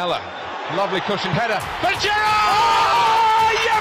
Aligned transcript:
Mella, 0.00 0.22
lovely 0.76 1.00
cushioned 1.02 1.34
header. 1.34 1.60
But 1.82 2.00
Gerrard! 2.00 2.16
Oh, 2.56 3.52
you! 3.52 3.76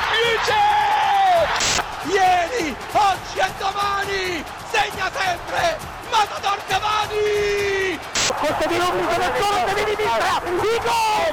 Ieri, 2.11 2.75
oggi 2.91 3.39
e 3.39 3.47
domani, 3.57 4.43
segna 4.69 5.09
sempre, 5.15 5.77
Matador 6.11 6.59
Cavani! 6.67 7.97
Questo 8.35 8.67
di 8.67 8.75
Rubio 8.75 9.15
da 9.15 9.31
solo 9.39 9.63
da 9.63 9.71
di 9.71 9.79
sinistra, 9.87 10.41
il 10.43 10.59
gol! 10.83 11.31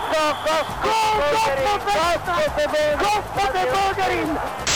Gol! 0.83 1.11
Gol 3.03 3.51
de 3.51 3.67
Bogerin! 3.73 4.76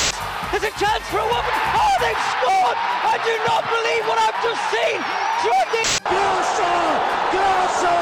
There's 0.51 0.67
a 0.67 0.75
chance 0.77 1.03
for 1.07 1.19
a 1.19 1.27
woman. 1.27 1.53
Oh, 1.73 1.95
they've 2.03 2.23
scored! 2.35 2.77
I 3.13 3.15
do 3.23 3.33
not 3.47 3.63
believe 3.71 4.03
what 4.09 4.19
I've 4.19 4.39
just 4.43 4.63
seen. 4.73 4.99
Jordi 5.43 5.83
Grosso! 6.11 6.71
Grosso! 7.33 7.95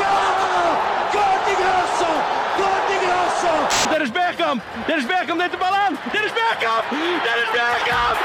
Gol! 0.00 0.72
Gol 1.14 1.38
di 1.46 1.54
Grosso! 1.60 2.10
Gol 2.56 2.80
di 2.88 2.96
Grosso! 3.04 3.52
Dennis 3.90 4.10
Bergkamp! 4.10 4.62
Dennis 4.86 5.06
Bergkamp 5.06 5.38
neemt 5.38 5.52
de 5.52 5.58
bal 5.58 5.74
aan! 5.74 5.98
Dennis 6.12 6.32
Bergkamp! 6.32 6.84
Dennis 7.26 7.50
Bergkamp! 7.52 8.16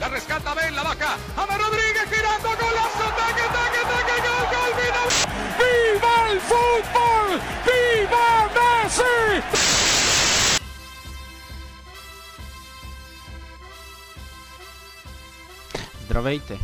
La 0.00 0.08
rescata 0.08 0.54
Ben, 0.54 0.74
la 0.74 0.82
vaca, 0.82 1.16
Ama 1.36 1.56
Rodríguez 1.56 2.08
girando, 2.10 2.50
golazo, 2.60 3.06
taque, 3.18 3.46
taque, 3.56 3.82
taque, 3.90 4.16
gol, 4.26 4.44
gol, 4.52 4.72
final! 4.80 5.08
Viva 5.58 6.14
il 6.32 6.40
football! 6.50 7.28
Viva 7.64 8.26
Messi! 8.56 9.93
Здравейте! 16.04 16.58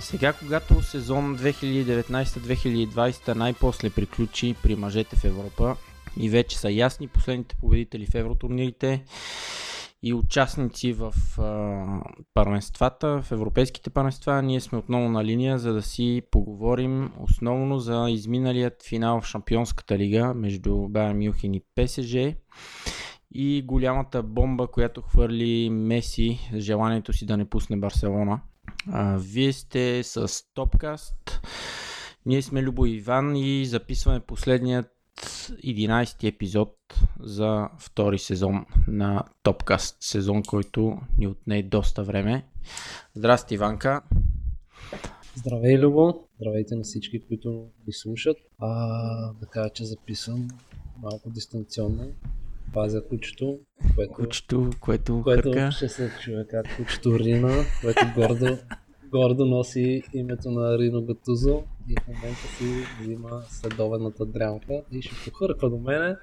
Сега, 0.00 0.32
когато 0.32 0.82
сезон 0.82 1.38
2019-2020 1.38 3.34
най-после 3.34 3.90
приключи 3.90 4.54
при 4.62 4.76
мъжете 4.76 5.16
в 5.16 5.24
Европа 5.24 5.76
и 6.20 6.28
вече 6.28 6.58
са 6.58 6.70
ясни 6.70 7.08
последните 7.08 7.56
победители 7.56 8.06
в 8.06 8.14
евротурнирите 8.14 9.04
и 10.02 10.14
участници 10.14 10.92
в 10.92 11.14
а, 11.38 11.84
първенствата, 12.34 13.22
в 13.22 13.32
европейските 13.32 13.90
първенства, 13.90 14.42
ние 14.42 14.60
сме 14.60 14.78
отново 14.78 15.08
на 15.08 15.24
линия, 15.24 15.58
за 15.58 15.72
да 15.72 15.82
си 15.82 16.22
поговорим 16.30 17.12
основно 17.20 17.78
за 17.78 18.06
изминалият 18.10 18.82
финал 18.88 19.20
в 19.20 19.26
Шампионската 19.26 19.98
лига 19.98 20.34
между 20.34 20.88
Байер 20.88 21.14
Мюнхен 21.14 21.54
и 21.54 21.62
ПСЖ 21.74 22.16
и 23.34 23.62
голямата 23.62 24.22
бомба, 24.22 24.66
която 24.66 25.02
хвърли 25.02 25.70
Меси 25.70 26.38
желанието 26.54 27.12
си 27.12 27.26
да 27.26 27.36
не 27.36 27.44
пусне 27.44 27.76
Барселона. 27.76 28.40
Вие 29.18 29.52
сте 29.52 30.02
с 30.02 30.28
Топкаст. 30.54 31.40
Ние 32.26 32.42
сме 32.42 32.62
Любо 32.62 32.86
Иван 32.86 33.36
и 33.36 33.66
записваме 33.66 34.20
последният 34.20 34.86
11 35.16 36.28
епизод 36.28 36.76
за 37.20 37.68
втори 37.78 38.18
сезон 38.18 38.66
на 38.88 39.24
Топкаст. 39.42 39.96
Сезон, 40.00 40.42
който 40.42 40.98
ни 41.18 41.26
отне 41.26 41.62
доста 41.62 42.04
време. 42.04 42.46
Здрасти, 43.14 43.54
Иванка. 43.54 44.02
Здравей, 45.34 45.78
Любо! 45.78 46.14
Здравейте 46.36 46.74
на 46.74 46.82
всички, 46.82 47.26
които 47.26 47.66
ни 47.86 47.92
слушат. 47.92 48.36
А, 48.58 48.68
да 49.32 49.46
кажа, 49.46 49.70
че 49.74 49.84
записвам 49.84 50.48
малко 51.02 51.30
дистанционно. 51.30 52.12
Пазя 52.72 53.02
кучето, 53.08 53.58
което, 53.94 54.12
Кучето, 54.12 54.70
което, 54.80 55.22
което 55.22 55.52
хърка. 55.52 55.70
ще 55.72 55.88
се 55.88 56.10
чуе 56.22 56.46
как 56.50 56.76
кучето 56.76 57.18
Рина, 57.18 57.52
което 57.80 58.06
гордо, 58.16 58.58
гордо 59.10 59.44
носи 59.46 60.02
името 60.14 60.50
на 60.50 60.78
Рино 60.78 61.02
Гатузо 61.02 61.62
и 61.88 61.94
в 62.00 62.08
момента 62.08 62.48
си 62.58 62.64
взима 63.00 63.42
следовената 63.48 64.26
дрямка 64.26 64.82
и 64.92 65.02
ще 65.02 65.30
похърква 65.30 65.70
до 65.70 65.78
мене. 65.78 66.16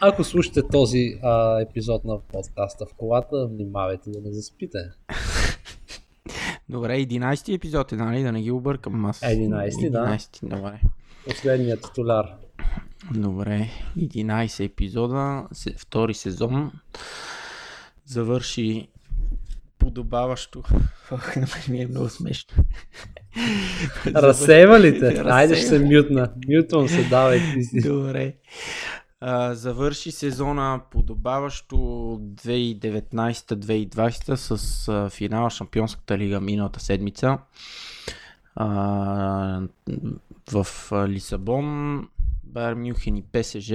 Ако 0.00 0.24
слушате 0.24 0.62
този 0.72 1.18
а, 1.22 1.60
епизод 1.60 2.04
на 2.04 2.20
подкаста 2.20 2.86
в 2.86 2.94
колата, 2.94 3.46
внимавайте 3.46 4.10
да 4.10 4.20
не 4.20 4.32
заспите. 4.32 4.78
Добре, 6.68 6.92
11 6.92 7.54
епизод 7.54 7.92
е, 7.92 7.96
нали? 7.96 8.22
Да 8.22 8.32
не 8.32 8.42
ги 8.42 8.50
объркам 8.50 9.04
аз. 9.04 9.20
11, 9.20 9.90
да. 9.90 9.98
11, 9.98 10.48
добре. 10.56 10.80
Последният 11.28 11.82
титуляр. 11.82 12.34
Добре, 13.14 13.70
11 13.98 14.64
епизода, 14.64 15.48
втори 15.78 16.14
сезон. 16.14 16.72
Завърши 18.04 18.88
подобаващо. 19.78 20.62
Ох, 21.12 21.36
на 21.36 21.42
мен 21.42 21.62
ми 21.68 21.82
е 21.82 21.86
много 21.86 22.08
смешно. 22.08 22.64
Разсейва 24.06 24.80
ли 24.80 25.00
те? 25.00 25.22
Айде 25.26 25.56
ще 25.56 25.66
се 25.66 25.78
мютна. 25.78 26.32
Мютвам 26.48 26.88
се, 26.88 27.08
давай 27.08 27.40
ти 27.54 27.62
си. 27.62 27.80
Добре. 27.80 28.34
А, 29.20 29.54
завърши 29.54 30.12
сезона 30.12 30.80
подобаващо 30.90 31.76
2019-2020 31.76 34.34
с 34.34 34.88
а, 34.88 35.10
финала 35.10 35.50
Шампионската 35.50 36.18
лига 36.18 36.40
миналата 36.40 36.80
седмица. 36.80 37.38
А, 38.54 39.60
в 40.52 40.66
Лисабон, 41.08 41.98
Байер 42.46 42.74
Мюнхен 42.74 43.16
и 43.16 43.22
ПСЖ 43.22 43.72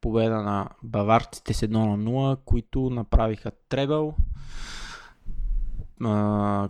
победа 0.00 0.42
на 0.42 0.68
баварците 0.82 1.54
с 1.54 1.60
1 1.60 1.70
на 1.70 1.98
0, 1.98 2.38
които 2.44 2.90
направиха 2.90 3.52
требъл. 3.68 4.14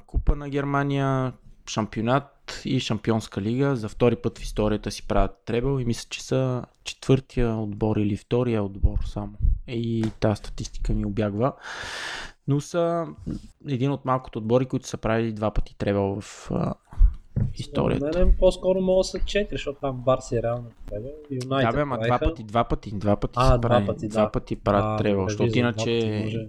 Купа 0.06 0.36
на 0.36 0.48
Германия, 0.48 1.32
шампионат 1.68 2.62
и 2.64 2.80
шампионска 2.80 3.42
лига. 3.42 3.76
За 3.76 3.88
втори 3.88 4.16
път 4.16 4.38
в 4.38 4.42
историята 4.42 4.90
си 4.90 5.06
правят 5.06 5.42
требъл 5.44 5.78
и 5.78 5.84
мисля, 5.84 6.06
че 6.10 6.24
са 6.24 6.64
четвъртия 6.84 7.56
отбор 7.56 7.96
или 7.96 8.16
втория 8.16 8.62
отбор 8.62 8.98
само. 9.04 9.32
И 9.68 10.10
тази 10.20 10.36
статистика 10.36 10.92
ми 10.92 11.06
обягва. 11.06 11.52
Но 12.48 12.60
са 12.60 13.06
един 13.68 13.90
от 13.90 14.04
малкото 14.04 14.38
отбори, 14.38 14.66
които 14.66 14.88
са 14.88 14.96
правили 14.96 15.32
два 15.32 15.50
пъти 15.50 15.76
требъл 15.78 16.20
в 16.20 16.50
историята. 17.54 18.10
Мене 18.14 18.36
по-скоро 18.36 18.80
мога 18.80 19.00
да 19.00 19.04
са 19.04 19.18
4, 19.18 19.48
защото 19.52 19.80
там 19.80 19.96
Барси 19.96 20.36
е 20.36 20.42
реално 20.42 20.64
тебе. 20.86 21.08
Да, 21.30 21.36
Юнайтед 21.36 21.74
бе, 21.74 21.80
ама 21.80 21.98
два 21.98 22.18
пъти, 22.18 22.42
два 22.42 22.64
пъти, 22.64 22.90
два 22.90 23.16
пъти 23.16 23.34
А, 23.36 23.58
два 23.58 23.82
пъти, 23.86 24.08
два 24.08 24.22
да. 24.22 24.30
пъти 24.30 24.56
правят 24.56 24.96
добре, 24.98 25.24
защото 25.24 25.50
два 25.50 25.58
иначе 25.58 26.48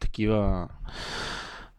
такива 0.00 0.68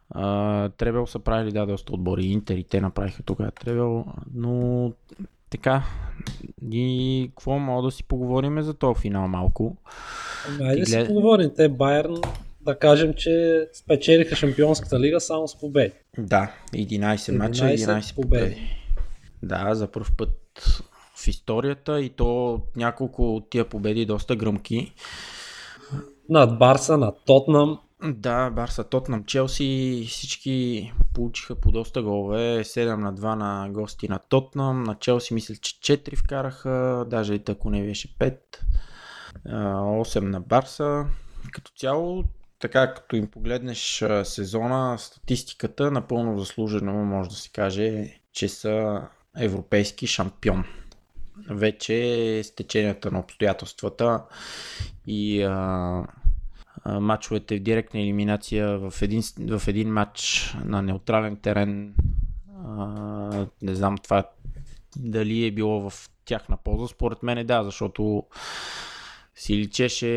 а, 0.09 0.69
требъл 0.69 1.07
са 1.07 1.19
правили, 1.19 1.51
да, 1.51 1.65
доста 1.65 1.93
отбори. 1.93 2.25
Интер 2.25 2.57
и 2.57 2.63
те 2.63 2.81
направиха 2.81 3.23
тогава 3.23 3.51
требъл, 3.51 4.05
но 4.33 4.91
така, 5.49 5.83
и 6.71 7.25
какво 7.29 7.51
мога 7.51 7.81
да 7.81 7.91
си 7.91 8.03
поговорим 8.03 8.61
за 8.61 8.73
този 8.73 9.01
финал 9.01 9.27
малко? 9.27 9.75
Ами, 10.49 10.69
Айде 10.69 10.85
си 10.85 10.91
глед- 10.91 11.07
поговорим. 11.07 11.51
Те 11.55 11.69
Байерн, 11.69 12.15
да 12.65 12.79
кажем, 12.79 13.13
че 13.13 13.67
спечелиха 13.73 14.35
Шампионската 14.35 14.99
лига 14.99 15.19
само 15.19 15.47
с 15.47 15.59
победи. 15.59 15.93
Да, 16.17 16.53
11 16.73 17.37
мача, 17.37 17.65
11 17.65 17.75
11 17.75 18.15
победи. 18.15 18.43
победи. 18.43 18.77
Да, 19.43 19.75
за 19.75 19.91
първ 19.91 20.07
път 20.17 20.39
в 21.15 21.27
историята 21.27 22.01
и 22.01 22.09
то 22.09 22.61
няколко 22.75 23.35
от 23.35 23.49
тия 23.49 23.69
победи 23.69 24.05
доста 24.05 24.35
гръмки. 24.35 24.93
Над 26.29 26.57
Барса, 26.57 26.97
над 26.97 27.15
Тотнам. 27.25 27.79
Да, 28.03 28.49
Барса, 28.49 28.83
Тотнам, 28.83 29.23
Челси, 29.23 30.05
всички 30.09 30.91
получиха 31.13 31.55
по 31.55 31.71
доста 31.71 32.03
голове. 32.03 32.63
7 32.63 32.95
на 32.95 33.13
2 33.13 33.35
на 33.35 33.69
гости 33.69 34.07
на 34.07 34.19
Тотнам, 34.19 34.83
на 34.83 34.95
Челси 34.95 35.33
мисля, 35.33 35.55
че 35.55 35.97
4 35.97 36.15
вкараха, 36.15 37.05
даже 37.09 37.35
и 37.35 37.41
ако 37.49 37.69
не 37.69 37.83
беше 37.83 38.17
5. 38.17 38.37
А, 39.45 39.75
8 39.75 40.19
на 40.19 40.41
Барса. 40.41 41.05
Като 41.51 41.71
цяло, 41.77 42.23
така 42.61 42.93
като 42.93 43.15
им 43.15 43.27
погледнеш 43.27 44.03
сезона, 44.23 44.97
статистиката, 44.99 45.91
напълно 45.91 46.39
заслужено 46.39 46.93
може 46.93 47.29
да 47.29 47.35
се 47.35 47.49
каже, 47.49 48.17
че 48.33 48.49
са 48.49 49.01
европейски 49.37 50.07
шампион. 50.07 50.63
Вече 51.49 51.95
с 52.43 52.55
теченията 52.55 53.11
на 53.11 53.19
обстоятелствата 53.19 54.23
и 55.07 55.43
а, 55.43 55.51
а, 56.83 56.99
матчовете 56.99 57.57
в 57.57 57.59
директна 57.59 57.99
елиминация 57.99 58.77
в 58.77 59.01
един, 59.01 59.21
в 59.39 59.67
един 59.67 59.93
матч 59.93 60.53
на 60.65 60.81
неутрален 60.81 61.35
терен. 61.35 61.95
А, 62.65 63.47
не 63.61 63.75
знам 63.75 63.97
това 63.97 64.23
дали 64.97 65.45
е 65.45 65.51
било 65.51 65.89
в 65.89 66.09
тяхна 66.25 66.57
полза. 66.57 66.87
Според 66.87 67.23
мен 67.23 67.37
е 67.37 67.43
да, 67.43 67.63
защото 67.63 68.23
си 69.35 69.57
личеше 69.57 70.07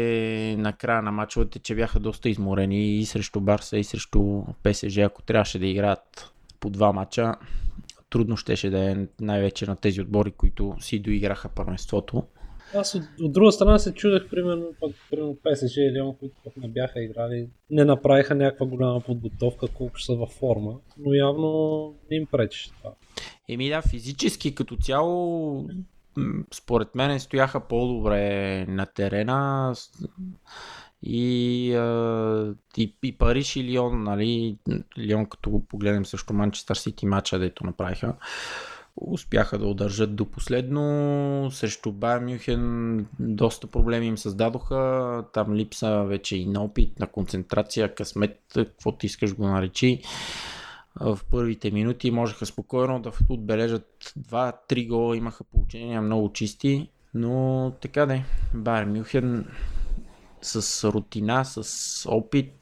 на 0.59 0.73
края 0.73 1.03
на 1.03 1.13
мачовете, 1.13 1.59
че 1.59 1.75
бяха 1.75 2.01
доста 2.01 2.29
изморени 2.29 2.99
и 2.99 3.05
срещу 3.05 3.41
Барса 3.41 3.79
и 3.79 3.85
срещу 3.85 4.43
ПСЖ, 4.63 4.99
ако 4.99 5.23
трябваше 5.23 5.59
да 5.59 5.67
играят 5.67 6.33
по 6.61 6.71
два 6.71 6.93
мача, 6.93 7.35
трудно 8.11 8.37
щеше 8.37 8.71
да 8.71 8.91
е 8.91 8.97
най-вече 9.21 9.67
на 9.67 9.77
тези 9.77 10.01
отбори, 10.01 10.31
които 10.31 10.77
си 10.81 10.99
доиграха 10.99 11.49
първенството. 11.49 12.23
Аз 12.75 12.95
от, 12.95 13.03
от 13.21 13.33
друга 13.33 13.53
страна 13.53 13.79
се 13.79 13.95
чудех, 13.95 14.31
примерно, 14.31 14.67
пък, 14.81 14.93
примерно 15.11 15.37
ПСЖ 15.43 15.77
и 15.77 15.93
Леон, 15.93 16.17
които 16.17 16.35
пък 16.45 16.57
не 16.57 16.69
бяха 16.69 17.03
играли, 17.03 17.49
не 17.71 17.85
направиха 17.85 18.35
някаква 18.35 18.67
голяма 18.67 19.01
подготовка, 19.01 19.67
колко 19.69 19.97
ще 19.97 20.07
са 20.07 20.15
във 20.15 20.31
форма, 20.31 20.75
но 20.99 21.15
явно 21.15 21.95
не 22.11 22.17
им 22.17 22.27
пречи 22.27 22.71
това. 22.79 22.95
Еми 23.49 23.69
да, 23.69 23.83
физически 23.83 24.55
като 24.55 24.77
цяло, 24.77 25.69
според 26.55 26.95
мен 26.95 27.21
стояха 27.21 27.61
по-добре 27.61 28.67
на 28.67 28.87
терена 28.87 29.75
и, 31.03 31.69
и, 32.77 32.97
и 33.03 33.19
Париж 33.19 33.57
и 33.57 33.65
Лион, 33.65 34.03
нали, 34.03 34.59
Лион 34.99 35.27
като 35.27 35.51
го 35.51 35.67
погледнем 35.67 36.07
също 36.07 36.35
Манчестър 36.35 36.77
Сити 36.77 37.07
матча, 37.07 37.39
дето 37.39 37.67
направиха, 37.67 38.15
успяха 38.97 39.59
да 39.59 39.67
удържат 39.67 40.17
до 40.17 40.25
последно. 40.25 41.49
Срещу 41.53 41.93
Байер 41.93 42.21
Мюнхен 42.21 43.07
доста 43.21 43.67
проблеми 43.67 44.07
им 44.07 44.19
създадоха. 44.19 45.25
Там 45.33 45.55
липса 45.55 46.05
вече 46.05 46.37
и 46.37 46.47
на 46.47 46.65
опит, 46.65 46.99
на 46.99 47.07
концентрация, 47.07 47.95
късмет, 47.95 48.41
каквото 48.55 49.07
искаш 49.07 49.35
го 49.35 49.47
наречи. 49.47 50.03
В 51.01 51.19
първите 51.31 51.71
минути 51.71 52.11
можеха 52.11 52.47
спокойно 52.47 53.03
да 53.03 53.13
отбележат 53.29 54.13
2-3 54.19 54.89
гола, 54.89 55.17
имаха 55.17 55.45
получения 55.45 56.03
много 56.03 56.33
чисти, 56.33 56.89
но 57.15 57.73
така 57.81 58.07
де, 58.07 58.25
Байер 58.55 58.85
Мюнхен 58.85 59.47
с 60.43 60.93
рутина, 60.93 61.45
с 61.45 62.11
опит, 62.11 62.53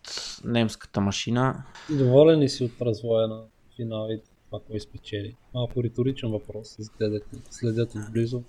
немската 0.45 1.01
машина. 1.01 1.65
Доволен 1.91 2.41
ли 2.41 2.49
си 2.49 2.65
от 2.65 2.83
развоя 2.83 3.29
на 3.29 3.43
финалите, 3.77 4.31
това 4.47 4.61
кой 4.71 4.81
спечели? 4.81 5.37
Малко 5.55 5.83
риторичен 5.83 6.31
въпрос, 6.31 6.77
да 7.01 7.21
следят 7.51 7.95
отблизо. 7.95 8.43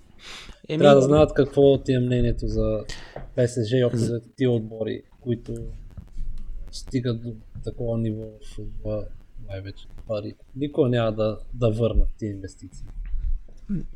Еми, 0.69 0.79
Трябва 0.79 0.95
да 0.95 1.01
знаят 1.01 1.33
какво 1.33 1.77
ти 1.77 1.93
е 1.93 1.99
мнението 1.99 2.47
за 2.47 2.83
ПСЖ 3.35 3.71
и 3.71 3.97
за 3.97 4.21
тия 4.35 4.51
отбори, 4.51 5.01
които 5.21 5.53
стигат 6.71 7.23
до 7.23 7.33
такова 7.63 7.97
ниво 7.97 8.25
в 8.83 9.03
най-вече 9.49 9.87
пари. 10.07 10.35
Никога 10.55 10.89
няма 10.89 11.11
да, 11.11 11.39
да 11.53 11.71
върнат 11.71 12.09
тия 12.17 12.31
инвестиции. 12.31 12.85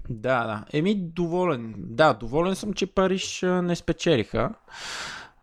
Да, 0.09 0.45
да. 0.45 0.65
Еми, 0.73 0.95
доволен. 0.95 1.75
Да, 1.77 2.13
доволен 2.13 2.55
съм, 2.55 2.73
че 2.73 2.87
Париж 2.87 3.41
не 3.41 3.75
спечелиха. 3.75 4.53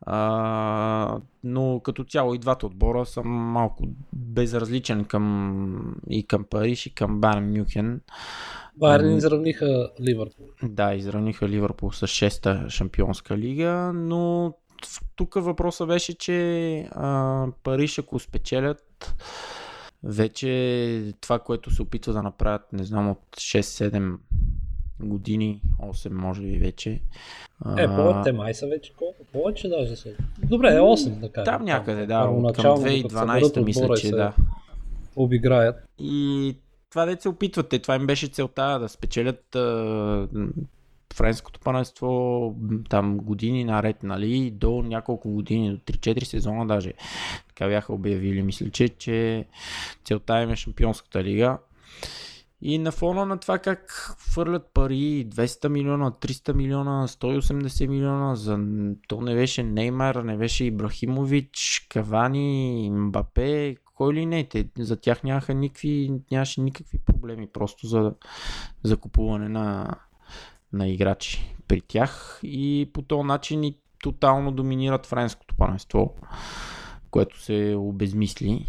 А, 0.07 1.19
но 1.45 1.81
като 1.85 2.05
цяло 2.05 2.35
и 2.35 2.39
двата 2.39 2.67
отбора 2.67 3.07
съм 3.07 3.29
малко 3.29 3.85
безразличен 4.13 5.05
към, 5.05 5.97
и 6.11 6.27
към 6.27 6.45
Париж 6.45 6.87
и 6.87 6.95
към 6.95 7.21
Байерн 7.21 7.53
Мюнхен. 7.53 8.01
Байерн 8.77 9.11
М. 9.11 9.17
изравниха 9.17 9.91
Ливърпул. 10.01 10.47
Да, 10.63 10.95
изравниха 10.95 11.49
Ливърпул 11.49 11.93
с 11.93 12.07
6-та 12.07 12.69
шампионска 12.69 13.39
лига, 13.39 13.93
но 13.95 14.55
тук 15.17 15.35
въпросът 15.35 15.89
беше, 15.89 16.19
че 16.19 16.89
а, 16.93 17.47
Париж 17.63 17.99
ако 17.99 18.19
спечелят, 18.19 19.15
вече 20.05 21.13
това, 21.21 21.39
което 21.39 21.71
се 21.71 21.83
опитва 21.83 22.13
да 22.13 22.23
направят, 22.23 22.73
не 22.73 22.85
знам, 22.85 23.11
от 23.11 23.21
6-7 23.37 24.17
години, 25.01 25.63
8 25.83 26.11
може 26.11 26.43
би 26.43 26.59
вече. 26.59 27.01
Е, 27.79 27.87
по 27.87 28.23
те 28.25 28.33
май 28.33 28.55
са 28.55 28.67
вече 28.67 28.93
колко? 28.99 29.25
Повече 29.33 29.69
даже 29.69 29.97
са. 29.97 30.09
Добре, 30.39 30.69
8 30.69 31.21
да 31.21 31.33
кажем. 31.33 31.45
Там 31.45 31.65
някъде, 31.65 32.07
да, 32.07 32.19
от 32.19 32.27
към 32.27 32.35
Първоначално, 32.35 32.81
докато 32.81 33.09
се 33.09 33.17
2012 33.17 33.25
върнат 33.25 33.67
мисля, 33.67 33.97
че 33.97 34.11
да. 34.11 34.35
Обиграят. 35.17 35.77
И 35.99 36.57
това 36.91 37.05
де 37.05 37.17
се 37.21 37.29
опитвате, 37.29 37.79
това 37.79 37.97
им 37.97 38.07
беше 38.07 38.27
целта 38.27 38.79
да 38.79 38.89
спечелят 38.89 39.57
а, 39.57 40.29
френското 41.15 41.61
паненство 41.61 42.55
там 42.91 43.19
години 43.19 43.65
наред, 43.65 44.03
нали, 44.03 44.51
до 44.51 44.83
няколко 44.83 45.31
години, 45.31 45.71
до 45.71 45.79
3-4 45.79 46.25
сезона 46.25 46.67
даже. 46.67 46.93
Така 47.49 47.69
бяха 47.69 47.93
обявили, 47.93 48.43
мисля, 48.43 48.71
че, 48.71 48.89
че 48.89 49.47
целта 50.05 50.43
им 50.43 50.51
е 50.51 50.57
шампионската 50.57 51.25
лига. 51.25 51.59
И 52.67 52.79
на 52.79 52.93
фона 52.93 53.27
на 53.27 53.39
това 53.39 53.59
как 53.59 53.91
хвърлят 54.19 54.71
пари 54.75 55.27
200 55.29 55.69
милиона, 55.69 56.11
300 56.11 56.53
милиона, 56.53 57.09
180 57.09 57.87
милиона, 57.87 58.35
за... 58.35 58.59
то 59.09 59.21
не 59.21 59.35
беше 59.35 59.63
Неймар, 59.63 60.15
не 60.15 60.37
беше 60.37 60.65
Ибрахимович, 60.65 61.87
Кавани, 61.91 62.91
Мбапе, 62.93 63.77
кой 63.95 64.15
ли 64.15 64.27
не, 64.27 64.45
те, 64.45 64.69
за 64.79 64.97
тях 64.97 65.23
нямаха 65.23 65.55
никакви, 65.55 66.13
нямаше 66.31 66.61
никакви 66.61 66.99
проблеми 66.99 67.47
просто 67.53 67.87
за, 67.87 68.15
за 68.83 68.97
купуване 68.97 69.49
на, 69.49 69.95
на 70.75 70.89
играчи 70.89 71.57
при 71.69 71.81
тях 71.81 72.41
и 72.43 72.91
по 72.93 73.03
този 73.03 73.27
начин 73.27 73.65
и 73.65 73.79
тотално 74.03 74.53
доминират 74.53 75.07
френското 75.07 75.55
паненство, 75.55 76.15
което 77.11 77.43
се 77.43 77.75
обезмисли. 77.79 78.67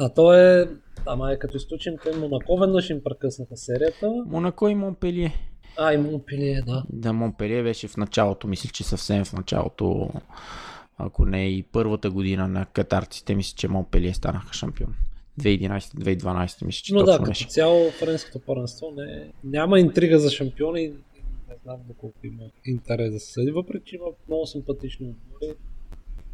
А 0.00 0.08
то 0.08 0.34
е... 0.34 0.68
Ама 1.06 1.32
е 1.32 1.38
като 1.38 1.56
изключим 1.56 1.94
те 2.04 2.16
Монако, 2.16 2.56
веднъж 2.56 2.90
им 2.90 3.00
прекъснаха 3.04 3.56
серията. 3.56 4.12
Монако 4.26 4.68
и 4.68 4.74
Монпелие. 4.74 5.34
А, 5.78 5.94
и 5.94 5.96
Монпелие, 5.96 6.62
да. 6.66 6.84
Да, 6.92 7.12
Монпелие 7.12 7.62
беше 7.62 7.88
в 7.88 7.96
началото, 7.96 8.48
мисля, 8.48 8.70
че 8.72 8.84
съвсем 8.84 9.24
в 9.24 9.32
началото, 9.32 10.10
ако 10.98 11.24
не 11.24 11.48
и 11.48 11.62
първата 11.62 12.10
година 12.10 12.48
на 12.48 12.66
катарците, 12.66 13.34
мисля, 13.34 13.56
че 13.56 13.68
Монпелие 13.68 14.14
станаха 14.14 14.54
шампион. 14.54 14.94
2011-2012, 15.40 16.64
мисля, 16.64 16.82
че 16.84 16.94
Но 16.94 17.00
да, 17.00 17.06
точно 17.06 17.18
като 17.18 17.30
беше. 17.30 17.48
цяло 17.48 17.90
френското 17.90 18.38
първенство 18.46 18.86
не, 18.96 19.32
няма 19.44 19.80
интрига 19.80 20.18
за 20.18 20.30
шампиони 20.30 20.82
и 20.82 20.92
знам 21.64 21.76
доколко 21.88 22.26
има 22.26 22.42
интерес 22.66 23.12
да 23.12 23.20
се 23.20 23.32
съди, 23.32 23.50
въпреки 23.50 23.84
че 23.84 23.96
има 23.96 24.06
много 24.28 24.46
симпатични 24.46 25.06
отбори. 25.06 25.54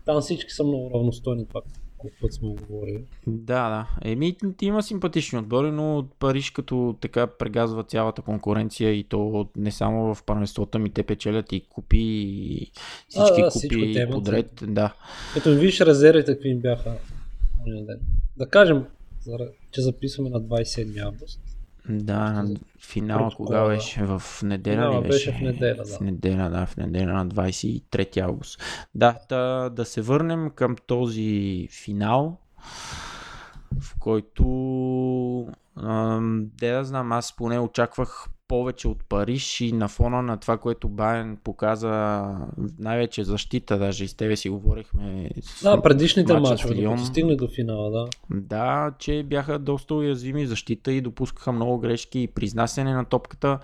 Там 0.04 0.20
всички 0.20 0.50
са 0.50 0.64
много 0.64 0.90
равностойни, 0.94 1.46
това 1.46 1.60
колко 1.98 2.16
път 2.20 2.32
сме 2.34 2.48
го 2.48 2.56
говорили. 2.68 3.04
Да, 3.26 3.68
да. 3.68 4.10
Еми, 4.10 4.36
има 4.62 4.82
симпатични 4.82 5.38
отбори, 5.38 5.70
но 5.70 6.08
Париж 6.18 6.50
като 6.50 6.96
така 7.00 7.26
прегазва 7.26 7.84
цялата 7.84 8.22
конкуренция 8.22 8.90
и 8.90 9.04
то 9.04 9.48
не 9.56 9.70
само 9.70 10.14
в 10.14 10.24
първенството, 10.24 10.78
ми 10.78 10.90
те 10.90 11.02
печелят 11.02 11.52
и 11.52 11.60
купи 11.60 11.98
и 11.98 12.70
всички 13.08 13.40
А, 13.40 13.44
да, 13.44 13.50
купи 13.50 14.06
подред. 14.10 14.64
Да. 14.66 14.94
Като 15.34 15.54
виж 15.54 15.80
резервите, 15.80 16.32
какви 16.32 16.48
им 16.48 16.60
бяха. 16.60 16.96
Да 18.36 18.48
кажем, 18.48 18.84
че 19.70 19.80
записваме 19.80 20.30
на 20.30 20.40
27 20.42 21.06
август. 21.06 21.49
Да, 21.90 22.32
на 22.32 22.56
финала 22.78 23.30
кога 23.36 23.64
беше? 23.64 24.04
В 24.04 24.22
неделя 24.42 24.74
Финала 24.74 24.98
ли 25.04 25.08
беше? 25.08 25.30
беше 25.30 25.38
в 25.38 25.40
неделя, 25.40 25.76
да. 25.76 25.84
В 25.96 26.00
неделя, 26.00 26.50
да, 26.50 26.66
в 26.66 26.76
неделя 26.76 27.12
на 27.12 27.28
23 27.28 28.20
август. 28.20 28.62
Да, 28.94 29.18
да, 29.28 29.70
да 29.70 29.84
се 29.84 30.02
върнем 30.02 30.50
към 30.50 30.76
този 30.86 31.68
финал, 31.70 32.38
в 33.80 33.94
който 33.98 34.44
де 36.32 36.72
да 36.72 36.84
знам, 36.84 37.12
аз 37.12 37.36
поне 37.36 37.58
очаквах 37.58 38.26
повече 38.48 38.88
от 38.88 39.04
Париж 39.08 39.60
и 39.60 39.72
на 39.72 39.88
фона 39.88 40.22
на 40.22 40.36
това, 40.36 40.58
което 40.58 40.88
Байен 40.88 41.38
показа, 41.44 42.26
най-вече 42.78 43.24
защита, 43.24 43.78
даже 43.78 44.04
и 44.04 44.08
с 44.08 44.14
тебе 44.14 44.36
си 44.36 44.48
говорихме. 44.48 45.30
Да, 45.62 45.82
предишните 45.82 46.32
мачове, 46.40 46.74
докато 46.74 47.04
стигне 47.04 47.36
до 47.36 47.48
финала, 47.48 47.90
да. 47.90 48.08
Да, 48.30 48.92
че 48.98 49.22
бяха 49.22 49.58
доста 49.58 49.94
уязвими 49.94 50.46
защита 50.46 50.92
и 50.92 51.00
допускаха 51.00 51.52
много 51.52 51.78
грешки 51.78 52.20
и 52.20 52.28
произнасяне 52.28 52.94
на 52.94 53.04
топката 53.04 53.58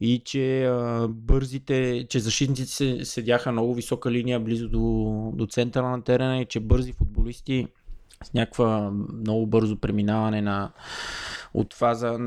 и 0.00 0.22
че 0.24 0.64
а, 0.64 1.08
бързите, 1.08 2.06
че 2.08 2.20
защитниците 2.20 2.70
се- 2.70 3.04
седяха 3.04 3.52
много 3.52 3.74
висока 3.74 4.10
линия 4.10 4.40
близо 4.40 4.68
до, 4.68 5.32
до 5.34 5.46
центъра 5.46 5.88
на 5.88 6.02
терена 6.02 6.40
и 6.40 6.46
че 6.46 6.60
бързи 6.60 6.92
футболисти 6.92 7.66
с 8.24 8.32
някаква 8.34 8.90
много 9.14 9.46
бързо 9.46 9.76
преминаване 9.76 10.42
на 10.42 10.72
от 11.54 11.74
фаза 11.74 12.18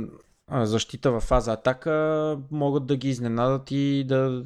защита 0.51 1.11
в 1.11 1.19
фаза 1.19 1.53
атака 1.53 2.37
могат 2.51 2.85
да 2.85 2.97
ги 2.97 3.09
изненадат 3.09 3.71
и 3.71 4.03
да 4.07 4.43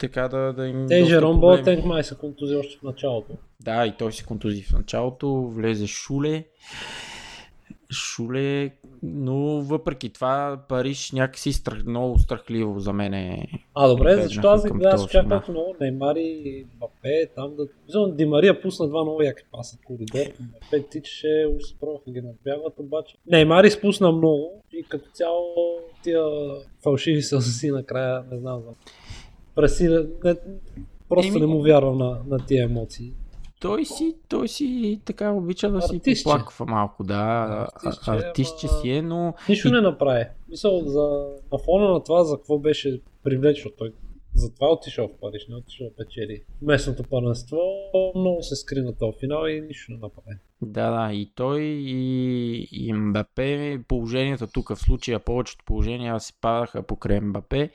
така 0.00 0.28
да, 0.28 0.52
да 0.52 0.66
им 0.66 0.86
Те 0.88 1.04
Жером. 1.04 1.40
Боатенг 1.40 1.84
май 1.84 2.04
са 2.04 2.14
контузи 2.14 2.56
още 2.56 2.78
в 2.78 2.82
началото. 2.82 3.32
Да, 3.60 3.86
и 3.86 3.94
той 3.98 4.12
се 4.12 4.24
контузи 4.24 4.62
в 4.62 4.72
началото, 4.72 5.42
влезе 5.48 5.86
Шуле. 5.86 6.44
Шуле, 7.92 8.70
но 9.02 9.62
въпреки 9.62 10.08
това 10.08 10.60
Париж 10.68 11.12
някакси 11.12 11.52
страх, 11.52 11.84
много 11.86 12.18
страхливо 12.18 12.80
за 12.80 12.92
мен 12.92 13.14
е. 13.14 13.46
А, 13.74 13.88
добре, 13.88 14.22
защо 14.22 14.48
аз, 14.48 14.62
към 14.62 14.80
аз 14.84 15.04
очаквах 15.04 15.48
много 15.48 15.76
Неймар 15.80 16.16
и 16.16 16.66
Мбапе 16.76 17.26
там 17.34 17.56
да... 17.56 17.66
Мисля, 17.86 18.14
Ди 18.14 18.26
Мария 18.26 18.62
пусна 18.62 18.88
два 18.88 19.02
много 19.02 19.22
яки 19.22 19.42
паса 19.52 19.78
коридор. 19.84 20.26
Уж 21.56 21.62
се 21.62 21.74
пробваха 21.80 22.10
ги 22.10 22.20
надбягват, 22.20 22.74
обаче. 22.78 23.16
Неймар 23.26 23.64
изпусна 23.64 24.12
много 24.12 24.62
и 24.72 24.82
като 24.82 25.10
цяло 25.10 25.54
тия 26.02 26.24
фалшиви 26.82 27.22
сълзи 27.22 27.70
накрая, 27.70 28.24
не 28.32 28.38
знам, 28.38 28.60
за 28.60 28.70
пресиля, 29.54 30.06
не, 30.24 30.34
Просто 31.10 31.32
Еми- 31.32 31.40
не 31.40 31.46
му 31.46 31.62
вярвам 31.62 31.98
на, 31.98 32.18
на 32.26 32.38
тия 32.46 32.64
емоции. 32.64 33.12
Той 33.60 33.84
си, 33.84 34.16
той 34.28 34.48
си 34.48 35.00
така 35.04 35.30
обича 35.30 35.70
да 35.70 35.82
си 35.82 35.96
Артистче. 35.96 36.24
поплаква 36.24 36.66
малко, 36.66 37.04
да. 37.04 37.68
Артистче, 37.74 38.10
Артистче, 38.10 38.68
си 38.68 38.90
е, 38.90 39.02
но 39.02 39.34
Нищо 39.48 39.70
не 39.70 39.80
направи. 39.80 40.24
Мисъл, 40.48 40.80
за, 40.86 41.26
на 41.52 41.58
фона 41.58 41.92
на 41.92 42.02
това, 42.02 42.24
за 42.24 42.36
какво 42.36 42.58
беше 42.58 43.00
привлечен 43.24 43.70
той. 43.78 43.92
Затова 44.34 44.66
е 44.66 44.70
отишъл 44.70 45.08
в 45.08 45.20
Париж, 45.20 45.46
не 45.48 45.54
е 45.54 45.58
отишъл 45.58 45.88
да 45.88 45.94
печели. 45.96 46.42
Местното 46.62 47.02
първенство 47.02 47.58
много 48.14 48.42
се 48.42 48.56
скри 48.56 48.80
на 48.80 48.94
този 48.94 49.18
финал 49.18 49.46
и 49.48 49.60
нищо 49.60 49.92
не 49.92 49.98
направи. 49.98 50.36
Да, 50.62 50.90
да, 50.90 51.12
и 51.12 51.32
той 51.34 51.62
и, 51.62 52.68
и 52.72 52.92
Мбапе, 52.92 53.78
положенията 53.88 54.46
тук 54.46 54.68
в 54.68 54.76
случая, 54.76 55.20
повечето 55.20 55.64
положения 55.64 56.20
се 56.20 56.32
падаха 56.40 56.82
покрай 56.82 57.20
Мбапе 57.20 57.70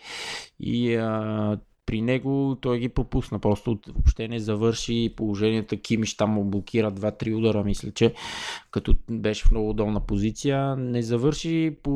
и 0.60 0.96
а, 0.96 1.58
при 1.86 2.02
него 2.02 2.58
той 2.62 2.80
ги 2.80 2.90
пропусна, 2.90 3.40
просто 3.40 3.80
въобще 3.88 4.28
не 4.28 4.40
завърши 4.40 5.14
положенията, 5.18 5.78
Кимиш 5.78 6.18
там 6.18 6.30
му 6.30 6.44
блокира 6.44 6.92
2-3 6.92 7.36
удара, 7.36 7.64
мисля, 7.64 7.92
че 7.92 8.14
като 8.72 8.96
беше 9.10 9.48
в 9.48 9.52
много 9.52 9.70
удобна 9.70 10.00
позиция, 10.00 10.76
не 10.76 11.02
завърши 11.02 11.78
по 11.84 11.92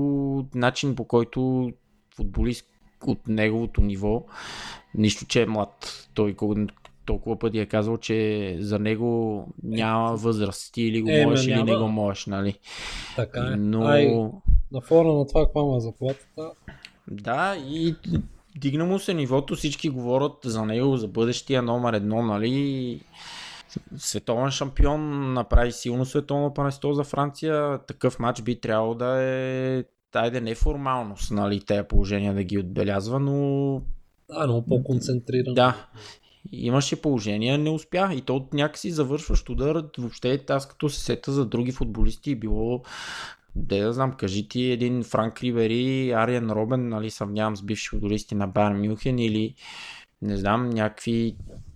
начин 0.56 0.96
по 0.96 1.04
който 1.04 1.72
футболист 2.16 2.66
от 3.08 3.28
неговото 3.28 3.82
ниво, 3.82 4.26
нищо, 4.96 5.26
че 5.26 5.42
е 5.42 5.46
млад. 5.46 6.08
Той 6.14 6.36
толкова 7.06 7.40
пъти 7.40 7.60
е 7.60 7.66
казал, 7.66 7.98
че 7.98 8.58
за 8.60 8.80
него 8.80 9.48
няма 9.64 10.16
възраст. 10.16 10.74
Ти 10.74 10.82
или 10.82 11.02
го 11.02 11.10
Е, 11.10 11.26
можеш, 11.26 11.46
или 11.46 11.56
не 11.56 11.64
няма. 11.64 11.80
го 11.80 11.88
можеш, 11.88 12.26
нали? 12.26 12.60
Така 13.16 13.40
е. 13.54 13.56
Но... 13.56 13.84
Ай, 13.84 14.08
на 14.72 14.82
фона 14.82 15.14
на 15.14 15.28
това, 15.28 15.46
каква 15.46 15.62
му 15.64 15.78
е 15.78 15.80
заплатата, 15.80 16.52
Да, 17.12 17.56
и 17.58 17.96
дигна 18.60 18.86
му 18.86 19.00
се 19.00 19.14
нивото, 19.14 19.56
всички 19.56 19.90
говорят 19.90 20.34
за 20.44 20.66
него, 20.66 20.98
за 20.98 21.08
бъдещия 21.08 21.62
номер 21.62 21.94
едно, 21.94 22.22
нали? 22.22 23.02
Световен 23.98 24.52
шампион, 24.52 25.34
направи 25.34 25.72
силно 25.72 26.06
световно 26.06 26.54
първенство 26.54 26.94
за 26.94 27.04
Франция. 27.04 27.80
Такъв 27.88 28.20
матч 28.20 28.42
би 28.42 28.62
трябвало 28.62 28.96
да 28.96 29.22
е, 29.22 29.84
айде 30.16 30.42
не 30.42 30.56
формалност, 30.56 31.32
нали, 31.32 31.62
тези 31.62 31.88
положения 31.90 32.34
да 32.34 32.44
ги 32.44 32.58
отбелязва, 32.58 33.20
но 33.20 33.82
да, 34.30 34.48
много 34.48 34.66
по-концентриран. 34.68 35.54
да, 35.54 35.88
имаше 36.52 37.02
положение, 37.02 37.58
не 37.58 37.70
успя. 37.70 38.10
И 38.14 38.22
то 38.22 38.36
от 38.36 38.54
някакси 38.54 38.92
завършващ 38.92 39.50
удар, 39.50 39.84
въобще 39.98 40.44
аз 40.50 40.68
като 40.68 40.90
се 40.90 41.00
сета 41.00 41.32
за 41.32 41.46
други 41.46 41.72
футболисти, 41.72 42.36
било 42.36 42.84
де 43.56 43.82
да 43.82 43.94
знам, 43.94 44.14
кажи 44.14 44.48
ти 44.48 44.64
един 44.64 45.04
Франк 45.04 45.44
Ривери, 45.44 46.12
Ариен 46.12 46.52
Робен, 46.52 46.90
нали, 46.90 47.12
съмнявам 47.12 47.56
с 47.56 47.62
бивши 47.62 47.90
футболисти 47.90 48.36
на 48.36 48.48
Байер 48.48 48.74
Мюнхен 48.74 49.20
или 49.20 49.56
не 50.22 50.38
знам, 50.38 50.70
някакви 50.70 51.36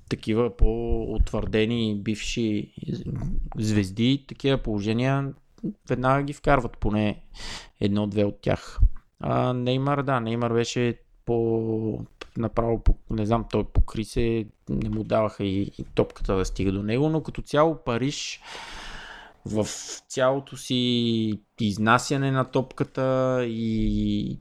такива 0.10 0.58
по-утвърдени 0.58 1.96
бивши 1.96 2.74
звезди, 3.58 4.26
такива 4.28 4.58
положения 4.58 5.34
веднага 5.90 6.24
ги 6.24 6.34
вкарват 6.34 6.78
поне 6.78 7.24
едно-две 7.82 8.26
от 8.26 8.42
тях. 8.42 8.80
А, 9.20 9.54
Неймар, 9.54 10.04
да, 10.04 10.20
Неймар 10.20 10.54
беше 10.54 11.00
по 11.26 12.06
направо, 12.38 12.84
по, 12.84 12.96
не 13.10 13.26
знам, 13.26 13.46
той 13.52 13.64
покри 13.64 14.04
се, 14.04 14.46
не 14.70 14.90
му 14.90 15.04
даваха 15.04 15.44
и, 15.44 15.62
и 15.62 15.86
топката 15.96 16.36
да 16.36 16.46
стига 16.46 16.72
до 16.72 16.84
него, 16.84 17.10
но 17.10 17.24
като 17.24 17.42
цяло 17.42 17.84
Париж 17.86 18.42
в 19.46 19.68
цялото 20.08 20.58
си 20.58 21.40
изнасяне 21.60 22.32
на 22.32 22.46
топката 22.46 23.40
и 23.46 24.40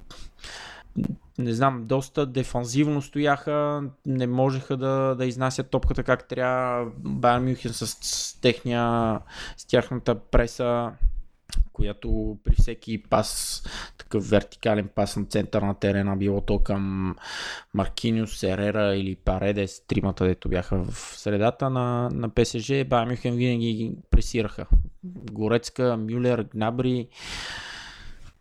не 1.38 1.52
знам, 1.52 1.86
доста 1.86 2.26
дефанзивно 2.26 3.02
стояха, 3.02 3.82
не 4.06 4.26
можеха 4.26 4.76
да, 4.76 5.14
да 5.14 5.26
изнасят 5.26 5.70
топката 5.70 6.02
как 6.02 6.28
трябва. 6.28 6.90
Байер 6.98 7.40
Мюнхен 7.40 7.72
с, 7.72 7.86
с, 7.86 8.40
техния, 8.40 9.18
с 9.56 9.64
тяхната 9.64 10.14
преса, 10.14 10.92
която 11.72 12.38
при 12.44 12.54
всеки 12.54 13.02
пас, 13.02 13.62
такъв 13.98 14.30
вертикален 14.30 14.88
пас 14.94 15.16
на 15.16 15.24
център 15.24 15.62
на 15.62 15.74
терена, 15.74 16.16
било 16.16 16.40
то 16.40 16.58
към 16.58 17.16
Маркиниус, 17.74 18.38
Серера 18.38 18.96
или 18.96 19.16
Паредес, 19.16 19.82
тримата, 19.86 20.24
дето 20.24 20.48
бяха 20.48 20.84
в 20.84 20.94
средата 20.96 21.70
на, 21.70 22.08
на 22.12 22.28
ПСЖ, 22.28 22.68
Байер 22.86 23.18
винаги 23.24 23.72
ги 23.72 23.92
пресираха. 24.10 24.66
Горецка, 25.32 25.96
Мюлер, 25.96 26.42
Гнабри, 26.42 27.08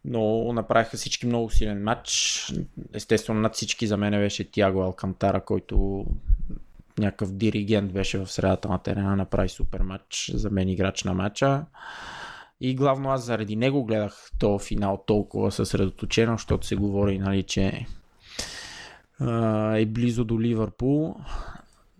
но 0.05 0.53
направиха 0.53 0.97
всички 0.97 1.25
много 1.25 1.49
силен 1.49 1.83
матч. 1.83 2.45
Естествено, 2.93 3.39
над 3.39 3.55
всички 3.55 3.87
за 3.87 3.97
мен 3.97 4.11
беше 4.11 4.51
Тиаго 4.51 4.81
Алкантара, 4.81 5.45
който 5.45 6.05
някакъв 6.99 7.31
диригент 7.31 7.93
беше 7.93 8.17
в 8.17 8.27
средата 8.27 8.69
на 8.69 8.79
терена, 8.79 9.15
направи 9.15 9.49
супер 9.49 9.81
матч, 9.81 10.31
за 10.33 10.49
мен 10.49 10.69
играч 10.69 11.03
на 11.03 11.13
матча. 11.13 11.65
И 12.61 12.75
главно 12.75 13.09
аз 13.09 13.25
заради 13.25 13.55
него 13.55 13.83
гледах 13.83 14.31
то 14.39 14.59
финал 14.59 15.03
толкова 15.07 15.51
съсредоточено, 15.51 16.33
защото 16.33 16.67
се 16.67 16.75
говори, 16.75 17.19
нали, 17.19 17.43
че 17.43 17.85
е 19.75 19.85
близо 19.85 20.25
до 20.25 20.41
Ливърпул, 20.41 21.15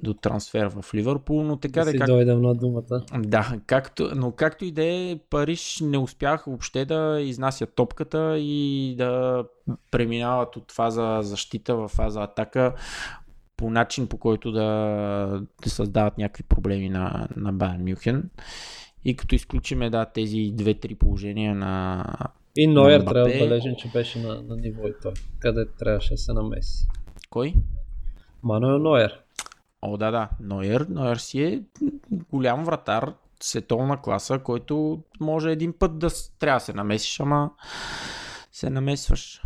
до 0.03 0.13
трансфер 0.13 0.67
в 0.67 0.93
Ливърпул, 0.93 1.43
но 1.43 1.57
така 1.57 1.83
да 1.83 1.91
да 1.91 1.97
как... 1.97 2.07
дойдем 2.07 2.41
на 2.41 2.55
думата. 2.55 3.05
Да, 3.17 3.59
както, 3.65 4.11
но 4.15 4.31
както 4.31 4.65
и 4.65 4.71
да 4.71 4.85
е, 4.85 5.19
Париж 5.29 5.79
не 5.81 5.97
успяха 5.97 6.49
въобще 6.49 6.85
да 6.85 7.21
изнасят 7.21 7.75
топката 7.75 8.37
и 8.39 8.95
да 8.97 9.43
преминават 9.91 10.55
от 10.55 10.71
фаза 10.71 11.19
защита 11.21 11.75
в 11.75 11.87
фаза 11.87 12.21
атака 12.21 12.73
по 13.57 13.69
начин 13.69 14.07
по 14.07 14.17
който 14.17 14.51
да, 14.51 15.41
да 15.63 15.69
създават 15.69 16.17
някакви 16.17 16.43
проблеми 16.43 16.89
на, 16.89 17.27
на 17.35 17.53
Байерн 17.53 17.89
Мюхен. 17.89 18.29
И 19.05 19.15
като 19.15 19.35
изключиме 19.35 19.89
да, 19.89 20.05
тези 20.05 20.51
две-три 20.53 20.95
положения 20.95 21.55
на 21.55 22.05
И 22.55 22.67
Нойер 22.67 22.99
на 22.99 23.05
трябва 23.05 23.29
да 23.29 23.35
отбележим, 23.35 23.75
че 23.77 23.87
беше 23.87 24.19
на, 24.19 24.41
на 24.41 24.55
ниво 24.55 24.87
и 24.87 24.93
той. 25.01 25.13
Къде 25.39 25.65
трябваше 25.79 26.13
да 26.13 26.17
се 26.17 26.33
намеси. 26.33 26.87
Кой? 27.29 27.53
Мануел 28.43 28.77
Нойер. 28.77 29.19
О, 29.81 29.97
да, 29.97 30.11
да. 30.11 30.29
Нойер, 30.39 30.81
Нойер 30.81 31.17
си 31.17 31.43
е 31.43 31.61
голям 32.31 32.63
вратар, 32.63 33.13
световна 33.43 34.01
класа, 34.01 34.39
който 34.39 35.03
може 35.19 35.51
един 35.51 35.73
път 35.73 35.99
да 35.99 36.09
трябва 36.39 36.59
да 36.59 36.65
се 36.65 36.73
намесиш, 36.73 37.19
ама 37.19 37.51
се 38.51 38.69
намесваш. 38.69 39.41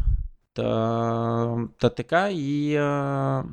Та, 0.54 1.56
та 1.80 1.90
така 1.90 2.32
и, 2.32 2.76
а, 2.76 3.44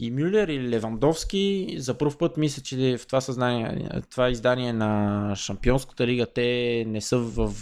и 0.00 0.10
Мюлер 0.10 0.48
и 0.48 0.68
Левандовски 0.68 1.74
за 1.78 1.98
първ 1.98 2.18
път 2.18 2.36
мисля, 2.36 2.62
че 2.62 2.98
в 2.98 3.06
това 3.06 3.20
съзнание, 3.20 3.88
това 4.10 4.30
издание 4.30 4.72
на 4.72 5.32
Шампионската 5.36 6.06
лига 6.06 6.26
те 6.26 6.84
не 6.86 7.00
са 7.00 7.18
в, 7.18 7.54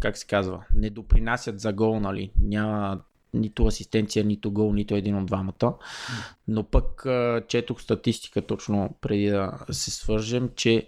как 0.00 0.18
се 0.18 0.26
казва, 0.26 0.64
не 0.74 0.90
допринасят 0.90 1.60
за 1.60 1.72
гол, 1.72 2.00
нали? 2.00 2.30
Няма 2.40 3.00
нито 3.34 3.66
асистенция, 3.66 4.24
нито 4.24 4.50
гол, 4.50 4.72
нито 4.72 4.94
един 4.94 5.16
от 5.16 5.26
двамата. 5.26 5.74
Но 6.48 6.64
пък 6.64 7.06
четох 7.48 7.82
статистика 7.82 8.42
точно 8.42 8.94
преди 9.00 9.26
да 9.26 9.58
се 9.70 9.90
свържем, 9.90 10.50
че 10.56 10.86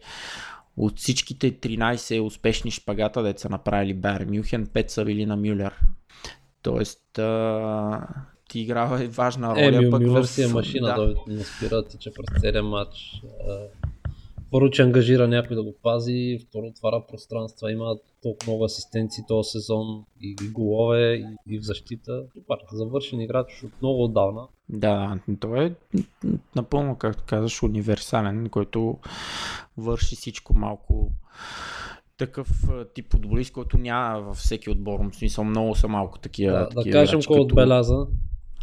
от 0.77 0.99
всичките 0.99 1.53
13 1.53 2.23
успешни 2.23 2.71
шпагата, 2.71 3.23
деца 3.23 3.49
направили 3.49 3.95
Байер 3.95 4.27
Мюхен, 4.27 4.67
5 4.67 4.89
са 4.89 5.05
били 5.05 5.27
на 5.27 5.37
Мюлер. 5.37 5.81
Тоест, 6.63 7.19
ти 8.49 8.61
играва 8.61 9.05
и 9.05 9.07
важна 9.07 9.51
роля. 9.51 9.87
Е, 9.87 9.91
пък 9.91 10.03
Мюлер 10.03 10.23
в... 10.23 10.27
си 10.27 10.43
е 10.43 10.47
машина, 10.47 10.95
да. 10.97 11.07
да. 11.07 11.15
не 11.27 11.45
спира 11.45 11.77
да 11.77 11.89
тича 11.89 12.11
през 12.13 12.41
целия 12.41 12.63
матч. 12.63 13.23
Първо, 14.51 14.71
че 14.71 14.83
ангажира 14.83 15.29
някой 15.29 15.57
да 15.57 15.63
го 15.63 15.75
пази, 15.83 16.39
второ, 16.49 16.67
отваря 16.67 17.07
пространства, 17.09 17.73
има 17.73 17.97
толкова 18.23 18.53
много 18.53 18.65
асистенции 18.65 19.25
този 19.29 19.51
сезон 19.51 20.05
и 20.23 20.37
и 20.43 20.49
голове, 20.49 21.15
и, 21.15 21.27
и 21.49 21.59
в 21.59 21.63
защита. 21.63 22.23
Супер, 22.35 22.57
завършен 22.73 23.21
играч 23.21 23.63
от 23.65 23.73
много 23.83 24.05
отдавна. 24.05 24.43
Да, 24.69 25.19
той 25.41 25.65
е 25.67 25.73
напълно, 26.57 26.97
както 26.97 27.25
казваш, 27.27 27.63
универсален, 27.63 28.49
който 28.49 28.99
върши 29.77 30.17
всичко 30.17 30.55
малко 30.59 31.11
такъв 32.17 32.49
тип 32.95 33.13
футболист, 33.13 33.53
който 33.53 33.79
няма 33.79 34.21
във 34.21 34.37
всеки 34.37 34.71
отбор. 34.71 35.01
В 35.11 35.17
смисъл 35.17 35.45
много 35.45 35.75
са 35.75 35.89
малко 35.89 36.19
такива. 36.19 36.53
Да, 36.53 36.59
да 36.59 36.69
такива 36.69 36.93
кажем 36.93 37.19
играчи, 37.19 37.27
кой 37.27 37.37
като- 37.37 37.43
отбеляза. 37.43 38.07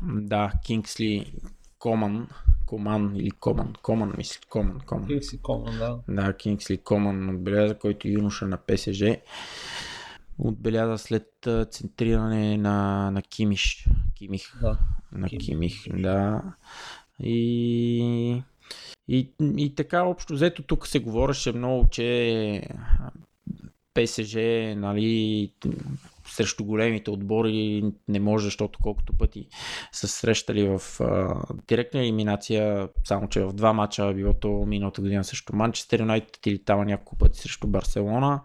Да, 0.04 0.52
Кингсли 0.66 1.34
Коман, 1.80 2.28
Коман 2.66 3.16
или 3.16 3.32
Коман, 3.32 3.74
Коман 3.82 4.14
мисля, 4.18 4.42
Коман, 4.50 4.80
Коман. 4.86 5.08
Кингси 5.08 5.42
Коман, 5.42 5.78
да. 5.78 6.00
Да, 6.08 6.38
Кингсли 6.38 6.78
Коман 6.78 7.30
отбеляза, 7.30 7.80
който 7.80 8.08
юноша 8.08 8.48
на 8.48 8.58
ПСЖ. 8.58 9.04
Отбеляза 10.40 10.98
след 10.98 11.28
центриране 11.72 12.58
на, 12.58 13.10
на 13.12 13.22
Кимиш. 13.22 13.86
Кимих. 14.16 14.62
да. 14.62 14.80
На 15.12 15.30
Кимих. 15.30 15.84
Кимих, 15.84 16.02
да. 16.02 16.42
И, 17.20 18.44
и, 19.08 19.32
и 19.40 19.76
така 19.76 20.04
общо 20.04 20.34
взето 20.34 20.64
тук 20.64 20.88
се 20.88 21.00
говореше 21.00 21.52
много, 21.52 21.90
че 21.90 22.70
ПСЖ, 23.94 24.36
нали, 24.78 25.52
срещу 26.34 26.66
големите 26.66 27.12
отбори 27.12 27.84
не 28.08 28.20
може, 28.20 28.46
защото 28.46 28.80
колкото 28.82 29.18
пъти 29.18 29.48
са 29.92 30.08
срещали 30.08 30.68
в 30.68 31.02
а, 31.02 31.36
директна 31.68 32.00
елиминация, 32.00 32.90
само 33.04 33.30
че 33.30 33.42
в 33.44 33.54
два 33.54 33.74
мача, 33.74 34.14
било 34.14 34.34
то 34.34 34.66
миналата 34.68 35.02
година 35.02 35.24
срещу 35.24 35.56
Манчестър 35.56 36.00
Юнайтед 36.00 36.46
или 36.46 36.64
там 36.64 36.86
няколко 36.86 37.18
пъти 37.18 37.40
срещу 37.40 37.68
Барселона. 37.68 38.42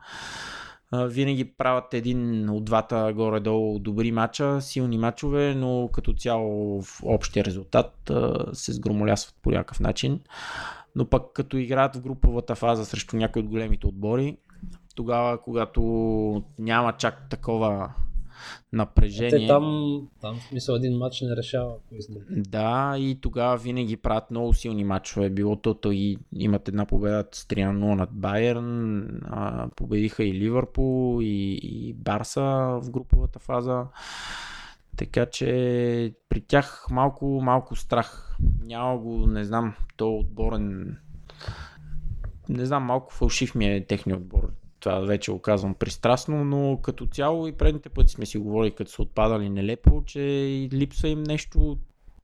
Винаги 0.93 1.45
правят 1.45 1.95
един 1.95 2.51
от 2.51 2.65
двата 2.65 3.13
горе-долу 3.17 3.79
добри 3.79 4.13
мача, 4.13 4.61
силни 4.61 4.99
мачове, 4.99 5.55
но 5.55 5.89
като 5.93 6.13
цяло 6.13 6.83
в 6.83 7.01
общия 7.03 7.45
резултат 7.45 8.11
се 8.53 8.73
сгромолясват 8.73 9.35
по 9.43 9.51
някакъв 9.51 9.81
начин. 9.81 10.21
Но 10.95 11.07
пък 11.07 11.33
като 11.33 11.57
играят 11.57 11.97
в 11.97 12.01
груповата 12.01 12.55
фаза 12.55 12.85
срещу 12.85 13.17
някои 13.17 13.43
от 13.43 13.49
големите 13.49 13.87
отбори, 13.87 14.37
тогава, 14.99 15.43
когато 15.43 15.83
няма 16.59 16.93
чак 16.93 17.29
такова 17.31 17.93
напрежение. 18.73 19.31
Те 19.31 19.47
там, 19.47 20.09
там 20.21 20.37
в 20.37 20.43
смисъл 20.43 20.75
един 20.75 20.99
матч 20.99 21.21
не 21.21 21.37
решава. 21.37 21.75
Да, 22.31 22.95
и 22.99 23.19
тогава 23.21 23.57
винаги 23.57 23.97
правят 23.97 24.31
много 24.31 24.55
силни 24.55 24.85
матчове. 24.85 25.31
Било 25.31 25.57
то 25.57 25.93
и 25.93 26.19
имат 26.33 26.69
една 26.69 26.87
победа 26.87 27.25
с 27.33 27.45
3 27.45 27.73
на 27.73 27.87
0 27.87 27.95
над 27.95 28.11
Байерн, 28.13 29.01
а, 29.27 29.69
победиха 29.77 30.25
и 30.25 30.35
Ливърпул, 30.35 31.19
и, 31.23 31.61
и 31.63 31.93
Барса 31.95 32.79
в 32.83 32.91
груповата 32.91 33.39
фаза. 33.39 33.87
Така 34.97 35.27
че 35.27 36.15
при 36.29 36.41
тях 36.41 36.87
малко, 36.91 37.41
малко 37.43 37.77
страх. 37.77 38.37
Няма 38.65 38.99
го, 38.99 39.27
не 39.27 39.45
знам, 39.45 39.75
то 39.97 40.15
отборен. 40.17 40.97
Не 42.49 42.67
знам, 42.67 42.83
малко 42.83 43.13
фалшив 43.13 43.55
ми 43.55 43.67
е 43.67 43.87
техният 43.87 44.21
отбор. 44.21 44.51
Това 44.89 45.01
вече 45.01 45.33
го 45.33 45.39
казвам 45.39 45.75
пристрастно, 45.75 46.45
но 46.45 46.79
като 46.83 47.07
цяло 47.07 47.49
и 47.49 47.53
предните 47.53 47.89
пъти 47.89 48.13
сме 48.13 48.27
си 48.27 48.39
говорили, 48.39 48.75
като 48.75 48.91
са 48.91 49.03
отпадали 49.03 49.49
нелепо, 49.49 50.03
че 50.07 50.21
липсва 50.73 51.09
им 51.09 51.23
нещо 51.23 51.79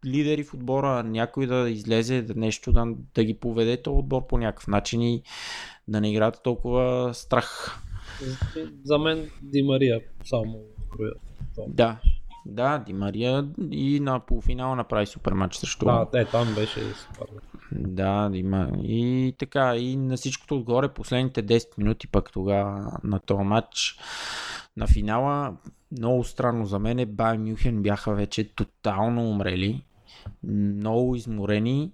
лидери 0.06 0.44
в 0.44 0.54
отбора, 0.54 1.02
някой 1.02 1.46
да 1.46 1.70
излезе, 1.70 2.22
да 2.22 2.34
нещо 2.34 2.72
да, 2.72 2.86
да 3.14 3.24
ги 3.24 3.34
поведе 3.34 3.82
този 3.82 3.98
отбор 3.98 4.26
по 4.26 4.38
някакъв 4.38 4.66
начин 4.66 5.02
и 5.02 5.22
да 5.88 6.00
не 6.00 6.10
играят 6.10 6.40
толкова 6.42 7.14
страх. 7.14 7.78
За 8.84 8.98
мен 8.98 9.30
Ди 9.42 9.62
Мария 9.62 10.00
само 10.24 10.60
откроя. 10.82 11.12
Да, 11.68 11.96
да, 12.46 12.78
Ди 12.86 12.92
Мария 12.92 13.48
и 13.70 14.00
на 14.00 14.20
полуфинала 14.20 14.76
направи 14.76 15.06
супер 15.06 15.32
матч 15.32 15.56
срещу. 15.56 15.84
Да, 15.84 16.06
е, 16.14 16.24
там 16.24 16.54
беше 16.54 16.80
супер. 16.80 17.26
Да, 17.72 18.30
има. 18.34 18.70
И 18.82 19.34
така, 19.38 19.76
и 19.76 19.96
на 19.96 20.16
всичкото 20.16 20.56
отгоре, 20.56 20.88
последните 20.88 21.42
10 21.42 21.78
минути 21.78 22.08
пък 22.08 22.32
тогава 22.32 22.98
на 23.04 23.20
този 23.20 23.44
матч 23.44 23.98
на 24.76 24.86
финала, 24.86 25.56
много 25.92 26.24
странно 26.24 26.66
за 26.66 26.78
мен, 26.78 27.06
Бай 27.08 27.38
Мюхен 27.38 27.82
бяха 27.82 28.14
вече 28.14 28.54
тотално 28.54 29.30
умрели, 29.30 29.84
много 30.44 31.16
изморени. 31.16 31.90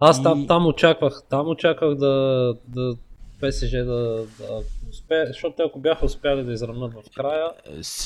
Аз 0.00 0.18
И- 0.18 0.22
там, 0.22 0.46
там 0.46 0.66
очаквах, 0.66 1.22
там 1.30 1.48
очаквах 1.48 1.94
да, 1.94 2.54
да 2.68 2.96
ПСЖ 3.42 3.70
да, 3.70 3.84
да 4.38 4.60
успее, 4.90 5.26
защото 5.26 5.62
ако 5.62 5.78
бяха 5.80 6.04
успяли 6.06 6.44
да 6.44 6.52
изравнат 6.52 6.92
в 6.92 7.14
края, 7.16 7.46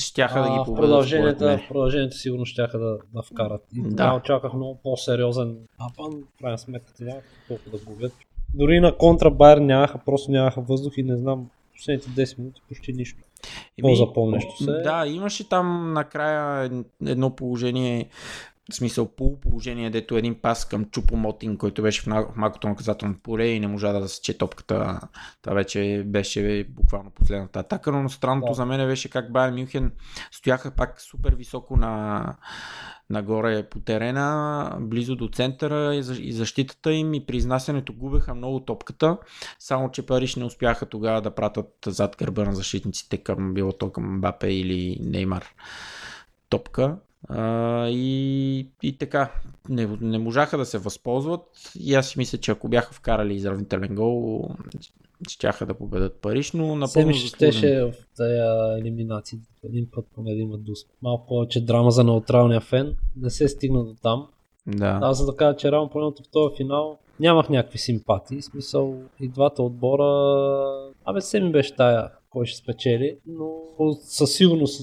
Щяха 0.00 0.42
да 0.42 0.48
ги 0.48 0.54
в 0.54 0.64
победят. 0.64 0.64
според 0.64 0.76
продължението, 0.76 1.44
в 1.44 1.68
продължението 1.68 2.16
сигурно 2.16 2.44
щяха 2.44 2.78
да, 2.78 2.98
да 3.14 3.22
вкарат. 3.22 3.62
И 3.76 3.82
Да. 3.82 3.88
да. 3.88 4.14
очаквах 4.14 4.52
много 4.52 4.80
по-сериозен 4.82 5.56
напън, 5.80 6.22
в 6.36 6.38
крайна 6.40 6.58
сметка 6.58 6.92
те 6.98 7.04
нямаха 7.04 7.26
толкова 7.48 7.70
да 7.70 7.84
губят. 7.84 8.12
Дори 8.54 8.80
на 8.80 8.96
контра 8.96 9.30
Байер 9.30 9.58
нямаха, 9.58 9.98
просто 10.06 10.30
нямаха 10.30 10.60
въздух 10.60 10.92
и 10.96 11.02
не 11.02 11.16
знам, 11.16 11.50
последните 11.74 12.08
10 12.10 12.38
минути 12.38 12.60
почти 12.68 12.92
нищо. 12.92 13.22
По-запомнящо 13.82 14.56
се. 14.56 14.72
Да, 14.72 15.06
имаше 15.06 15.48
там 15.48 15.92
накрая 15.92 16.70
едно 17.06 17.36
положение, 17.36 18.08
в 18.72 18.74
смисъл 18.74 19.08
полуположение, 19.08 19.90
дето 19.90 20.16
един 20.16 20.34
пас 20.34 20.64
към 20.64 20.84
Чупо 20.84 21.16
Мотин, 21.16 21.56
който 21.56 21.82
беше 21.82 22.02
в 22.02 22.06
малкото 22.36 22.68
наказателно 22.68 23.14
поле 23.22 23.46
и 23.46 23.60
не 23.60 23.66
можа 23.66 23.92
да 23.92 24.08
сече 24.08 24.38
топката. 24.38 25.00
Това 25.42 25.54
вече 25.54 26.02
беше 26.06 26.66
буквално 26.70 27.10
последната 27.10 27.58
атака, 27.58 27.92
но 27.92 28.08
странното 28.08 28.50
Да. 28.50 28.54
за 28.54 28.66
мен 28.66 28.86
беше 28.88 29.10
как 29.10 29.32
Байер 29.32 29.52
Мюнхен 29.52 29.92
стояха 30.32 30.70
пак 30.70 31.00
супер 31.00 31.34
високо 31.34 31.76
на, 31.76 32.24
нагоре 33.10 33.62
по 33.62 33.80
терена, 33.80 34.70
близо 34.80 35.16
до 35.16 35.28
центъра 35.28 35.94
и 35.94 36.02
за- 36.02 36.22
и 36.22 36.32
защитата 36.32 36.92
им 36.92 37.14
и 37.14 37.26
при 37.26 37.36
изнасянето 37.36 37.92
губеха 37.92 38.34
много 38.34 38.60
топката, 38.60 39.18
само 39.58 39.90
че 39.90 40.06
Париж 40.06 40.36
не 40.36 40.44
успяха 40.44 40.86
тогава 40.86 41.22
да 41.22 41.34
пратят 41.34 41.68
зад 41.86 42.16
гърба 42.18 42.44
на 42.44 42.54
защитниците 42.54 43.18
към 43.18 43.54
било 43.54 43.72
то 43.72 43.92
към 43.92 44.20
Бапе 44.20 44.48
или 44.52 44.98
Неймар 45.00 45.44
топка. 46.48 46.96
А, 47.28 47.88
и, 47.88 48.68
и 48.82 48.98
така, 48.98 49.32
не, 49.68 49.88
не 50.00 50.18
можаха 50.18 50.58
да 50.58 50.64
се 50.64 50.78
възползват 50.78 51.42
и 51.80 51.94
аз 51.94 52.08
си 52.08 52.18
мисля, 52.18 52.38
че 52.38 52.50
ако 52.50 52.68
бяха 52.68 52.94
вкарали 52.94 53.34
изравнителен 53.34 53.94
гол, 53.94 54.48
щяха 55.28 55.66
да 55.66 55.74
победат 55.74 56.20
Париж, 56.20 56.52
но 56.52 56.76
напълно 56.76 57.08
ми 57.08 57.14
ще 57.14 57.28
заслужено. 57.28 57.52
щеше 57.52 57.82
в 57.82 58.16
тая 58.16 58.78
елиминация. 58.78 59.38
Един 59.64 59.86
път 59.94 60.06
поне 60.14 60.34
да 60.34 60.40
има 60.40 60.58
дус. 60.58 60.78
Малко 61.02 61.26
повече 61.26 61.64
драма 61.64 61.90
за 61.90 62.04
неутралния 62.04 62.60
фен. 62.60 62.96
Не 63.16 63.30
се 63.30 63.48
стигна 63.48 63.84
до 63.84 63.94
там. 64.02 64.26
Да. 64.66 64.98
Аз 65.02 65.18
за 65.18 65.26
да 65.26 65.36
кажа, 65.36 65.56
че 65.56 65.72
реално 65.72 65.90
поне 65.90 66.06
в 66.06 66.30
този 66.32 66.56
финал 66.56 66.98
нямах 67.20 67.48
някакви 67.48 67.78
симпатии. 67.78 68.40
В 68.40 68.44
смисъл 68.44 69.02
и 69.20 69.28
двата 69.28 69.62
отбора... 69.62 70.04
Абе, 71.04 71.20
се 71.20 71.40
ми 71.40 71.52
беше 71.52 71.76
тая 71.76 72.10
кой 72.30 72.46
ще 72.46 72.58
спечели, 72.58 73.18
но 73.26 73.52
със 74.02 74.32
сигурност 74.32 74.82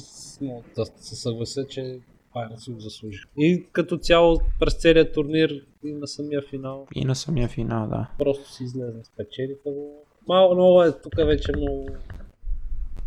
се 0.96 1.16
съглася, 1.16 1.68
че 1.68 2.00
Байерн 2.34 2.58
си 2.58 2.72
го 2.72 2.80
заслужи. 2.80 3.24
И 3.38 3.66
като 3.72 3.98
цяло 3.98 4.40
през 4.60 4.74
целият 4.82 5.14
турнир 5.14 5.66
и 5.84 5.94
на 5.94 6.08
самия 6.08 6.42
финал 6.42 6.88
И 6.96 7.06
на 7.06 7.16
самия 7.16 7.48
финал, 7.48 7.88
да. 7.88 8.10
просто 8.18 8.52
си 8.52 8.64
излезна, 8.64 9.04
спечелиха 9.04 9.72
го. 9.72 10.06
Малко 10.28 10.56
много 10.56 10.84
е, 10.84 10.92
тук 11.02 11.14
е 11.20 11.26
вече 11.26 11.52
много 11.58 11.88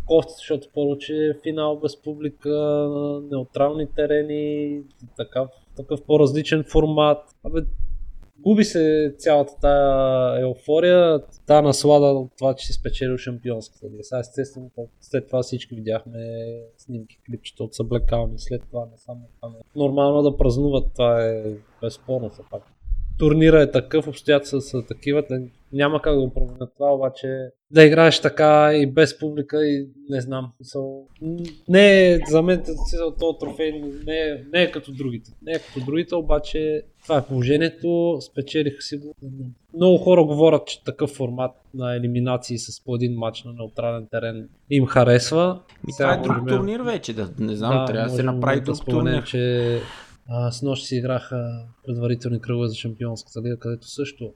кофти, 0.05 0.33
защото 0.37 0.67
първо, 0.73 0.97
че 0.97 1.13
е 1.13 1.41
финал 1.43 1.79
без 1.79 2.01
публика, 2.01 2.49
неутрални 3.31 3.87
терени, 3.95 4.81
такъв, 5.17 5.49
такъв 5.75 6.01
по-различен 6.03 6.63
формат. 6.63 7.35
Абе, 7.43 7.61
губи 8.39 8.63
се 8.63 9.15
цялата 9.17 9.53
тая 9.61 10.41
еуфория, 10.41 11.19
тая 11.45 11.61
наслада 11.61 12.05
от 12.05 12.31
това, 12.37 12.53
че 12.53 12.65
си 12.65 12.73
спечелил 12.73 13.17
шампионската 13.17 13.89
лига. 13.89 14.03
Сега 14.03 14.19
естествено, 14.19 14.71
след 15.01 15.27
това 15.27 15.43
всички 15.43 15.75
видяхме 15.75 16.19
снимки, 16.77 17.19
клипчета 17.25 17.63
от 17.63 17.73
съблекални, 17.73 18.39
след 18.39 18.61
това 18.69 18.85
не 18.91 18.97
само 18.97 19.21
там. 19.41 19.55
е 19.55 19.79
Нормално 19.79 20.21
да 20.21 20.37
празнуват, 20.37 20.93
това 20.93 21.25
е 21.25 21.43
безспорно 21.81 22.29
все 22.29 22.41
пак 22.51 22.76
турнира 23.19 23.61
е 23.61 23.71
такъв, 23.71 24.07
обстоятелства 24.07 24.61
са 24.61 24.85
такива, 24.87 25.23
да 25.29 25.39
няма 25.73 26.01
как 26.01 26.13
да 26.13 26.21
го 26.21 26.33
променят 26.33 26.73
това, 26.77 26.93
обаче 26.93 27.49
да 27.71 27.83
играеш 27.83 28.21
така 28.21 28.73
и 28.73 28.85
без 28.85 29.19
публика 29.19 29.65
и 29.65 29.87
не 30.09 30.21
знам. 30.21 30.51
Не 31.69 32.13
е, 32.13 32.19
за 32.29 32.41
мен 32.41 32.63
този 33.19 33.37
трофей 33.39 33.81
не 34.05 34.15
е, 34.15 34.43
не 34.53 34.63
е 34.63 34.71
като 34.71 34.91
другите. 34.91 35.31
Не 35.41 35.51
е 35.51 35.59
като 35.59 35.85
другите, 35.85 36.15
обаче 36.15 36.81
това 37.03 37.17
е 37.17 37.25
положението, 37.25 38.17
спечелиха 38.21 38.81
си 38.81 38.97
го. 38.97 39.15
Много 39.73 39.97
хора 39.97 40.23
говорят, 40.23 40.67
че 40.67 40.83
такъв 40.83 41.09
формат 41.09 41.51
на 41.73 41.95
елиминации 41.95 42.57
с 42.57 42.83
по 42.83 42.95
един 42.95 43.13
матч 43.13 43.43
на 43.43 43.53
неутрален 43.53 44.07
терен 44.11 44.49
им 44.69 44.85
харесва. 44.85 45.59
И 45.89 45.93
това 45.97 46.13
е 46.13 46.17
друг 46.17 46.47
турнир 46.47 46.79
вече, 46.79 47.13
да, 47.13 47.29
не 47.39 47.55
знам, 47.55 47.87
трябва 47.87 48.09
да 48.09 48.15
се 48.15 48.23
направи 48.23 48.59
да 48.59 48.65
друг 48.65 48.75
споменем, 48.75 49.13
турнир. 49.13 49.23
че 49.23 49.81
а, 50.29 50.51
с 50.51 50.61
нощ 50.61 50.85
си 50.85 50.95
играха 50.95 51.63
предварителни 51.85 52.41
кръгове 52.41 52.67
за 52.67 52.75
Шампионската 52.75 53.41
лига, 53.41 53.59
където 53.59 53.87
също 53.87 54.33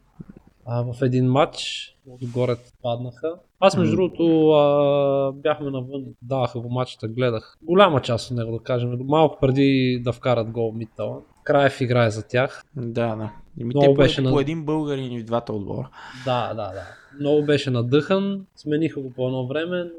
а, 0.65 0.81
в 0.83 1.01
един 1.01 1.25
матч 1.25 1.87
отгоре 2.09 2.55
паднаха. 2.81 3.35
Аз 3.59 3.77
между 3.77 3.95
другото 3.95 4.49
а, 4.51 5.31
бяхме 5.31 5.71
навън, 5.71 6.03
даваха 6.21 6.59
го 6.59 6.69
матчата, 6.69 7.07
гледах. 7.07 7.57
Голяма 7.63 8.01
част 8.01 8.31
от 8.31 8.37
него, 8.37 8.51
да 8.51 8.63
кажем, 8.63 8.97
малко 8.99 9.37
преди 9.41 10.01
да 10.03 10.13
вкарат 10.13 10.51
гол 10.51 10.71
Миттала. 10.71 11.21
Краев 11.43 11.81
играе 11.81 12.09
за 12.09 12.27
тях. 12.27 12.63
Да, 12.75 13.15
да. 13.15 13.31
И 13.57 13.63
Много 13.63 13.81
те 13.81 13.87
по, 13.87 13.93
беше 13.93 14.23
по 14.23 14.29
на- 14.29 14.41
един 14.41 14.65
българин 14.65 15.11
и 15.11 15.19
в 15.19 15.25
двата 15.25 15.53
отбора. 15.53 15.89
Да, 16.25 16.47
да, 16.47 16.55
да. 16.55 16.83
Много 17.19 17.45
беше 17.45 17.71
надъхан, 17.71 18.45
смениха 18.55 19.01
го 19.01 19.13
по 19.13 19.27
едно 19.27 19.47
време, 19.47 19.83
но 19.83 19.89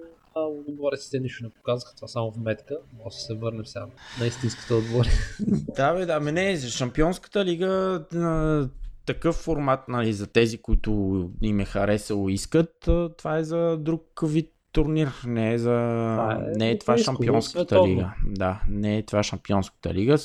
отбореците 0.40 1.20
нищо 1.20 1.44
не 1.44 1.50
показаха, 1.50 1.94
това 1.96 2.08
само 2.08 2.32
в 2.32 2.38
метка. 2.38 2.76
Може 3.04 3.14
да 3.14 3.20
се 3.20 3.34
върнем 3.34 3.66
сега 3.66 3.86
на 4.20 4.26
истинските 4.26 4.74
отбори. 4.74 5.08
Да, 5.76 5.94
бе, 5.94 6.06
да, 6.06 6.20
ме 6.20 6.32
не, 6.32 6.56
за 6.56 6.68
Шампионската 6.68 7.44
лига 7.44 8.04
а, 8.14 8.68
такъв 9.06 9.36
формат, 9.36 9.88
нали, 9.88 10.12
за 10.12 10.26
тези, 10.26 10.58
които 10.58 11.30
им 11.42 11.60
е 11.60 11.64
харесало, 11.64 12.28
искат, 12.28 12.88
това 13.18 13.38
е 13.38 13.44
за 13.44 13.76
друг 13.76 14.20
вид 14.22 14.52
турнир, 14.72 15.08
не 15.26 15.54
е 15.54 15.58
за... 15.58 15.70
Това 15.70 16.32
е 16.32 16.58
не 16.58 16.70
е 16.70 16.78
това 16.78 16.98
шампионската 16.98 17.86
лига. 17.86 18.14
Да, 18.26 18.62
не 18.68 18.98
е 18.98 19.02
това 19.02 19.22
шампионската 19.22 19.94
лига. 19.94 20.16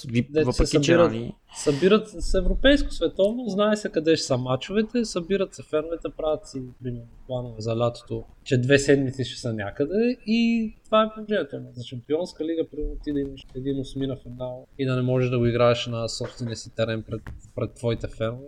Въпреки, 0.46 0.82
че 0.82 0.96
нали, 0.96 1.34
Събират 1.56 2.10
с 2.10 2.34
европейско 2.34 2.92
световно, 2.92 3.48
знае 3.48 3.76
се 3.76 3.90
къде 3.90 4.16
ще 4.16 4.26
са 4.26 4.38
мачовете, 4.38 5.06
събират 5.06 5.54
се 5.54 5.64
феновете, 5.64 6.08
правят 6.18 6.48
си 6.48 6.62
примерно 6.84 7.08
планове 7.28 7.62
за 7.62 7.78
лятото, 7.78 8.24
че 8.44 8.58
две 8.58 8.80
седмици 8.80 9.24
ще 9.26 9.40
са 9.40 9.54
някъде 9.54 10.18
и 10.26 10.74
това 10.86 11.04
е 11.04 11.10
положението. 11.16 11.58
За 11.74 11.84
шампионска 11.84 12.46
лига, 12.46 12.68
примерно 12.72 12.96
ти 13.04 13.14
да 13.14 13.20
имаш 13.20 13.42
един 13.56 13.80
осмина 13.80 14.18
финал 14.24 14.68
и 14.80 14.86
да 14.86 14.96
не 14.96 15.02
можеш 15.02 15.30
да 15.30 15.40
го 15.40 15.46
играеш 15.46 15.88
на 15.88 16.10
собствения 16.10 16.56
си 16.56 16.76
терен 16.76 17.04
пред, 17.04 17.22
пред 17.56 17.74
твоите 17.74 18.08
фенове, 18.08 18.48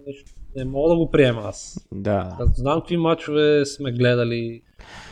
не 0.55 0.65
мога 0.65 0.89
да 0.89 0.95
го 0.95 1.11
приема 1.11 1.41
аз. 1.45 1.87
да, 1.91 2.37
Аз 2.39 2.49
знам 2.55 2.79
какви 2.79 2.97
мачове 2.97 3.65
сме 3.65 3.91
гледали 3.91 4.61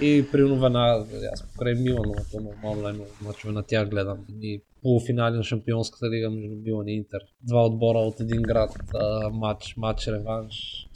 и 0.01 0.25
примерно 0.31 0.59
веднага, 0.59 1.05
аз 1.33 1.43
покрай 1.43 1.73
Милан, 1.75 2.05
но 2.05 2.13
то 2.31 2.43
нормално 2.43 2.89
е 2.89 2.93
много 2.93 3.09
мачове 3.21 3.53
на 3.53 3.63
тях 3.63 3.89
гледам. 3.89 4.25
И 4.41 4.61
полуфинали 4.81 5.35
на 5.35 5.43
Шампионската 5.43 6.09
лига 6.09 6.29
между 6.29 6.55
Милан 6.55 6.87
и 6.87 6.95
Интер. 6.95 7.19
Два 7.41 7.65
отбора 7.65 7.97
от 7.97 8.19
един 8.19 8.41
град, 8.41 8.71
а, 8.93 9.29
матч, 9.29 9.77
матч, 9.77 10.07
реванш. 10.07 10.87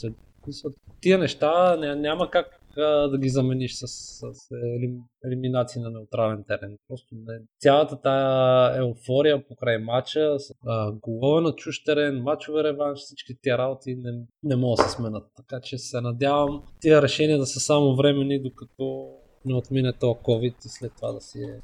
Тия 1.02 1.18
неща 1.18 1.78
ня, 1.78 1.96
няма 1.96 2.30
как 2.30 2.61
да 2.76 3.18
ги 3.18 3.30
замениш 3.30 3.76
с, 3.76 3.88
с 3.88 4.52
елим, 4.52 4.98
елиминации 5.26 5.82
на 5.82 5.90
неутрален 5.90 6.44
терен. 6.48 6.78
Просто 6.88 7.16
не. 7.16 7.40
Цялата 7.60 8.02
тая 8.02 8.78
еуфория 8.78 9.48
покрай 9.48 9.78
матча, 9.78 10.40
с, 10.40 10.54
а, 10.66 10.92
голове 10.92 11.42
на 11.42 11.56
чуж 11.56 11.84
терен, 11.84 12.22
матчове 12.22 12.64
реванш, 12.64 13.00
всички 13.00 13.34
тия 13.42 13.58
работи 13.58 13.96
не, 13.96 14.12
не 14.44 14.56
могат 14.56 14.78
да 14.78 14.84
се 14.84 14.96
сменят. 14.96 15.24
Така 15.38 15.62
че 15.64 15.78
се 15.78 16.02
надявам 16.02 16.64
тия 16.80 17.02
решения 17.02 17.38
да 17.38 17.46
са 17.46 17.60
само 17.60 17.96
времени, 17.96 18.42
докато 18.42 19.10
не 19.46 19.56
отмине 19.56 19.94
този 19.94 20.20
COVID 20.20 20.66
и 20.66 20.70
след 20.70 20.92
това 20.96 21.12
да 21.12 21.22
си 21.22 21.40
е 21.40 21.60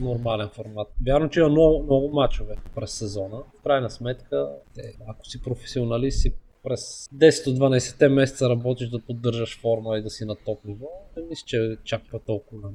нормален 0.00 0.48
формат. 0.48 0.88
Вярно, 1.06 1.30
че 1.30 1.40
има 1.40 1.48
много, 1.48 1.82
много 1.82 2.10
мачове 2.14 2.56
през 2.74 2.90
сезона. 2.90 3.42
В 3.58 3.62
крайна 3.62 3.90
сметка, 3.90 4.48
те, 4.74 4.82
ако 5.08 5.26
си 5.26 5.42
професионалист 5.42 6.20
си 6.20 6.34
през 6.62 7.08
10-12 7.14 8.08
месеца 8.08 8.48
работиш 8.48 8.88
да 8.88 8.98
поддържаш 8.98 9.60
форма 9.60 9.98
и 9.98 10.02
да 10.02 10.10
си 10.10 10.24
на 10.24 10.34
топ 10.34 10.64
ниво, 10.64 10.86
не 11.16 11.22
мисля, 11.22 11.44
че 11.46 11.76
чаква 11.84 12.18
толкова. 12.18 12.68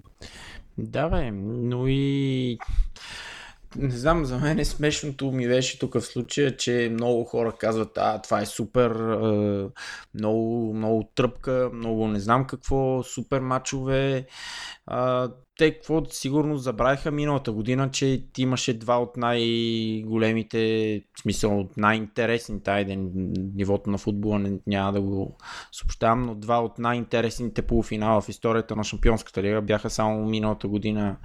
Да, 0.78 1.10
бе, 1.10 1.32
но 1.32 1.88
и... 1.88 2.58
Не 3.78 3.91
знам, 3.91 4.26
за 4.26 4.38
мен 4.38 4.60
е 4.60 4.65
смешното 4.65 5.32
ми 5.32 5.48
беше 5.48 5.80
тук 5.80 5.93
в 5.93 6.02
случая, 6.02 6.58
че 6.58 6.89
много 6.91 7.24
хора 7.24 7.56
казват, 7.60 7.91
а, 7.98 8.21
това 8.21 8.41
е 8.41 8.45
супер, 8.45 8.91
много, 10.19 10.73
много 10.73 11.10
тръпка, 11.15 11.69
много 11.73 12.08
не 12.08 12.19
знам 12.19 12.45
какво, 12.45 13.04
супер 13.04 13.39
матчове. 13.39 14.25
А, 14.86 15.32
те 15.58 15.73
какво 15.73 16.06
сигурно 16.06 16.58
забравиха 16.58 17.12
миналата 17.12 17.51
година, 17.51 17.91
че 17.91 18.23
имаше 18.38 18.73
два 18.73 18.97
от 19.01 19.17
най-големите, 19.17 20.58
в 21.17 21.21
смисъл 21.21 21.60
от 21.60 21.78
най-интересните, 21.78 22.71
айде 22.71 22.95
нивото 23.56 23.89
на 23.89 23.97
футбола 23.97 24.39
не, 24.39 24.60
няма 24.67 24.91
да 24.91 25.01
го 25.01 25.38
съобщавам, 25.71 26.21
но 26.21 26.36
два 26.36 26.63
от 26.63 26.80
най-интересните 26.80 27.62
полуфинала 27.62 28.21
в 28.21 28.30
историята 28.30 28.75
на 28.75 28.84
Шампионската 28.84 29.43
лига 29.43 29.62
бяха 29.62 29.89
само 29.89 30.25
миналата 30.25 30.67
година 30.67 31.17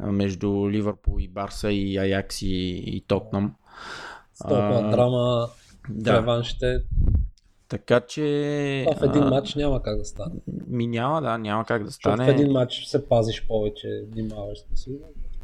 между 0.00 0.70
Ливърпул 0.70 1.16
и 1.20 1.28
Барса 1.28 1.72
и 1.72 1.96
Аякс 1.96 2.42
и, 2.42 2.82
и 2.86 3.04
Тотнам. 3.06 3.54
С 4.34 4.38
толкова 4.48 4.90
драма, 4.90 5.48
Да, 5.88 6.12
реваншите, 6.12 6.82
така 7.68 8.00
че... 8.00 8.84
това 8.92 9.08
в 9.08 9.10
един 9.10 9.22
а, 9.22 9.30
матч 9.30 9.54
няма 9.54 9.82
как 9.82 9.98
да 9.98 10.04
стане. 10.04 10.34
Ми 10.66 10.86
няма, 10.86 11.22
да, 11.22 11.38
няма 11.38 11.64
как 11.64 11.82
да 11.82 11.90
Защото 11.90 12.10
в 12.10 12.14
стане. 12.14 12.30
един 12.30 12.52
матч 12.52 12.84
се 12.84 13.08
пазиш 13.08 13.46
повече, 13.46 14.04
внимаваш 14.12 14.58
си. 14.74 14.90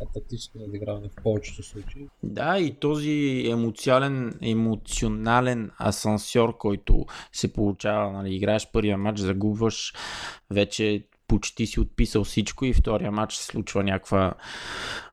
Е 0.03 0.05
тактическо 0.15 0.59
надиграване 0.59 1.09
в 1.09 1.23
повечето 1.23 1.63
случаи. 1.63 2.09
Да, 2.23 2.59
и 2.59 2.75
този 2.75 3.45
емоционален, 3.51 4.39
емоционален 4.43 5.71
асансьор, 5.81 6.57
който 6.57 7.07
се 7.33 7.53
получава, 7.53 8.13
нали, 8.13 8.35
играеш 8.35 8.69
първия 8.73 8.99
матч, 8.99 9.19
загубваш, 9.19 9.95
вече 10.51 11.07
почти 11.29 11.67
си 11.67 11.81
отписал 11.81 12.25
всичко 12.25 12.65
и 12.65 12.73
втория 12.73 13.13
матч 13.13 13.35
се 13.35 13.45
случва 13.45 13.85
някаква 13.85 14.35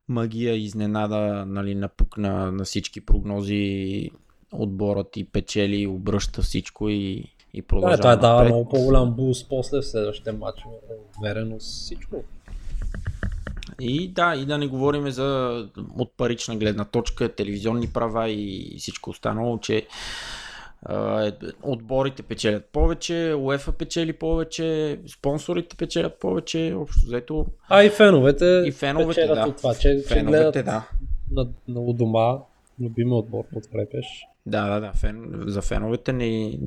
магия, 0.08 0.56
изненада, 0.56 1.46
нали, 1.48 1.76
напукна 1.76 2.52
на 2.52 2.64
всички 2.64 3.06
прогнози, 3.06 4.10
отборът 4.54 5.18
и 5.18 5.24
печели, 5.24 5.88
обръща 5.88 6.42
всичко 6.42 6.90
и, 6.90 7.24
и 7.54 7.62
Да, 7.62 7.68
продължава 7.68 7.98
това 7.98 8.16
дава 8.16 8.36
напред. 8.36 8.56
много 8.56 8.70
по-голям 8.70 9.12
буст 9.14 9.50
после 9.50 9.78
в 9.78 9.86
следващите 9.86 10.32
матчове. 10.32 10.76
Увереност, 11.20 11.68
всичко. 11.68 12.24
И 13.82 14.08
да, 14.08 14.36
и 14.36 14.46
да 14.46 14.58
не 14.58 14.68
говорим 14.68 15.10
за 15.10 15.60
от 15.98 16.12
парична 16.18 16.56
гледна 16.56 16.86
точка, 16.86 17.36
телевизионни 17.36 17.88
права 17.88 18.30
и 18.30 18.76
всичко 18.78 19.10
останало, 19.10 19.60
че 19.60 19.88
е, 20.90 21.32
отборите 21.64 22.24
печелят 22.24 22.66
повече, 22.66 23.36
УЕФА 23.38 23.72
печели 23.72 24.14
повече, 24.14 25.00
спонсорите 25.08 25.76
печелят 25.78 26.20
повече, 26.20 26.74
общо 26.78 27.06
взето 27.06 27.46
А 27.70 27.84
и 27.84 27.90
феновете, 27.90 28.64
и 28.66 28.72
феновете, 28.72 29.28
да. 29.28 29.46
от 29.48 29.58
това, 29.58 29.74
че, 29.74 30.02
че 30.08 30.14
Феновете, 30.14 30.52
гледат 30.52 30.66
да. 30.66 30.90
на, 31.32 31.48
на 31.68 31.80
у 31.80 31.94
дома, 31.94 32.38
любимия 32.82 33.16
отбор 33.16 33.44
подкрепяш. 33.54 34.06
Да, 34.46 34.70
да, 34.70 34.80
да. 34.80 34.94
Фен, 34.94 35.44
за 35.48 35.62
феновете 35.62 36.14
не 36.14 36.60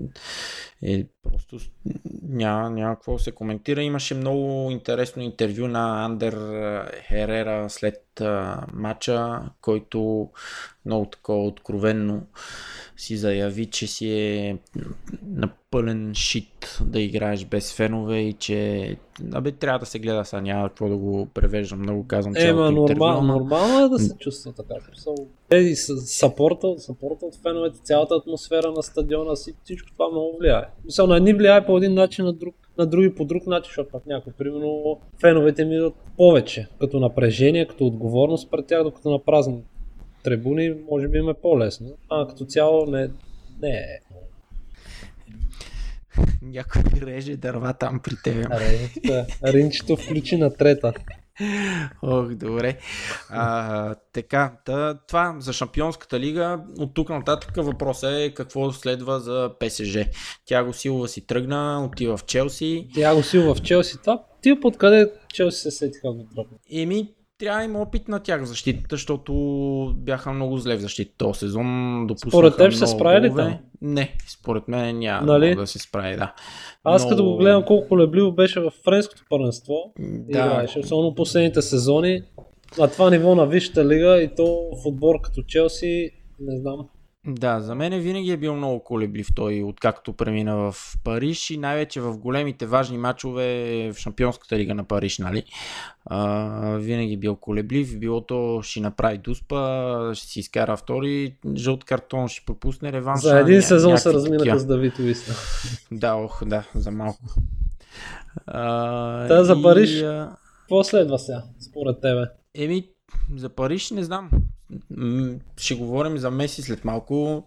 е 0.83 1.05
просто 1.23 1.59
няма, 2.23 2.71
няма 2.71 2.95
какво 2.95 3.19
се 3.19 3.33
коментира. 3.33 3.83
Имаше 3.83 4.15
много 4.15 4.71
интересно 4.71 5.23
интервю 5.23 5.69
на 5.69 6.05
Андер 6.05 6.35
Херера 7.09 7.71
след 7.71 8.21
а, 8.21 8.67
матча, 8.73 9.41
който 9.61 10.31
много 10.87 11.07
такова 11.07 11.47
откровенно 11.47 12.27
си 12.97 13.17
заяви, 13.17 13.67
че 13.67 13.87
си 13.87 14.11
е 14.11 14.59
на 15.27 15.49
пълен 15.71 16.13
шит 16.15 16.79
да 16.85 17.01
играеш 17.01 17.45
без 17.45 17.75
фенове 17.75 18.19
и 18.19 18.33
че 18.33 18.97
абе, 19.33 19.53
трябва 19.53 19.79
да 19.79 19.87
се 19.87 19.99
гледа 19.99 20.25
сега, 20.25 20.41
няма 20.43 20.69
какво 20.69 20.89
да 20.89 20.97
го 20.97 21.27
превеждам 21.27 21.79
много, 21.79 22.07
казвам 22.07 22.35
цялото 22.35 22.71
интервю, 22.71 22.99
нормал, 22.99 23.19
ама- 23.19 23.33
нормално 23.33 23.85
е 23.85 23.89
да 23.89 23.99
се 23.99 24.17
чувства 24.17 24.53
така. 24.53 24.75
Смисъл, 24.87 25.15
Е, 25.51 25.75
сапорта, 25.97 26.75
сапорта 26.79 27.27
от 27.27 27.37
феновете, 27.37 27.79
цялата 27.79 28.15
атмосфера 28.15 28.73
на 28.73 28.83
стадиона, 28.83 29.37
си- 29.37 29.55
всичко 29.65 29.93
това 29.93 30.09
много 30.09 30.37
влияе. 30.41 30.63
Мисъл, 30.85 31.07
на 31.07 31.17
едни 31.17 31.35
влияе 31.35 31.67
по 31.67 31.77
един 31.77 31.95
начин, 31.95 32.25
на, 32.25 32.33
друг, 32.33 32.55
на 32.79 32.87
други 32.87 33.15
по 33.15 33.25
друг 33.25 33.47
начин, 33.47 33.69
защото 33.69 33.91
пък 33.91 34.07
някой, 34.07 34.33
примерно, 34.33 34.99
феновете 35.21 35.65
ми 35.65 35.75
идват 35.75 35.95
повече, 36.17 36.69
като 36.81 37.01
напрежение, 37.01 37.67
като 37.67 37.87
отговорност 37.87 38.51
пред 38.51 38.67
тях, 38.67 38.83
докато 38.85 39.11
на 39.11 39.19
празни 39.19 39.59
трибуни, 40.23 40.75
може 40.91 41.09
би 41.09 41.19
им 41.19 41.29
е 41.29 41.35
по-лесно. 41.35 41.97
А 42.11 42.27
като 42.29 42.45
цяло 42.45 42.87
не, 42.87 43.11
не 43.63 43.71
е. 43.71 44.01
Някой 46.43 46.83
реже 47.03 47.37
дърва 47.37 47.73
там 47.73 48.01
при. 48.01 48.45
Аре, 48.51 48.91
Ринчето 49.45 49.97
включи 49.97 50.37
на 50.37 50.55
трета. 50.55 50.93
Ох, 52.03 52.35
добре. 52.35 52.79
А, 53.31 53.95
така, 54.13 54.53
та, 54.65 54.99
това 55.09 55.37
за 55.39 55.53
Шампионската 55.53 56.21
лига. 56.21 56.65
От 56.79 56.95
тук 56.95 57.09
нататък 57.09 57.51
въпросът 57.57 58.13
е 58.13 58.35
какво 58.35 58.73
следва 58.73 59.21
за 59.21 59.51
ПСЖ. 59.61 59.99
Тяго 60.47 60.73
Силва 60.73 61.09
си 61.09 61.27
тръгна, 61.27 61.85
отива 61.85 62.17
в 62.17 62.25
Челси. 62.25 62.89
Тя 62.95 63.15
го 63.15 63.23
силва 63.23 63.55
в 63.55 63.63
Челси. 63.63 63.99
Това 64.01 64.25
ти 64.43 64.61
подкъде 64.61 65.13
Челси 65.35 65.61
се 65.61 65.71
сетиха 65.71 66.09
да 66.09 66.15
го 66.15 66.29
дропне. 66.35 66.59
Еми, 66.73 67.15
трябва 67.43 67.65
има 67.65 67.81
опит 67.81 68.09
на 68.09 68.21
тях 68.21 68.43
в 68.43 68.47
защитата, 68.47 68.97
защото 68.97 69.33
бяха 69.97 70.33
много 70.33 70.59
зле 70.59 70.77
в 70.77 70.81
защита 70.81 71.13
този 71.19 71.39
сезон. 71.39 72.07
Според 72.29 72.57
теб 72.57 72.71
ще 72.71 72.79
се 72.79 72.87
справи 72.87 73.21
ли 73.21 73.35
там? 73.37 73.59
Не, 73.83 74.17
според 74.29 74.69
мен 74.69 74.99
няма 74.99 75.27
Нали? 75.27 75.55
да 75.55 75.67
се 75.67 75.79
справи, 75.79 76.17
да. 76.17 76.35
Аз 76.85 77.03
Но- 77.05 77.09
като 77.09 77.25
го 77.25 77.37
гледам 77.37 77.63
колко 77.67 77.99
лебливо 77.99 78.33
беше 78.33 78.61
в 78.61 78.71
френското 78.85 79.23
първенство, 79.31 79.75
Да. 79.99 80.39
играеше, 80.39 80.79
особено 80.79 81.15
последните 81.15 81.63
сезони, 81.63 82.23
на 82.79 82.89
това 82.91 83.11
ниво 83.11 83.35
на 83.35 83.47
Висшата 83.47 83.85
лига 83.85 84.23
и 84.23 84.35
то 84.37 84.45
в 84.73 84.87
отбор 84.87 85.21
като 85.23 85.43
Челси, 85.43 86.11
не 86.41 86.59
знам. 86.59 86.79
Да, 87.27 87.61
за 87.61 87.75
мен 87.75 88.01
винаги 88.01 88.31
е 88.31 88.37
бил 88.37 88.57
много 88.57 88.85
колеблив 88.85 89.27
той, 89.35 89.63
откакто 89.63 90.13
премина 90.13 90.57
в 90.57 90.75
Париж 91.05 91.51
и 91.51 91.57
най-вече 91.57 92.01
в 92.01 92.19
големите 92.19 92.67
важни 92.67 92.99
матчове 92.99 93.45
в 93.95 93.99
Шампионската 93.99 94.59
лига 94.59 94.75
на 94.75 94.85
Париж, 94.85 95.19
нали? 95.19 95.45
А, 96.07 96.49
винаги 96.71 97.15
е 97.15 97.17
бил 97.17 97.37
колеблив, 97.37 97.99
било 97.99 98.21
то 98.21 98.61
ще 98.63 98.81
направи 98.81 99.19
дуспа, 99.19 100.11
ще 100.15 100.27
си 100.27 100.41
изкара 100.41 100.77
втори 100.77 101.37
жълт 101.57 101.85
картон, 101.85 102.29
ще 102.29 102.45
пропусне 102.47 102.93
реванша. 102.93 103.29
За 103.29 103.41
един 103.41 103.57
ня- 103.57 103.61
сезон 103.61 103.99
се 103.99 104.13
разминаха 104.13 104.39
такива. 104.39 104.59
с 104.59 104.67
Давид 104.67 104.99
Уисна. 104.99 105.35
Да, 105.93 106.15
ох, 106.15 106.45
да, 106.45 106.65
за 106.75 106.91
малко. 106.91 107.21
А, 108.47 109.29
Та 109.29 109.45
за 109.45 109.63
Париж? 109.63 110.05
Какво 110.61 110.85
следва 110.85 111.19
сега, 111.19 111.43
според 111.61 112.01
тебе? 112.01 112.25
Еми, 112.55 112.89
за 113.37 113.49
Париж 113.49 113.91
не 113.91 114.05
знам. 114.05 114.31
Ще 115.57 115.75
говорим 115.75 116.19
за 116.19 116.31
Меси 116.31 116.63
след 116.63 116.85
малко. 116.85 117.43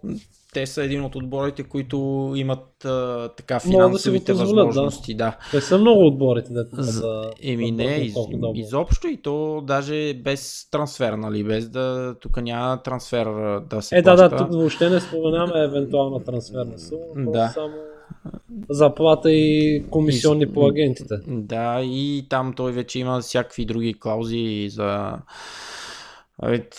Те 0.53 0.65
са 0.65 0.83
един 0.83 1.03
от 1.03 1.15
отборите, 1.15 1.63
които 1.63 1.97
имат 2.35 2.85
а, 2.85 3.29
така 3.29 3.53
да 3.53 3.59
финансовите 3.59 4.31
позволят, 4.31 4.55
да. 4.55 4.65
възможности. 4.65 5.13
Да. 5.13 5.37
Те 5.51 5.61
са 5.61 5.77
много 5.77 6.07
отборите, 6.07 6.53
да 6.53 6.65
За- 6.73 7.01
да, 7.01 7.31
Еми 7.43 7.71
да 7.71 7.83
не, 7.83 7.95
из, 7.95 8.13
добри. 8.13 8.59
изобщо 8.59 9.07
и 9.07 9.17
то 9.17 9.63
даже 9.63 10.13
без 10.13 10.67
трансфер, 10.71 11.13
нали, 11.13 11.43
без 11.43 11.69
да, 11.69 12.15
тук 12.21 12.41
няма 12.41 12.81
трансфер 12.83 13.25
да 13.61 13.81
се 13.81 13.95
Е, 13.97 14.01
да, 14.01 14.15
да, 14.15 14.29
плаща. 14.29 14.37
тук 14.37 14.53
въобще 14.53 14.89
не 14.89 14.99
споменаваме 14.99 15.59
евентуална 15.59 16.23
трансферна 16.23 16.79
сума, 16.79 17.31
Да. 17.31 17.51
само 17.53 17.73
заплата 18.69 19.31
и 19.31 19.83
комисионни 19.89 20.53
по 20.53 20.67
агентите. 20.67 21.15
Да, 21.27 21.81
и 21.81 22.25
там 22.29 22.53
той 22.53 22.71
вече 22.71 22.99
има 22.99 23.19
всякакви 23.21 23.65
други 23.65 23.93
клаузи 23.93 24.67
за 24.69 25.13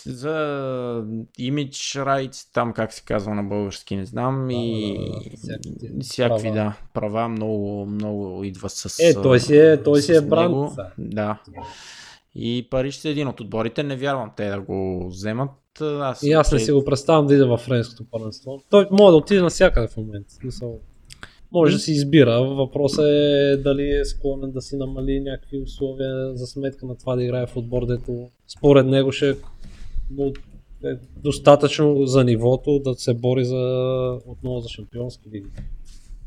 за 0.07 1.05
имидж 1.39 1.75
rights, 1.95 2.53
там 2.53 2.73
как 2.73 2.93
се 2.93 3.03
казва 3.03 3.35
на 3.35 3.43
български, 3.43 3.97
не 3.97 4.05
знам. 4.05 4.51
и 4.51 4.97
всякакви 5.37 6.01
всякакви, 6.01 6.43
права. 6.45 6.55
да, 6.57 6.73
права 6.95 7.29
много, 7.29 7.87
много 7.87 8.45
идва 8.45 8.69
с 8.71 8.99
Е, 9.01 9.15
той 9.15 9.41
си 9.41 9.57
е, 9.57 9.83
той 9.83 10.03
си 10.03 10.15
е 10.15 10.21
бранд. 10.21 10.71
Да. 10.99 11.39
И 12.35 12.69
Париж 12.71 12.97
са 12.97 13.09
един 13.09 13.29
от 13.29 13.41
отборите, 13.41 13.83
не 13.83 13.97
вярвам 13.97 14.31
те 14.37 14.49
да 14.49 14.61
го 14.61 15.09
вземат. 15.09 15.51
Аз, 15.81 16.23
И 16.23 16.33
аз 16.33 16.53
не 16.53 16.59
че- 16.59 16.65
си 16.65 16.73
го 16.73 16.85
представям 16.85 17.27
да 17.27 17.35
иде 17.35 17.45
във 17.45 17.61
френското 17.61 18.05
първенство. 18.11 18.63
Той 18.71 18.89
може 18.91 19.11
да 19.11 19.17
отиде 19.17 19.43
навсякъде 19.43 19.89
в 19.89 19.97
момента. 19.97 20.35
Може 21.53 21.73
да 21.73 21.79
си 21.79 21.93
избира. 21.93 22.43
Въпросът 22.43 23.05
е 23.05 23.57
дали 23.57 23.91
е 23.91 24.05
склонен 24.05 24.51
да 24.51 24.61
си 24.61 24.77
намали 24.77 25.21
някакви 25.21 25.59
условия 25.59 26.37
за 26.37 26.47
сметка 26.47 26.87
на 26.87 26.97
това 26.97 27.17
да 27.17 27.25
играе 27.25 27.47
в 27.47 27.57
отбор, 27.57 27.87
дето 27.87 28.29
според 28.49 28.87
него 28.87 29.13
ще 29.13 29.31
е 29.31 29.35
е 30.85 30.89
достатъчно 31.17 32.07
за 32.07 32.25
нивото 32.25 32.79
да 32.79 32.95
се 32.95 33.15
бори 33.15 33.45
за, 33.45 33.57
отново 34.27 34.61
за 34.61 34.69
шампионски 34.69 35.29
лиги. 35.31 35.47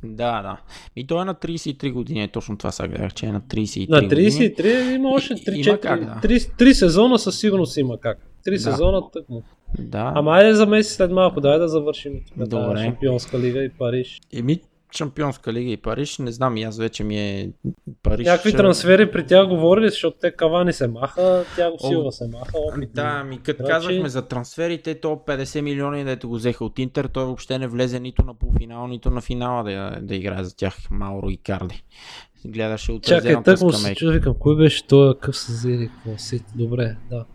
Да, 0.04 0.42
да. 0.42 0.62
И 0.96 1.08
той 1.08 1.22
е 1.22 1.26
на 1.26 1.36
33 1.36 1.92
години, 1.92 2.28
точно 2.28 2.58
това 2.58 2.72
сега 2.72 2.88
гледах, 2.88 3.14
че 3.14 3.26
е 3.26 3.32
на 3.32 3.42
33 3.42 3.90
На 3.90 4.02
години. 4.02 4.32
33 4.32 4.96
има 4.96 5.10
още 5.10 5.34
И- 5.34 5.38
3, 5.38 5.54
има 5.68 5.78
4, 5.78 5.80
как, 5.80 6.06
да. 6.22 6.28
3, 6.28 6.38
3 6.60 6.74
сезона 6.74 7.20
със 7.20 7.40
сигурност 7.40 7.78
има 7.78 7.98
как. 7.98 8.18
3 8.48 8.52
Да. 8.52 8.60
сезона 8.60 9.02
тъкмо. 9.12 9.42
Да. 9.80 10.12
Ама 10.16 10.32
айде 10.32 10.54
за 10.54 10.66
месец 10.66 10.96
след 10.96 11.12
малко, 11.12 11.42
дай 11.42 11.60
да 11.60 11.68
завършим 11.68 12.14
тук 12.30 12.48
Добре. 12.48 12.78
шампионска 12.78 13.40
лига 13.40 13.64
и 13.64 13.70
Париж. 13.70 14.20
Еми, 14.34 14.60
Шампионска 14.96 15.54
лига 15.54 15.72
и 15.72 15.78
Париж, 15.78 16.18
не 16.18 16.32
знам, 16.32 16.58
и 16.58 16.64
аз 16.64 16.78
вече 16.78 17.04
ми 17.04 17.18
е 17.20 17.52
Париж. 18.04 18.28
Някакви 18.28 18.54
трансфери 18.54 19.12
при 19.12 19.26
тях 19.26 19.48
говорили, 19.48 19.90
защото 19.90 20.18
те 20.22 20.32
Кавани 20.32 20.74
се 20.74 20.88
маха, 20.88 21.46
Тяго 21.56 21.78
О, 21.84 21.88
Силва 21.88 22.12
се 22.12 22.28
маха. 22.28 22.52
Ами 22.56 22.86
опитни 22.86 22.94
да, 22.94 23.20
ами 23.22 23.40
като 23.44 23.64
казахме 23.64 24.10
за 24.10 24.22
трансферите, 24.22 25.00
то 25.00 25.08
50 25.28 25.62
милиони, 25.62 26.04
дето 26.04 26.30
го 26.30 26.36
взеха 26.36 26.66
от 26.66 26.80
Интер, 26.80 27.06
той 27.06 27.26
въобще 27.26 27.60
не 27.60 27.68
влезе 27.68 28.00
нито 28.00 28.24
на 28.24 28.34
полуфинал, 28.34 28.88
нито 28.88 29.10
на 29.10 29.22
финала 29.22 29.64
да, 29.64 30.00
да 30.02 30.16
играе 30.16 30.44
за 30.44 30.56
тях 30.56 30.76
Мауро 30.92 31.30
и 31.30 31.38
Карди. 31.38 31.84
Гледаше 32.46 32.92
от 32.92 33.04
Чакай, 33.04 33.44
тък 33.44 33.62
му 33.62 33.74
се 33.74 33.96
чудя, 33.96 34.12
викам, 34.12 34.34
кой 34.40 34.58
беше 34.58 34.88
той, 34.88 35.14
какъв 35.14 35.38
се 35.38 35.52
взели, 35.52 35.90
какво 35.96 36.18
си. 36.18 36.44
Добре, 36.56 36.96
да. 37.10 37.26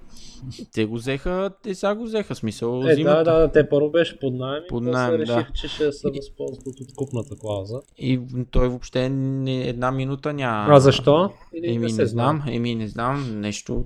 Те 0.72 0.84
го 0.84 0.94
взеха, 0.94 1.50
те 1.62 1.74
сега 1.74 1.94
го 1.94 2.04
взеха, 2.04 2.34
смисъл, 2.34 2.82
Е, 2.84 2.88
да, 2.88 2.94
зимата. 2.94 3.24
да, 3.24 3.38
да, 3.38 3.52
те 3.52 3.68
първо 3.68 3.90
беше 3.90 4.18
под 4.18 4.34
найем 4.34 4.62
Под 4.68 4.84
решиха, 4.86 5.26
да. 5.26 5.46
че 5.54 5.68
ще 5.68 5.92
се 5.92 6.08
възползват 6.16 6.66
от 6.66 6.80
откупната 6.80 7.36
клауза. 7.38 7.80
И 7.98 8.20
той 8.50 8.68
въобще 8.68 9.08
не, 9.08 9.68
една 9.68 9.90
минута 9.90 10.32
няма. 10.32 10.74
А 10.74 10.80
защо? 10.80 11.30
Или 11.54 11.74
Еми 11.74 11.86
не 11.86 11.92
не, 11.92 12.06
знам, 12.06 12.42
еми 12.46 12.74
не 12.74 12.88
знам, 12.88 13.40
нещо 13.40 13.84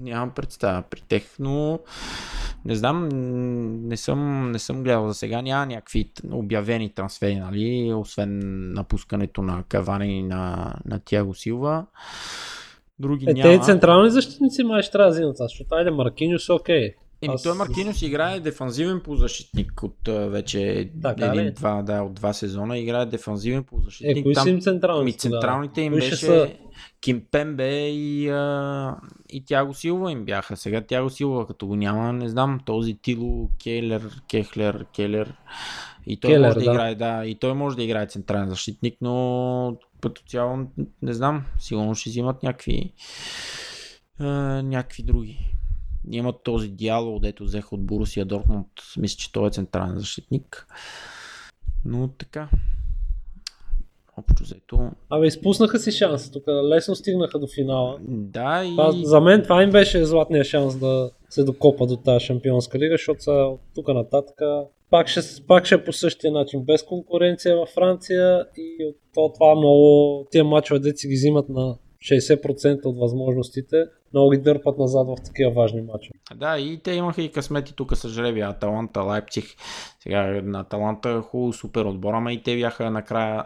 нямам 0.00 0.30
представа 0.30 0.82
при 0.90 1.00
тех, 1.00 1.24
но 1.38 1.78
не 2.64 2.74
знам, 2.74 3.08
не 3.88 3.96
съм, 3.96 4.50
не 4.50 4.58
съм 4.58 4.82
гледал 4.82 5.08
за 5.08 5.14
сега, 5.14 5.42
няма 5.42 5.66
някакви 5.66 6.10
обявени 6.30 6.90
трансфери, 6.90 7.34
нали, 7.36 7.92
освен 7.94 8.40
напускането 8.72 9.42
на 9.42 9.62
Кавани 9.68 10.18
и 10.18 10.22
на, 10.22 10.74
на 10.84 11.00
Тяго 11.04 11.34
Силва. 11.34 11.86
Други 12.98 13.26
Е, 13.28 13.32
няма. 13.32 13.58
те 13.58 13.64
централни 13.64 14.10
защитници 14.10 14.62
май 14.64 14.82
ще 14.82 14.92
трябва 14.92 15.06
да 15.06 15.12
взимат, 15.12 15.36
защото 15.36 15.74
айде 15.74 15.90
Маркиньос 15.90 16.48
окей. 16.48 16.94
Еми, 17.22 17.34
Аз- 17.34 17.42
той 17.42 17.54
Мартинос 17.54 18.02
играе 18.02 18.40
дефанзивен 18.40 19.00
полузащитник 19.00 19.82
от 19.82 19.96
вече 20.08 20.90
Така 21.02 21.34
ли? 21.34 21.40
един-два, 21.40 21.82
да, 21.82 22.02
от 22.02 22.14
два 22.14 22.32
сезона 22.32 22.78
играе 22.78 23.06
дефанзивен 23.06 23.58
Е, 23.58 23.62
полузащитник. 23.62 24.24
кои 24.24 24.34
Там- 24.34 24.42
са 24.44 24.50
им 24.50 24.60
централни? 24.60 25.00
Ами 25.00 25.12
централните 25.12 25.80
им 25.80 25.92
Кои 25.92 26.00
беше 26.00 26.16
са? 26.16 26.48
Ким 27.00 27.22
Пембе 27.30 27.88
и, 27.88 28.28
а, 28.28 28.96
и 29.30 29.44
Тяго 29.44 29.74
Силва 29.74 30.12
им 30.12 30.24
бяха. 30.24 30.56
Сега 30.56 30.80
Тяго 30.80 31.10
Силва 31.10 31.46
като 31.46 31.66
го 31.66 31.76
няма, 31.76 32.12
не 32.12 32.28
знам, 32.28 32.60
този 32.66 32.94
Тило, 32.94 33.48
Келер, 33.62 34.02
Кехлер, 34.30 34.84
Келер. 34.94 35.34
И 36.06 36.20
той 36.20 36.30
Келер, 36.30 36.40
може 36.40 36.54
да, 36.54 36.64
да. 36.64 36.70
играе, 36.70 36.94
да, 36.94 37.26
и 37.26 37.34
той 37.34 37.54
може 37.54 37.76
да 37.76 37.82
играе 37.82 38.06
централен 38.06 38.48
защитник, 38.48 38.94
но 39.00 39.76
като 40.08 40.22
цяло 40.22 40.66
не 41.02 41.12
знам, 41.12 41.44
сигурно 41.58 41.94
ще 41.94 42.10
взимат 42.10 42.42
някакви 42.42 42.92
а, 44.18 44.26
някакви 44.62 45.02
други. 45.02 45.38
Имат 46.10 46.42
този 46.42 46.68
дяло, 46.68 47.20
дето 47.20 47.44
взеха 47.44 47.74
от 47.74 47.86
Борусия 47.86 48.24
Дортмунд. 48.24 48.66
Мисля, 48.96 49.16
че 49.16 49.32
той 49.32 49.48
е 49.48 49.50
централен 49.50 49.98
защитник. 49.98 50.66
Но 51.84 52.08
така. 52.08 52.48
Общо 54.16 54.42
взето. 54.42 54.90
Абе, 55.10 55.26
изпуснаха 55.26 55.78
си 55.78 55.92
шанса, 55.92 56.32
тук 56.32 56.48
лесно 56.48 56.94
стигнаха 56.94 57.38
до 57.38 57.46
финала. 57.54 57.98
Да, 58.08 58.64
и... 58.64 58.70
Това, 58.70 58.92
за 58.92 59.20
мен 59.20 59.42
това 59.42 59.62
им 59.62 59.70
беше 59.70 60.04
златния 60.04 60.44
шанс 60.44 60.78
да 60.78 61.10
се 61.30 61.44
докопа 61.44 61.86
до 61.86 61.96
тази 61.96 62.24
шампионска 62.24 62.78
лига, 62.78 62.94
защото 62.94 63.22
са 63.22 63.32
от 63.32 63.60
тук 63.74 63.88
нататък 63.88 64.40
пак 64.90 65.08
ще, 65.08 65.20
пак 65.46 65.66
ще 65.66 65.74
е 65.74 65.84
по 65.84 65.92
същия 65.92 66.32
начин, 66.32 66.64
без 66.64 66.82
конкуренция 66.82 67.56
във 67.56 67.68
Франция 67.68 68.46
и 68.56 68.84
от 68.84 68.96
то, 69.14 69.32
това 69.34 69.54
много, 69.54 70.26
тия 70.30 70.44
мачове 70.44 70.80
деци 70.80 71.00
си 71.00 71.08
ги 71.08 71.14
взимат 71.14 71.48
на 71.48 71.76
60% 72.02 72.86
от 72.86 72.98
възможностите, 72.98 73.84
много 74.12 74.30
ги 74.30 74.38
дърпат 74.38 74.78
назад 74.78 75.06
в 75.08 75.16
такива 75.24 75.50
важни 75.50 75.82
мачове. 75.82 76.18
Да, 76.34 76.58
и 76.58 76.78
те 76.78 76.92
имаха 76.92 77.22
и 77.22 77.32
късмети 77.32 77.74
тук 77.76 77.96
с 77.96 78.08
жребия. 78.08 78.48
Аталанта, 78.48 79.00
Лайпциг. 79.00 79.44
Сега 80.00 80.40
на 80.44 80.60
Аталанта 80.60 81.20
хубаво 81.20 81.52
супер 81.52 81.84
отбор, 81.84 82.14
ама 82.14 82.32
и 82.32 82.42
те 82.42 82.56
бяха 82.56 82.90
накрая 82.90 83.44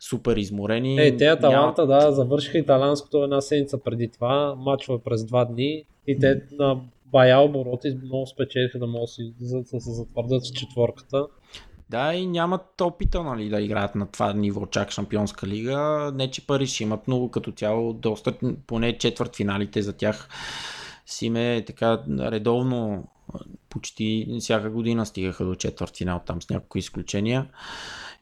супер 0.00 0.36
изморени. 0.36 1.06
Е, 1.06 1.16
те 1.16 1.26
Аталанта, 1.26 1.86
Няма- 1.86 2.00
да, 2.00 2.12
завършиха 2.12 2.58
италянското 2.58 3.24
една 3.24 3.40
седмица 3.40 3.78
преди 3.78 4.08
това, 4.08 4.54
мачове 4.58 4.98
през 5.04 5.24
два 5.24 5.44
дни 5.44 5.84
и 6.06 6.18
те 6.18 6.42
на 6.58 6.80
бая 7.12 7.38
обороти 7.38 7.98
много 8.04 8.26
спечелиха 8.26 8.78
да 8.78 8.86
могат 8.86 9.10
да 9.40 9.80
се 9.80 9.92
затвърдят 9.92 10.46
с 10.46 10.50
четворката. 10.52 11.26
Да, 11.90 12.14
и 12.14 12.26
нямат 12.26 12.80
опита 12.80 13.22
нали, 13.22 13.48
да 13.48 13.60
играят 13.60 13.94
на 13.94 14.06
това 14.06 14.32
ниво, 14.32 14.66
чак 14.66 14.90
Шампионска 14.90 15.46
лига. 15.46 16.12
Не, 16.14 16.30
че 16.30 16.46
Париж 16.46 16.80
имат 16.80 17.08
много 17.08 17.30
като 17.30 17.52
цяло, 17.52 17.92
доста, 17.92 18.34
поне 18.66 18.98
четвърт 18.98 19.36
финалите 19.36 19.82
за 19.82 19.92
тях 19.92 20.28
си 21.06 21.30
ме 21.30 21.64
така 21.66 22.02
редовно 22.18 23.08
почти 23.68 24.36
всяка 24.40 24.70
година 24.70 25.06
стигаха 25.06 25.44
до 25.44 25.54
четвърт 25.54 25.96
финал 25.96 26.20
там 26.26 26.42
с 26.42 26.50
някои 26.50 26.78
изключения. 26.78 27.46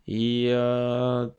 И 0.06 0.50
а, 0.50 1.30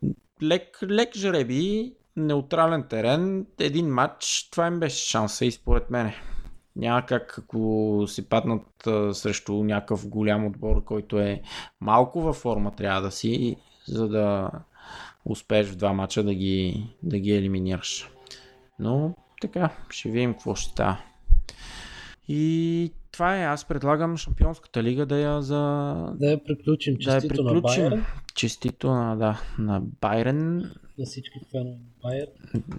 лек, 0.44 0.80
лек 0.90 1.18
жреби, 1.18 1.94
неутрален 2.16 2.88
терен, 2.90 3.46
един 3.60 3.88
матч, 3.88 4.48
това 4.52 4.68
им 4.68 4.80
беше 4.80 5.10
шанса 5.10 5.46
и 5.46 5.52
според 5.52 5.90
мене. 5.90 6.16
Няма 6.80 7.06
как, 7.06 7.40
ако 7.40 8.04
се 8.08 8.30
паднат 8.30 8.88
а, 8.88 9.14
срещу 9.14 9.64
някакъв 9.64 10.10
голям 10.10 10.46
отбор, 10.46 10.84
който 10.84 11.20
е 11.20 11.42
малко 11.82 12.22
във 12.22 12.36
форма, 12.36 12.72
трябва 12.72 13.02
да 13.02 13.12
си, 13.12 13.56
за 13.88 14.08
да 14.08 14.52
успееш 15.26 15.68
в 15.68 15.76
два 15.76 15.94
мача 15.94 16.24
да 16.24 16.34
ги, 16.34 16.88
да 17.04 17.20
ги 17.20 17.32
елиминираш. 17.32 18.10
Но 18.80 19.14
така, 19.42 19.70
ще 19.90 20.10
видим 20.10 20.34
какво 20.34 20.56
ще 20.56 20.72
става. 20.72 20.98
И 22.32 22.92
това 23.12 23.38
е, 23.38 23.44
аз 23.44 23.66
предлагам 23.66 24.18
Шампионската 24.18 24.84
лига 24.84 25.06
да 25.06 25.18
я 25.18 25.42
за... 25.42 25.56
Да 26.20 26.32
я 26.32 26.44
приключим 26.44 26.98
да 27.00 27.14
я 27.16 27.22
честито 27.22 27.44
на 27.44 27.62
Байер, 27.62 28.04
Честито 28.36 28.88
на, 28.88 29.16
да, 29.16 29.42
на 29.60 29.82
Байрен. 30.02 30.58
на 31.00 31.06
всички 31.06 31.40
фенове 31.52 31.70
на 31.70 31.78
Байер. 32.04 32.28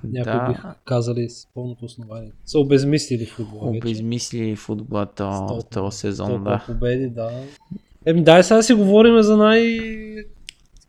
Някои 0.04 0.32
Да, 0.32 0.48
биха 0.48 0.74
казали 0.84 1.28
с 1.28 1.46
пълното 1.54 1.84
основание. 1.84 2.32
Са 2.46 2.58
обезмислили 2.58 3.26
футбола 3.26 3.72
вече. 3.72 3.78
обезмисли 3.78 4.56
футбола 4.56 5.06
то, 5.06 5.58
този 5.70 5.98
сезон, 5.98 6.28
Толкова 6.28 6.50
да. 6.50 6.64
победи, 6.66 7.08
да. 7.08 7.30
Еми 8.06 8.24
дай 8.24 8.42
сега 8.42 8.62
си 8.62 8.74
говорим 8.74 9.22
за 9.22 9.36
най 9.36 9.80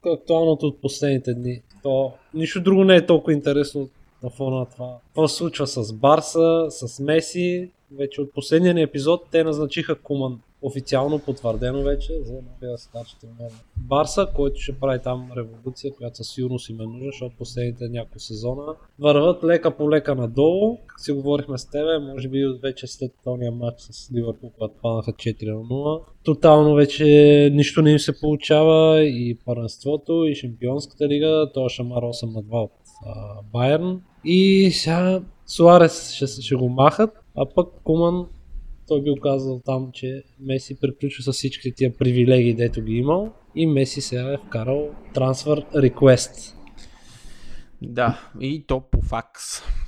актуалното 0.05 0.67
от 0.67 0.81
последните 0.81 1.33
дни. 1.33 1.61
То, 1.83 2.13
нищо 2.33 2.61
друго 2.61 2.83
не 2.83 2.95
е 2.95 3.05
толкова 3.05 3.33
интересно 3.33 3.89
на 4.23 4.29
фона 4.29 4.59
на 4.59 4.65
това. 4.65 4.97
Какво 5.07 5.27
се 5.27 5.35
случва 5.35 5.67
с 5.67 5.93
Барса, 5.93 6.65
с 6.69 6.99
Меси? 6.99 7.69
Вече 7.97 8.21
от 8.21 8.33
последния 8.33 8.73
ни 8.73 8.81
епизод 8.81 9.21
те 9.31 9.43
назначиха 9.43 9.95
Куман 9.95 10.39
официално 10.61 11.19
потвърдено 11.19 11.83
вече 11.83 12.13
за 12.23 12.33
новия 12.33 12.77
старши 12.77 13.15
тренер. 13.21 13.51
Барса, 13.77 14.27
който 14.35 14.59
ще 14.59 14.79
прави 14.79 14.99
там 15.03 15.29
революция, 15.37 15.93
която 15.93 16.17
със 16.17 16.27
сигурност 16.27 16.69
им 16.69 16.81
е 16.81 16.85
нужна, 16.85 17.05
защото 17.05 17.35
последните 17.37 17.89
няколко 17.89 18.19
сезона 18.19 18.75
върват 18.99 19.43
лека 19.43 19.77
по 19.77 19.91
лека 19.91 20.15
надолу. 20.15 20.77
Как 20.87 20.99
си 20.99 21.11
говорихме 21.11 21.57
с 21.57 21.69
тебе, 21.69 21.99
може 21.99 22.27
би 22.27 22.45
вече 22.63 22.87
след 22.87 23.11
този 23.23 23.49
матч 23.49 23.81
с 23.81 24.11
Ливърпул, 24.13 24.49
когато 24.49 24.73
паднаха 24.81 25.13
4 25.13 25.47
на 25.47 25.59
0. 25.59 26.01
Тотално 26.23 26.75
вече 26.75 27.05
нищо 27.53 27.81
не 27.81 27.91
им 27.91 27.99
се 27.99 28.19
получава 28.19 29.03
и 29.03 29.37
първенството, 29.45 30.25
и 30.25 30.35
Шампионската 30.35 31.07
лига. 31.07 31.51
То 31.53 31.69
шамар 31.69 32.03
8 32.03 32.33
на 32.33 32.43
2 32.43 32.63
от 32.63 32.71
а, 33.05 33.41
Байерн. 33.53 34.01
И 34.25 34.71
сега 34.71 35.21
Суарес 35.47 36.11
ще, 36.11 36.27
ще 36.27 36.55
го 36.55 36.69
махат, 36.69 37.09
а 37.37 37.45
пък 37.55 37.67
Куман 37.83 38.25
той 38.87 39.01
бил 39.01 39.15
казал 39.15 39.61
там, 39.65 39.89
че 39.93 40.23
Меси 40.39 40.79
приключва 40.81 41.23
с 41.23 41.31
всички 41.31 41.73
тия 41.75 41.97
привилегии, 41.97 42.53
дето 42.53 42.81
ги 42.81 42.93
имал 42.93 43.33
и 43.55 43.67
Меси 43.67 44.01
сега 44.01 44.33
е 44.33 44.37
вкарал 44.37 44.89
трансфер 45.13 45.65
request. 45.75 46.55
Да, 47.81 48.19
и 48.41 48.65
то 48.67 48.81
по 48.91 49.01
факс. 49.01 49.43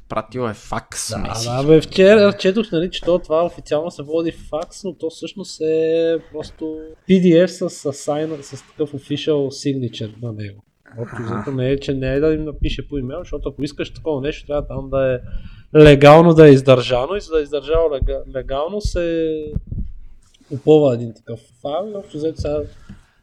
Пратил 0.09 0.41
е 0.41 0.53
факс. 0.53 1.09
Да, 1.09 1.17
Меси. 1.17 1.47
да, 1.47 1.63
бе, 1.63 1.81
вчера 1.81 2.37
четох, 2.37 2.71
нали, 2.71 2.91
че 2.91 3.01
то, 3.01 3.19
това 3.19 3.45
официално 3.45 3.91
се 3.91 4.03
води 4.03 4.31
факс, 4.31 4.83
но 4.83 4.93
то 4.93 5.09
всъщност 5.09 5.61
е 5.61 6.17
просто 6.31 6.79
PDF 7.09 7.45
с, 7.45 7.69
с, 7.69 7.93
sign, 7.93 8.41
с 8.41 8.67
такъв 8.67 8.91
official 8.91 9.33
signature 9.33 10.21
на 10.21 10.33
него. 10.33 10.63
Общо 10.97 11.51
не 11.51 11.69
е, 11.69 11.79
че 11.79 11.93
не 11.93 12.13
е 12.13 12.19
да 12.19 12.33
им 12.33 12.43
напише 12.43 12.87
по 12.87 12.97
имейл, 12.97 13.19
защото 13.19 13.49
ако 13.49 13.63
искаш 13.63 13.93
такова 13.93 14.21
нещо, 14.21 14.47
трябва 14.47 14.67
там 14.67 14.89
да 14.89 15.13
е 15.13 15.17
легално 15.75 16.33
да 16.33 16.47
е 16.47 16.51
издържано 16.51 17.15
и 17.15 17.21
за 17.21 17.31
да 17.31 17.39
е 17.39 17.43
издържано 17.43 17.89
лега- 17.89 18.23
легално 18.35 18.81
се 18.81 19.35
попълва 20.49 20.93
един 20.93 21.13
такъв 21.13 21.39
файл 21.61 21.91
и 21.91 21.95
общо 21.95 22.17
взето 22.17 22.41
сега, 22.41 22.61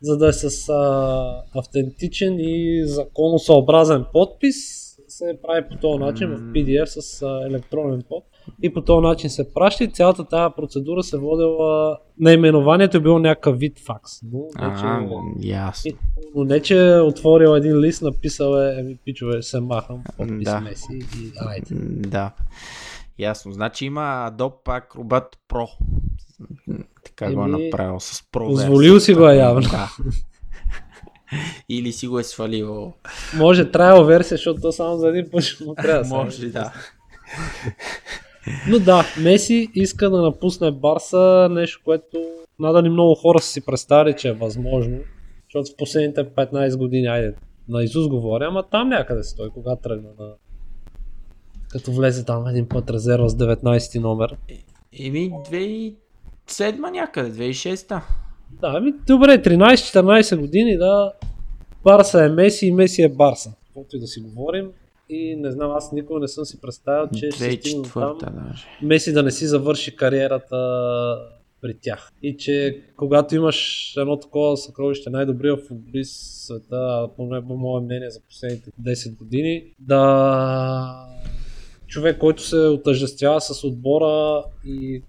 за 0.03 0.17
да 0.17 0.29
е 0.29 0.33
с 0.33 0.69
а, 0.69 1.43
автентичен 1.55 2.37
и 2.39 2.83
законосъобразен 2.87 4.05
подпис, 4.13 4.90
се 5.11 5.39
прави 5.43 5.69
по 5.69 5.77
този 5.77 5.99
начин 5.99 6.29
в 6.29 6.41
PDF 6.43 6.85
с 6.85 7.23
а, 7.23 7.47
електронен 7.47 8.03
код 8.03 8.25
и 8.63 8.73
по 8.73 8.83
този 8.83 9.03
начин 9.03 9.31
се 9.31 9.55
праща 9.55 9.85
и 9.85 9.89
цялата 9.89 10.25
тази 10.25 10.55
процедура 10.57 11.03
се 11.03 11.19
водила, 11.19 11.99
наименованието 12.19 12.97
е 12.97 13.01
било 13.01 13.19
някакъв 13.19 13.59
вид 13.59 13.79
факс. 13.79 14.11
Но, 14.23 14.39
не, 14.39 14.77
че, 14.77 14.85
А, 14.85 15.07
ясно. 15.41 15.89
и- 15.89 15.97
но 16.35 16.45
не, 16.45 16.61
че 16.61 16.89
е 16.89 17.01
отворил 17.01 17.49
един 17.49 17.79
лист, 17.79 18.03
написал 18.03 18.55
е, 18.55 18.81
еми 18.81 18.97
пичове, 18.97 19.43
се 19.43 19.61
махам, 19.61 20.03
подпис 20.17 20.45
Да. 20.45 20.61
Меси 20.61 20.87
и 20.93 21.33
айде. 21.39 21.75
М, 21.75 21.81
Да. 21.99 22.33
Ясно. 23.19 23.53
Значи 23.53 23.85
има 23.85 24.01
Adobe 24.31 24.65
Acrobat 24.65 25.27
Pro. 25.49 25.67
Така 27.05 27.33
го 27.33 27.41
е 27.41 27.45
Еми, 27.45 27.65
направил 27.65 28.01
с 28.01 28.23
Pro. 28.23 28.47
позволил 28.47 29.01
си 29.01 29.15
го 29.15 29.29
е 29.29 29.35
явно. 29.35 29.61
Да. 29.63 29.91
Или 31.69 31.93
си 31.93 32.07
го 32.07 32.19
е 32.19 32.25
свалил. 32.25 32.93
Може 33.37 33.71
трайл 33.71 34.05
версия, 34.05 34.37
защото 34.37 34.61
то 34.61 34.73
само 34.73 34.97
за 34.97 35.09
един 35.09 35.31
път 35.31 35.43
ще 35.43 35.65
му 35.65 35.75
трябва 35.75 36.17
Може, 36.17 36.47
да. 36.47 36.73
Но 38.69 38.79
да, 38.79 39.05
Меси 39.23 39.69
иска 39.75 40.11
да 40.11 40.23
напусне 40.23 40.71
Барса, 40.71 41.49
нещо, 41.51 41.81
което 41.85 42.25
надали 42.59 42.89
много 42.89 43.15
хора 43.15 43.39
са 43.39 43.49
си 43.49 43.65
представили, 43.67 44.17
че 44.17 44.29
е 44.29 44.33
възможно. 44.33 44.99
Защото 45.45 45.73
в 45.73 45.77
последните 45.77 46.25
15 46.25 46.77
години, 46.77 47.07
айде, 47.07 47.35
на 47.69 47.83
Изус 47.83 48.09
говоря, 48.09 48.47
ама 48.49 48.63
там 48.71 48.89
някъде 48.89 49.23
стои, 49.23 49.51
кога 49.51 49.77
тръгна 49.77 50.09
на... 50.19 50.33
Като 51.69 51.93
влезе 51.93 52.25
там 52.25 52.47
един 52.47 52.69
път 52.69 52.91
резерва 52.91 53.29
с 53.29 53.35
19 53.35 54.01
номер. 54.01 54.37
Еми, 55.01 55.31
2007 55.31 56.91
някъде, 56.91 57.53
2006 57.53 58.01
Да, 58.61 58.73
ами 58.77 58.95
добре, 59.07 59.43
13-14 59.43 60.37
години, 60.37 60.79
да. 60.79 61.13
Барса 61.85 62.25
е 62.25 62.29
Меси 62.29 62.67
и 62.67 62.73
Меси 62.73 63.03
е 63.03 63.09
Барса. 63.09 63.53
Каквото 63.67 63.97
и 63.97 64.01
да 64.01 64.07
си 64.07 64.21
говорим. 64.21 64.71
И 65.09 65.37
не 65.37 65.51
знам, 65.51 65.71
аз 65.71 65.93
никога 65.93 66.21
не 66.21 66.29
съм 66.29 66.45
си 66.45 66.61
представил, 66.61 67.09
че 67.17 67.31
ще 67.31 67.53
стигна 67.53 67.83
там. 67.83 67.93
2004 67.93 68.49
даже. 68.49 68.67
Меси 68.83 69.13
да 69.13 69.23
не 69.23 69.31
си 69.31 69.47
завърши 69.47 69.97
кариерата 69.97 70.57
при 71.61 71.75
тях. 71.81 72.13
И 72.23 72.37
че 72.37 72.83
когато 72.97 73.35
имаш 73.35 73.93
едно 73.97 74.21
такова 74.21 74.57
съкровище, 74.57 75.11
най-добрия 75.11 75.57
футболист 75.57 76.13
в 76.13 76.47
света, 76.47 77.09
поне 77.17 77.47
по 77.47 77.57
мое 77.57 77.81
мнение 77.81 78.11
за 78.11 78.21
последните 78.21 78.71
10 78.83 79.17
години, 79.19 79.65
да 79.79 81.07
човек, 81.91 82.19
който 82.19 82.43
се 82.43 82.57
отъждествява 82.57 83.41
с 83.41 83.65
отбора 83.65 84.45
и 84.67 85.03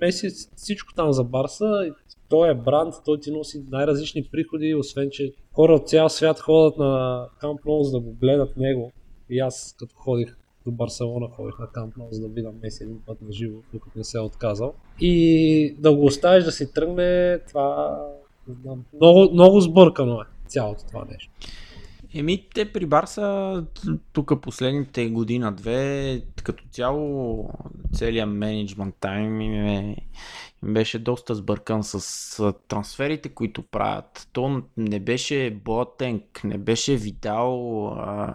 Меси 0.00 0.28
всичко 0.56 0.94
там 0.94 1.12
за 1.12 1.24
Барса, 1.24 1.84
и 1.86 1.92
той 2.28 2.50
е 2.50 2.54
бранд, 2.54 2.94
той 3.04 3.20
ти 3.20 3.30
носи 3.30 3.62
най-различни 3.70 4.28
приходи, 4.32 4.74
освен 4.74 5.08
че 5.12 5.32
хора 5.52 5.74
от 5.74 5.88
цял 5.88 6.08
свят 6.08 6.40
ходят 6.40 6.78
на 6.78 7.24
Камп 7.40 7.64
Ноу 7.64 7.82
за 7.82 7.92
да 7.92 8.00
го 8.00 8.12
гледат 8.12 8.56
него. 8.56 8.92
И 9.30 9.40
аз 9.40 9.76
като 9.78 9.94
ходих 9.96 10.36
до 10.66 10.70
Барселона, 10.70 11.28
ходих 11.36 11.58
на 11.58 11.66
Камп 11.66 11.96
Ноу, 11.96 12.08
за 12.10 12.20
да 12.20 12.28
видам 12.28 12.54
Меси 12.62 12.82
един 12.82 13.00
път 13.06 13.22
на 13.22 13.32
живо, 13.32 13.58
докато 13.72 13.98
не 13.98 14.04
се 14.04 14.18
е 14.18 14.20
отказал. 14.20 14.74
И 15.00 15.74
да 15.78 15.94
го 15.94 16.04
оставиш 16.04 16.44
да 16.44 16.52
си 16.52 16.72
тръгне, 16.72 17.38
това 17.48 17.98
много, 18.94 19.32
много 19.32 19.60
сбъркано 19.60 20.20
е 20.20 20.24
цялото 20.48 20.84
това 20.88 21.04
нещо. 21.12 21.32
Еми, 22.14 22.48
те 22.54 22.72
при 22.72 22.86
Барса 22.86 23.64
тук 24.12 24.40
последните 24.42 25.08
година-две, 25.08 26.22
като 26.44 26.64
цяло 26.70 27.48
целият 27.92 28.30
менеджмент 28.30 28.94
тайм 29.00 29.40
им, 29.40 29.54
е, 29.54 29.96
беше 30.62 30.98
доста 30.98 31.34
сбъркан 31.34 31.84
с, 31.84 32.52
трансферите, 32.68 33.28
които 33.28 33.62
правят. 33.62 34.28
То 34.32 34.62
не 34.76 35.00
беше 35.00 35.60
Ботенк, 35.64 36.40
не 36.44 36.58
беше 36.58 36.96
Видал, 36.96 37.86
а, 37.88 38.34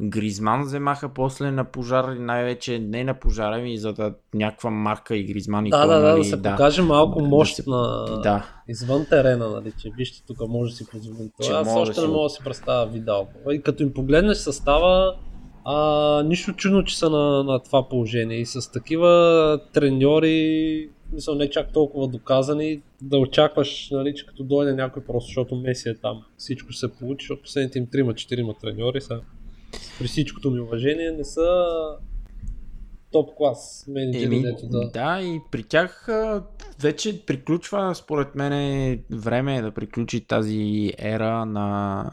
Гризман 0.00 0.62
вземаха 0.62 1.08
после 1.08 1.50
на 1.50 1.64
пожар, 1.64 2.04
най-вече 2.04 2.78
не 2.78 3.04
на 3.04 3.14
пожара, 3.14 3.58
ми 3.58 3.78
за 3.78 3.92
да 3.92 4.14
някаква 4.34 4.70
марка 4.70 5.16
и 5.16 5.24
Гризман 5.24 5.66
и 5.66 5.70
Да, 5.70 5.86
да, 5.86 6.00
да, 6.00 6.08
нали, 6.08 6.18
да 6.18 6.24
се 6.24 6.42
покаже 6.42 6.82
малко 6.82 7.22
Да 7.22 7.28
мощ 7.28 7.56
се- 7.56 7.62
на 7.66 8.04
Да, 8.22 8.46
извън 8.68 9.06
терена, 9.06 9.50
нали, 9.50 9.72
че 9.78 9.90
вижте 9.96 10.26
тук 10.26 10.48
може 10.48 10.70
да 10.70 10.76
си 10.76 10.86
позволим 10.86 11.30
това. 11.40 11.54
Аз 11.56 11.74
да 11.74 11.80
още 11.80 12.00
не 12.00 12.06
мога 12.06 12.22
да 12.22 12.30
си 12.30 12.40
представя 12.44 12.86
Видал. 12.86 13.28
И 13.50 13.62
като 13.62 13.82
им 13.82 13.94
погледнеш 13.94 14.36
състава, 14.38 15.16
а, 15.64 16.22
нищо 16.22 16.52
чудно, 16.52 16.84
че 16.84 16.98
са 16.98 17.10
на, 17.10 17.44
на 17.44 17.58
това 17.62 17.88
положение. 17.88 18.38
И 18.38 18.46
с 18.46 18.72
такива 18.72 19.60
треньори, 19.72 20.88
мисля, 21.12 21.34
не 21.34 21.50
чак 21.50 21.72
толкова 21.72 22.08
доказани, 22.08 22.82
да 23.02 23.18
очакваш, 23.18 23.88
нали, 23.90 24.14
че 24.14 24.26
като 24.26 24.44
дойде 24.44 24.74
някой 24.74 25.04
просто, 25.04 25.26
защото 25.26 25.56
Меси 25.56 25.88
е 25.88 25.94
там, 25.94 26.22
всичко 26.36 26.72
се 26.72 26.92
получи, 26.92 27.24
защото 27.24 27.42
последните 27.42 27.78
им 27.78 27.86
3-4 27.86 28.60
треньори 28.60 29.00
са 29.00 29.20
при 29.98 30.06
всичкото 30.06 30.50
ми 30.50 30.60
уважение 30.60 31.10
не 31.10 31.24
са 31.24 31.66
топ 33.12 33.30
клас 33.36 33.84
менеджери, 33.88 34.24
Еми, 34.24 34.44
да... 34.62 34.90
да, 34.90 35.20
и 35.22 35.40
при 35.50 35.62
тях 35.62 36.08
вече 36.80 37.26
приключва, 37.26 37.94
според 37.94 38.34
мен, 38.34 39.02
време 39.10 39.56
е 39.56 39.62
да 39.62 39.70
приключи 39.70 40.20
тази 40.20 40.92
ера 40.98 41.46
на, 41.46 42.10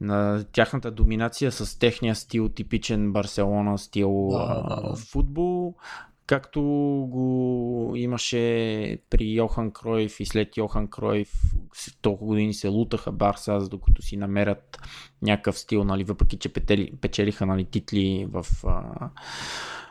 на 0.00 0.44
тяхната 0.52 0.90
доминация 0.90 1.52
с 1.52 1.78
техния 1.78 2.14
стил, 2.14 2.48
типичен 2.48 3.12
Барселона 3.12 3.78
стил 3.78 4.28
Да, 4.30 4.62
да, 4.68 4.88
да. 4.88 4.96
футбол, 4.96 5.74
както 6.26 6.62
го 7.10 7.92
имаше 7.96 8.98
при 9.10 9.24
Йохан 9.24 9.70
Кройф 9.70 10.20
и 10.20 10.26
след 10.26 10.56
Йохан 10.56 10.88
Кройф 10.88 11.32
толкова 12.02 12.26
години 12.26 12.54
се 12.54 12.68
лутаха 12.68 13.12
Барса, 13.12 13.60
за 13.60 13.68
докато 13.68 14.02
си 14.02 14.16
намерят 14.16 14.78
някакъв 15.22 15.58
стил, 15.58 15.84
нали, 15.84 16.04
въпреки 16.04 16.36
че 16.36 16.48
петели, 16.48 16.92
печелиха 17.00 17.46
нали, 17.46 17.64
титли 17.64 18.26
в 18.30 18.46
а, 18.66 19.10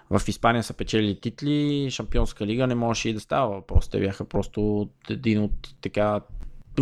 в 0.10 0.28
Испания 0.28 0.64
са 0.64 0.74
печели 0.74 1.20
титли, 1.20 1.88
Шампионска 1.92 2.46
лига 2.46 2.68
не 2.68 2.76
можеше 2.76 3.10
и 3.10 3.14
да 3.14 3.20
става 3.20 3.56
въпрос. 3.56 3.90
Те 3.90 4.00
бяха 4.00 4.26
просто 4.26 4.90
един 5.10 5.44
от 5.44 5.76
така 5.82 6.22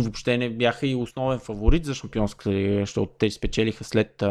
въобще 0.00 0.38
не 0.38 0.50
бяха 0.50 0.86
и 0.86 0.94
основен 0.94 1.38
фаворит 1.38 1.84
за 1.84 1.94
Шампионска 1.94 2.50
лига, 2.50 2.80
защото 2.80 3.12
те 3.18 3.30
спечелиха 3.30 3.84
след 3.84 4.22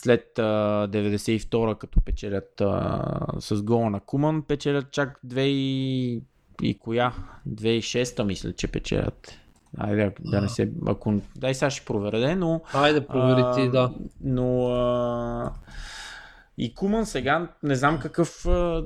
след 0.00 0.38
а, 0.38 0.88
92-а, 0.88 1.74
като 1.74 2.00
печелят 2.00 2.60
а, 2.60 3.26
с 3.38 3.62
гола 3.62 3.90
на 3.90 4.00
Куман, 4.00 4.42
печелят 4.42 4.90
чак 4.90 5.20
2 5.26 5.40
и, 5.40 6.22
и 6.62 6.78
коя? 6.78 7.12
2006-та 7.48 8.24
мисля, 8.24 8.52
че 8.52 8.68
печелят. 8.68 9.38
Айде, 9.78 10.12
да 10.20 10.40
не 10.40 10.48
се... 10.48 10.70
Ако... 10.86 11.20
Дай 11.36 11.54
сега 11.54 11.70
ще 11.70 11.84
проверя, 11.84 12.36
но... 12.36 12.60
Айде, 12.72 13.06
провери 13.06 13.44
ти, 13.54 13.70
да. 13.70 13.94
Но... 14.20 14.68
А... 14.68 15.52
И 16.58 16.74
Куман 16.74 17.06
сега, 17.06 17.48
не 17.62 17.74
знам 17.74 17.98
какъв... 17.98 18.46
А... 18.46 18.84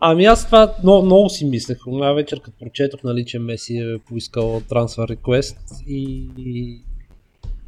Ами 0.00 0.24
аз 0.24 0.46
това 0.46 0.74
много, 0.82 1.04
много 1.04 1.28
си 1.28 1.44
мислех. 1.46 1.78
Една 1.88 2.12
вечер, 2.12 2.40
като 2.40 2.58
прочетох, 2.58 3.02
нали, 3.02 3.24
че 3.24 3.38
Меси 3.38 3.76
е 3.76 3.98
поискал 3.98 4.62
трансфер 4.68 5.08
реквест 5.08 5.58
и, 5.88 6.28
и 6.38 6.80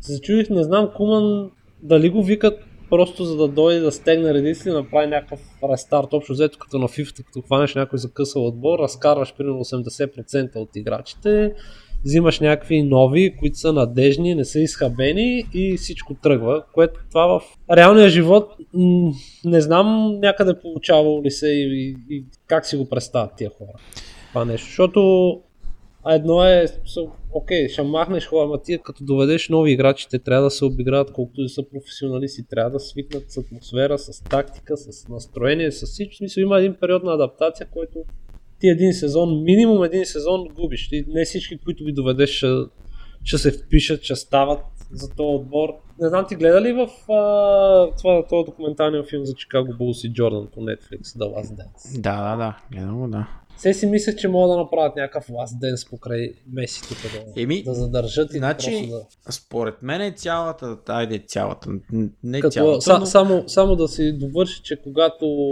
се 0.00 0.12
зачудих, 0.12 0.50
не 0.50 0.62
знам 0.62 0.90
Куман 0.96 1.50
дали 1.82 2.10
го 2.10 2.22
викат 2.22 2.64
просто 2.90 3.24
за 3.24 3.36
да 3.36 3.48
дойде 3.48 3.80
да 3.80 3.92
стегне 3.92 4.34
редици 4.34 4.68
и 4.68 4.72
направи 4.72 5.06
някакъв 5.06 5.40
рестарт. 5.72 6.12
Общо 6.12 6.32
взето 6.32 6.58
като 6.58 6.78
на 6.78 6.88
FIFA, 6.88 7.24
като 7.24 7.42
хванеш 7.42 7.74
някой 7.74 7.98
закъсал 7.98 8.46
отбор, 8.46 8.78
разкарваш 8.78 9.34
примерно 9.34 9.64
80% 9.64 10.56
от 10.56 10.76
играчите, 10.76 11.54
взимаш 12.04 12.40
някакви 12.40 12.82
нови, 12.82 13.36
които 13.36 13.58
са 13.58 13.72
надежни, 13.72 14.34
не 14.34 14.44
са 14.44 14.60
изхабени 14.60 15.44
и 15.54 15.76
всичко 15.76 16.14
тръгва, 16.14 16.64
което 16.74 17.00
това 17.10 17.38
в 17.38 17.42
реалния 17.76 18.08
живот 18.08 18.48
не 19.44 19.60
знам 19.60 20.18
някъде 20.20 20.60
получавало 20.60 21.22
ли 21.22 21.30
се 21.30 21.48
и, 21.48 21.96
и, 22.10 22.16
и 22.16 22.24
как 22.46 22.66
си 22.66 22.76
го 22.76 22.88
представят 22.88 23.30
тия 23.36 23.50
хора. 23.50 23.72
Това 24.32 24.44
нещо, 24.44 24.66
защото 24.66 25.32
едно 26.08 26.44
е, 26.44 26.66
окей, 27.32 27.68
ще 27.68 27.82
махнеш 27.82 28.26
хора, 28.26 28.44
ама 28.44 28.62
ти 28.62 28.78
като 28.82 29.04
доведеш 29.04 29.48
нови 29.48 29.72
играчи, 29.72 30.08
те 30.10 30.18
трябва 30.18 30.44
да 30.44 30.50
се 30.50 30.64
обиграват 30.64 31.12
колкото 31.12 31.42
да 31.42 31.48
са 31.48 31.62
професионалисти, 31.72 32.48
трябва 32.50 32.70
да 32.70 32.80
свикнат 32.80 33.30
с 33.30 33.36
атмосфера, 33.36 33.98
с 33.98 34.24
тактика, 34.24 34.76
с 34.76 35.08
настроение, 35.08 35.72
с 35.72 35.86
всичко. 35.86 36.16
Смисъл, 36.16 36.42
има 36.42 36.58
един 36.58 36.74
период 36.80 37.02
на 37.02 37.14
адаптация, 37.14 37.66
който 37.70 37.98
ти 38.60 38.68
един 38.68 38.92
сезон, 38.92 39.42
минимум 39.42 39.84
един 39.84 40.06
сезон 40.06 40.48
губиш. 40.54 40.88
Ти 40.88 41.04
не 41.08 41.24
всички, 41.24 41.58
които 41.58 41.84
ви 41.84 41.92
доведеш, 41.92 42.30
ще, 42.30 42.46
ще 43.24 43.38
се 43.38 43.50
впишат, 43.52 44.02
ще 44.02 44.16
стават 44.16 44.60
за 44.92 45.08
този 45.08 45.36
отбор. 45.36 45.68
Не 46.00 46.08
знам, 46.08 46.26
ти 46.28 46.34
гледа 46.34 46.60
ли 46.60 46.72
в 46.72 47.12
а, 47.12 47.96
това, 47.98 48.26
този 48.26 48.46
документалния 48.46 49.04
филм 49.04 49.24
за 49.24 49.34
Чикаго 49.34 49.74
Булс 49.78 50.04
и 50.04 50.12
Джордан 50.12 50.48
по 50.54 50.60
Netflix, 50.60 51.02
The 51.02 51.36
Last 51.36 51.56
Dance? 51.56 52.00
Да, 52.00 52.30
да, 52.30 52.36
да, 52.36 52.56
гледам 52.72 53.00
го, 53.00 53.08
да. 53.08 53.28
Все 53.56 53.74
си 53.74 53.86
мислех, 53.86 54.16
че 54.16 54.28
могат 54.28 54.50
да 54.50 54.56
направят 54.56 54.96
някакъв 54.96 55.28
Last 55.28 55.60
Dance 55.60 55.90
покрай 55.90 56.32
Меси 56.52 56.82
тук 56.88 56.98
да, 57.12 57.42
Еми, 57.42 57.62
да 57.62 57.74
задържат 57.74 58.34
и 58.34 58.38
значи, 58.38 58.88
да... 58.90 59.32
Според 59.32 59.82
мен 59.82 60.00
е 60.00 60.12
цялата, 60.12 60.76
айде 60.88 61.18
цялата, 61.18 61.70
не 62.22 62.40
Като, 62.40 62.52
цялата, 62.52 62.80
са, 62.80 62.98
но... 62.98 63.06
само, 63.06 63.48
само 63.48 63.76
да 63.76 63.88
си 63.88 64.12
довърши, 64.12 64.62
че 64.62 64.76
когато 64.82 65.50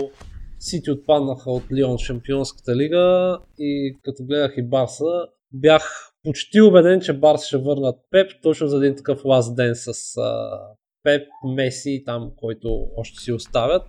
Сити 0.58 0.90
отпаднаха 0.90 1.50
от 1.50 1.62
Лион 1.72 1.98
Шампионската 1.98 2.76
лига 2.76 3.38
и 3.58 3.96
като 4.02 4.24
гледах 4.24 4.54
и 4.56 4.62
Барса, 4.62 5.26
бях 5.52 6.12
почти 6.24 6.60
убеден, 6.60 7.00
че 7.00 7.12
Барс 7.12 7.44
ще 7.44 7.56
върнат 7.56 7.96
Пеп, 8.10 8.30
точно 8.42 8.68
за 8.68 8.76
един 8.76 8.96
такъв 8.96 9.24
ласт 9.24 9.56
ден 9.56 9.74
с 9.74 10.16
а, 10.16 10.60
Пеп, 11.02 11.28
Меси 11.44 11.90
и 11.90 12.04
там, 12.04 12.30
който 12.36 12.88
още 12.96 13.18
си 13.18 13.32
оставят, 13.32 13.82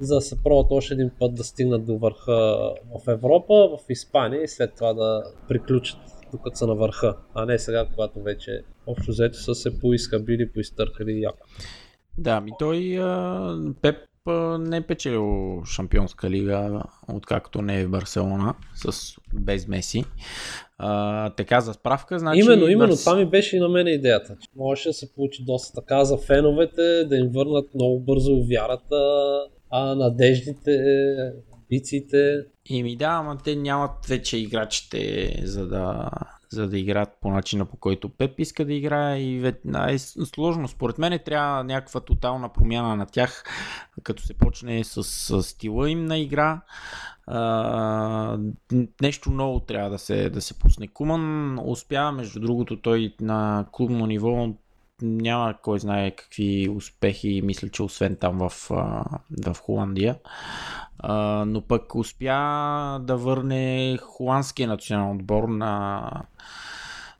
за 0.00 0.14
да 0.14 0.20
се 0.20 0.42
пробват 0.42 0.66
още 0.70 0.94
един 0.94 1.10
път 1.18 1.34
да 1.34 1.44
стигнат 1.44 1.86
до 1.86 1.98
върха 1.98 2.32
в 2.94 3.08
Европа, 3.08 3.54
в 3.54 3.78
Испания 3.90 4.42
и 4.42 4.48
след 4.48 4.74
това 4.74 4.94
да 4.94 5.22
приключат 5.48 5.98
докато 6.32 6.56
са 6.56 6.66
на 6.66 6.74
върха, 6.74 7.16
а 7.34 7.46
не 7.46 7.58
сега, 7.58 7.86
когато 7.94 8.22
вече 8.22 8.62
общо 8.86 9.10
взето 9.10 9.38
са 9.38 9.54
се 9.54 9.80
поискабили, 9.80 10.52
поизтъркали 10.52 11.20
яко. 11.20 11.46
Да, 12.18 12.40
ми 12.40 12.50
той 12.58 12.98
а, 13.00 13.56
Пеп 13.82 13.96
не 14.58 14.76
е 14.76 14.80
печелил 14.80 15.62
шампионска 15.64 16.30
лига, 16.30 16.82
откакто 17.12 17.62
не 17.62 17.80
е 17.80 17.86
в 17.86 17.90
Барселона, 17.90 18.54
с, 18.74 19.14
без 19.34 19.68
Меси. 19.68 20.04
А, 20.78 21.30
така 21.30 21.60
за 21.60 21.72
справка, 21.72 22.18
значи... 22.18 22.40
Именно, 22.40 22.68
именно, 22.68 22.90
Барс... 22.90 23.04
това 23.04 23.16
ми 23.16 23.26
беше 23.26 23.56
и 23.56 23.60
на 23.60 23.68
мен 23.68 23.86
идеята. 23.86 24.36
Можеше 24.56 24.88
да 24.88 24.92
се 24.92 25.14
получи 25.14 25.44
доста 25.44 25.80
така 25.80 26.04
за 26.04 26.16
феновете, 26.16 27.04
да 27.04 27.16
им 27.16 27.30
върнат 27.34 27.74
много 27.74 28.00
бързо 28.00 28.44
вярата, 28.50 29.00
а 29.70 29.94
надеждите, 29.94 30.80
амбициите. 31.54 32.44
И 32.66 32.82
ми 32.82 32.96
да, 32.96 33.08
ама 33.08 33.38
те 33.44 33.56
нямат 33.56 34.06
вече 34.08 34.36
играчите, 34.38 35.32
за 35.44 35.68
да, 35.68 36.10
за 36.52 36.68
да 36.68 36.78
играят 36.78 37.08
по 37.20 37.30
начина 37.30 37.64
по 37.64 37.76
който 37.76 38.08
Пеп 38.08 38.40
иска 38.40 38.64
да 38.64 38.74
играе 38.74 39.18
и 39.18 39.46
е 39.88 39.98
сложно. 39.98 40.68
Според 40.68 40.98
мен 40.98 41.18
трябва 41.24 41.64
някаква 41.64 42.00
тотална 42.00 42.48
промяна 42.48 42.96
на 42.96 43.06
тях, 43.06 43.44
като 44.02 44.22
се 44.22 44.34
почне 44.34 44.84
с, 44.84 45.04
с 45.04 45.42
стила 45.42 45.90
им 45.90 46.04
на 46.04 46.18
игра. 46.18 46.60
А, 47.26 48.38
нещо 49.02 49.30
ново 49.30 49.60
трябва 49.60 49.90
да 49.90 49.98
се, 49.98 50.30
да 50.30 50.40
се 50.40 50.58
пусне. 50.58 50.88
Куман 50.88 51.58
успява, 51.58 52.12
между 52.12 52.40
другото, 52.40 52.80
той 52.80 53.14
на 53.20 53.66
клубно 53.72 54.06
ниво 54.06 54.54
няма 55.02 55.54
кой 55.62 55.78
знае 55.78 56.10
какви 56.10 56.68
успехи, 56.68 57.40
мисля, 57.44 57.68
че 57.68 57.82
освен 57.82 58.16
там 58.16 58.38
в, 58.38 58.52
в 59.44 59.56
Холандия. 59.60 60.18
Но 61.46 61.62
пък 61.68 61.94
успя 61.94 62.98
да 63.02 63.16
върне 63.16 63.98
холандския 64.02 64.68
национален 64.68 65.16
отбор 65.16 65.48
на 65.48 66.10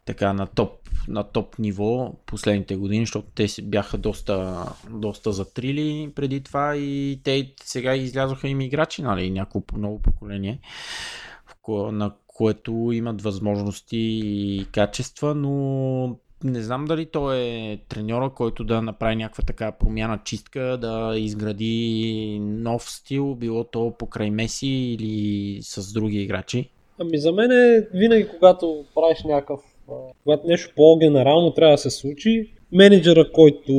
така 0.05 0.33
на 0.33 0.47
топ, 0.47 0.73
на 1.09 1.25
топ 1.25 1.59
ниво 1.59 2.13
последните 2.27 2.77
години, 2.77 3.03
защото 3.03 3.29
те 3.35 3.47
бяха 3.63 3.99
доста, 3.99 4.67
доста 4.91 5.33
затрили 5.33 6.13
преди 6.15 6.43
това 6.43 6.77
и 6.77 7.21
те 7.25 7.53
сега 7.65 7.95
излязоха 7.95 8.49
им 8.49 8.61
играчи, 8.61 9.03
нали, 9.03 9.31
няколко 9.31 9.79
ново 9.79 9.99
поколение, 9.99 10.61
на 11.69 12.13
което 12.27 12.91
имат 12.93 13.23
възможности 13.23 14.21
и 14.25 14.67
качества, 14.73 15.35
но 15.35 16.17
не 16.45 16.63
знам 16.63 16.85
дали 16.85 17.07
той 17.07 17.39
е 17.39 17.79
треньора, 17.89 18.31
който 18.31 18.65
да 18.65 18.83
направи 18.83 19.17
някаква 19.17 19.45
така 19.47 19.73
промяна, 19.73 20.21
чистка, 20.25 20.79
да 20.81 21.15
изгради 21.17 22.39
нов 22.43 22.91
стил, 22.91 23.35
било 23.35 23.65
то 23.65 23.95
покрай 23.99 24.31
Меси 24.31 24.67
или 24.67 25.59
с 25.63 25.93
други 25.93 26.23
играчи. 26.23 26.71
Ами 26.99 27.19
за 27.19 27.33
мен 27.33 27.51
е 27.51 27.89
винаги 27.95 28.29
когато 28.29 28.85
правиш 28.95 29.25
някакъв, 29.25 29.61
когато 30.23 30.47
нещо 30.47 30.73
по-генерално 30.77 31.55
трябва 31.55 31.75
да 31.75 31.79
се 31.79 31.91
случи, 31.91 32.53
менеджера, 32.73 33.33
който 33.33 33.73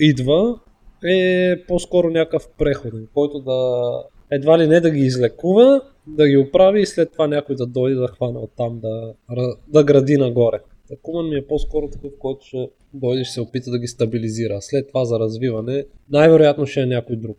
идва 0.00 0.58
е 1.04 1.54
по-скоро 1.68 2.10
някакъв 2.10 2.48
преходен, 2.58 3.08
който 3.14 3.40
да 3.40 3.82
едва 4.30 4.58
ли 4.58 4.66
не 4.66 4.80
да 4.80 4.90
ги 4.90 5.00
излекува, 5.00 5.80
да 6.06 6.28
ги 6.28 6.36
оправи 6.36 6.80
и 6.80 6.86
след 6.86 7.12
това 7.12 7.26
някой 7.26 7.56
да 7.56 7.66
дойде 7.66 7.96
да 7.96 8.08
хване 8.08 8.38
оттам 8.38 8.80
да, 8.80 9.14
да 9.68 9.84
гради 9.84 10.16
нагоре. 10.16 10.60
Куман 11.02 11.28
ми 11.28 11.36
е 11.36 11.46
по-скоро 11.46 11.90
такъв, 11.90 12.10
който 12.18 12.46
ще 12.46 12.70
дойде 12.94 13.20
и 13.20 13.24
се 13.24 13.40
опита 13.40 13.70
да 13.70 13.78
ги 13.78 13.86
стабилизира. 13.86 14.62
След 14.62 14.88
това 14.88 15.04
за 15.04 15.18
развиване, 15.18 15.84
най-вероятно 16.10 16.66
ще 16.66 16.80
е 16.80 16.86
някой 16.86 17.16
друг. 17.16 17.38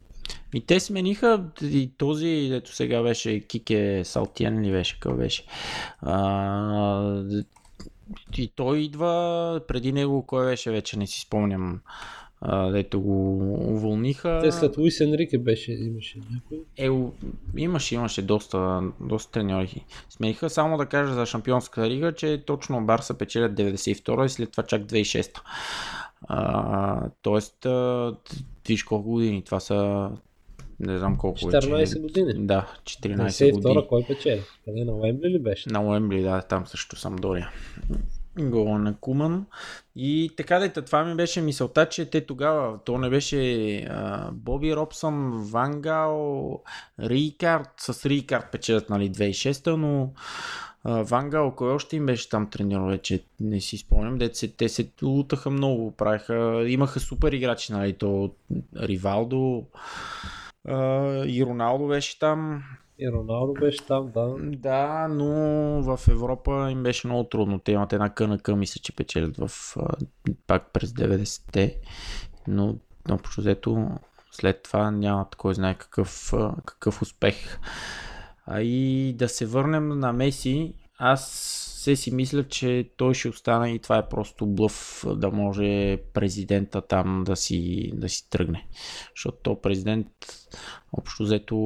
И 0.54 0.66
те 0.66 0.80
смениха 0.80 1.46
и 1.62 1.92
този, 1.98 2.48
дето 2.50 2.76
сега 2.76 3.04
беше 3.04 3.40
Кике 3.40 4.02
Салтиен 4.06 4.62
ли 4.62 4.72
беше, 4.72 5.00
къв 5.00 5.18
беше. 5.18 5.44
А, 6.02 7.24
и 8.38 8.52
той 8.56 8.80
идва, 8.80 9.62
преди 9.68 9.92
него 9.92 10.26
кой 10.28 10.46
беше 10.46 10.72
вече, 10.72 11.00
не 11.00 11.08
си 11.08 11.22
спомням. 11.22 11.82
Uh, 12.46 12.72
дето 12.72 13.02
го 13.02 13.38
уволниха. 13.74 14.40
Те 14.44 14.52
след 14.52 14.78
Луис 14.78 15.00
Енрике 15.00 15.38
беше, 15.38 15.72
имаше 15.72 16.20
някой. 16.32 16.64
Е, 16.78 16.90
имаше, 17.58 17.96
имаше 17.96 18.22
доста, 18.22 18.82
доста 19.02 19.32
треньори. 19.32 19.86
Смеха 20.10 20.50
само 20.50 20.78
да 20.78 20.86
кажа 20.86 21.14
за 21.14 21.26
Шампионска 21.26 21.90
лига, 21.90 22.12
че 22.12 22.44
точно 22.46 22.86
Барса 22.86 23.14
печелят 23.14 23.54
92 23.54 24.26
и 24.26 24.30
след 24.30 24.52
това 24.52 24.64
чак 24.64 24.82
2006. 24.82 25.40
Uh, 26.30 27.12
тоест, 27.22 27.64
uh, 27.64 28.16
виж 28.68 28.84
колко 28.84 29.10
години, 29.10 29.44
това 29.44 29.60
са 29.60 30.10
не 30.80 30.98
знам 30.98 31.18
колко 31.18 31.40
14 31.40 31.72
вече. 31.72 32.00
години. 32.00 32.46
Да, 32.46 32.68
14 32.84 33.28
92 33.28 33.52
години. 33.52 33.88
кой 33.88 34.04
печели? 34.08 34.42
Къде 34.66 34.86
на 34.86 34.94
Уембли 34.94 35.30
ли 35.30 35.40
беше? 35.40 35.70
На 35.70 35.82
Уембли, 35.88 36.22
да, 36.22 36.42
там 36.42 36.68
също 36.68 36.96
съм 36.96 37.16
Дория. 37.16 37.50
Гола 38.40 38.80
на 38.80 38.96
Куман. 39.00 39.46
И 39.96 40.32
така 40.38 40.60
дете, 40.60 40.82
това 40.82 41.04
ми 41.04 41.16
беше 41.16 41.42
мисълта, 41.42 41.90
че 41.90 42.10
те 42.10 42.26
тогава, 42.26 42.80
то 42.86 42.98
не 42.98 43.10
беше 43.10 43.78
а, 43.90 44.32
Боби 44.32 44.76
Робсън, 44.76 45.32
Вангал, 45.52 46.62
Рикард, 47.00 47.70
с 47.78 48.06
Рикард 48.06 48.52
печелят 48.52 48.90
нали 48.90 49.12
2006 49.12 49.76
но 49.76 50.14
а, 50.84 51.04
Вангал, 51.04 51.56
кой 51.56 51.72
още 51.72 51.96
им 51.96 52.06
беше 52.06 52.30
там 52.30 52.50
тренер, 52.50 52.80
вече? 52.80 53.24
Не 53.40 53.62
си 53.62 53.78
спомням, 53.78 54.30
се, 54.34 54.48
те 54.48 54.70
се 54.70 54.90
лутаха 55.04 55.50
много, 55.50 55.92
правиха, 55.92 56.66
имаха 56.68 57.00
супер 57.00 57.32
играчи, 57.32 57.74
нали, 57.74 57.94
то 57.94 58.32
Ривалдо 58.82 59.66
а, 60.68 60.76
и 61.26 61.46
Роналдо 61.46 61.88
беше 61.88 62.20
там, 62.20 62.64
И 63.00 63.12
Роналдо 63.12 63.54
беше 63.54 63.86
там, 63.86 64.12
да. 64.14 64.36
да, 64.40 65.08
но 65.08 65.26
в 65.82 66.00
Европа 66.08 66.70
им 66.72 66.84
беше 66.84 67.08
много 67.08 67.24
трудно. 67.24 67.60
Те 67.60 67.72
имат 67.72 67.94
една 67.94 68.10
КНК, 68.10 68.48
мисля, 68.48 68.82
че 68.84 68.96
печелят 68.96 69.38
в, 69.38 69.76
пак 70.48 70.74
през 70.74 70.92
90-те, 70.92 71.76
но 72.48 72.76
общо 73.10 73.42
взето 73.42 73.88
след 74.32 74.64
това 74.64 74.92
нямат 74.92 75.36
кой 75.36 75.54
знае 75.54 75.76
какъв, 75.76 76.34
какъв 76.66 77.02
успех. 77.02 77.60
А 78.46 78.62
и 78.62 79.14
да 79.14 79.30
се 79.30 79.46
върнем 79.46 80.00
на 80.00 80.14
Меси, 80.14 80.74
аз 80.98 81.67
се 81.88 81.96
си 81.96 82.16
мисля, 82.16 82.44
че 82.44 82.90
той 82.98 83.14
ще 83.14 83.30
остане 83.30 83.70
и 83.70 83.80
това 83.80 83.98
е 83.98 84.10
просто 84.10 84.46
блъв 84.48 85.06
да 85.16 85.32
може 85.32 85.98
президента 86.14 86.82
там 86.82 87.24
да 87.26 87.36
си, 87.36 87.92
да 87.94 88.10
си 88.10 88.30
тръгне. 88.30 88.68
Защото 89.16 89.38
то 89.44 89.62
президент 89.62 90.08
общо 90.94 91.24
взето 91.24 91.58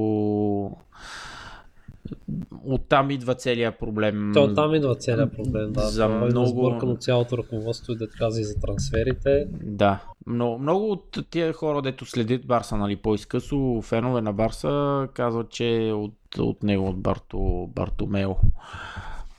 оттам 2.65 3.11
идва 3.11 3.36
целият 3.36 3.80
проблем. 3.80 4.32
То 4.34 4.53
там 4.53 4.76
идва 4.76 4.95
целият 4.95 5.36
проблем, 5.36 5.74
да. 5.74 5.82
За 5.82 6.03
Това 6.03 6.26
е 6.26 6.26
много- 6.26 6.47
Сбъркано 6.47 6.95
цялото 6.95 7.38
ръководство 7.38 7.93
и 7.93 7.97
да 7.97 8.07
каза 8.09 8.41
и 8.41 8.43
за 8.43 8.59
трансферите. 8.59 9.45
Да. 9.63 10.03
Но 10.28 10.57
много 10.57 10.91
от 10.91 11.17
тия 11.30 11.53
хора, 11.53 11.82
дето 11.82 12.05
следят 12.05 12.47
Барса 12.47 12.78
нали, 12.78 12.95
по-изкъсо, 12.95 13.82
фенове 13.82 14.22
на 14.22 14.34
Барса, 14.34 15.07
казват, 15.13 15.49
че 15.49 15.91
от, 15.95 16.38
от 16.39 16.63
него, 16.63 16.88
от 16.88 17.01
Барто, 17.01 17.69
Бартомео, 17.76 18.36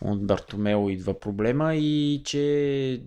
от 0.05 0.27
Бартомео 0.27 0.91
идва 0.91 1.21
проблема 1.21 1.75
и 1.75 2.23
че 2.25 3.01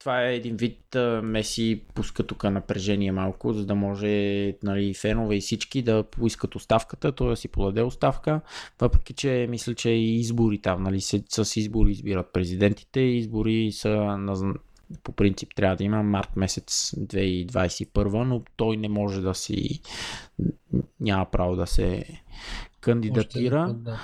това 0.00 0.26
е 0.26 0.34
един 0.34 0.56
вид 0.56 0.96
Меси 1.22 1.82
пуска 1.94 2.22
тук 2.26 2.44
напрежение 2.44 3.12
малко, 3.12 3.52
за 3.52 3.66
да 3.66 3.74
може 3.74 4.54
нали, 4.62 4.94
фенове 4.94 5.36
и 5.36 5.40
всички 5.40 5.82
да 5.82 6.02
поискат 6.02 6.54
оставката, 6.54 7.12
той 7.12 7.30
да 7.30 7.36
си 7.36 7.48
подаде 7.48 7.82
оставка, 7.82 8.40
въпреки 8.80 9.12
че 9.12 9.46
мисля, 9.50 9.74
че 9.74 9.90
и 9.90 10.14
избори 10.14 10.58
там, 10.58 10.82
нали, 10.82 11.00
с, 11.00 11.44
с 11.44 11.56
избори 11.56 11.90
избират 11.90 12.32
президентите, 12.32 13.00
избори 13.00 13.72
са 13.72 13.90
на, 14.18 14.54
по 15.02 15.12
принцип 15.12 15.48
трябва 15.56 15.76
да 15.76 15.84
има 15.84 16.02
март 16.02 16.36
месец 16.36 16.94
2021, 16.98 18.22
но 18.22 18.42
той 18.56 18.76
не 18.76 18.88
може 18.88 19.20
да 19.20 19.34
си 19.34 19.80
няма 21.00 21.24
право 21.30 21.56
да 21.56 21.66
се 21.66 22.04
кандидатира. 22.80 23.74
Да. 23.74 24.00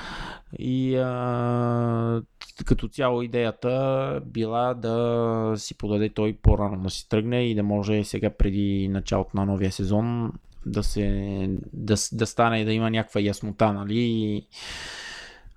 И 0.58 0.96
а, 0.96 2.22
като 2.64 2.88
цяло 2.88 3.22
идеята 3.22 4.20
била 4.26 4.74
да 4.74 5.54
си 5.56 5.74
подаде 5.74 6.08
той 6.08 6.38
по-рано 6.42 6.82
да 6.82 6.90
си 6.90 7.08
тръгне 7.08 7.48
и 7.48 7.54
да 7.54 7.62
може 7.62 8.04
сега 8.04 8.30
преди 8.30 8.88
началото 8.88 9.30
на 9.36 9.46
новия 9.46 9.72
сезон 9.72 10.32
да, 10.66 10.82
се, 10.82 11.50
да, 11.72 11.94
да 12.12 12.26
стане 12.26 12.64
да 12.64 12.72
има 12.72 12.90
някаква 12.90 13.20
яснота, 13.20 13.72
нали? 13.72 13.98
и 13.98 14.46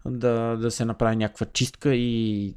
Да, 0.05 0.57
да 0.57 0.72
се 0.72 0.86
направи 0.86 1.15
някаква 1.15 1.45
чистка 1.45 1.95
и 1.95 2.53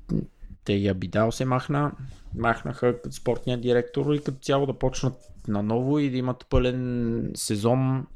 те 0.64 0.72
и 0.72 0.88
Абидал 0.88 1.32
се 1.32 1.44
махна. 1.44 1.92
Махнаха 2.36 2.94
спортния 3.10 3.58
директор 3.58 4.14
и 4.14 4.22
като 4.22 4.38
цяло 4.38 4.66
да 4.66 4.72
почнат 4.72 5.14
наново 5.48 5.98
и 5.98 6.10
да 6.10 6.16
имат 6.16 6.46
пълен 6.50 7.30
сезон. 7.34 8.06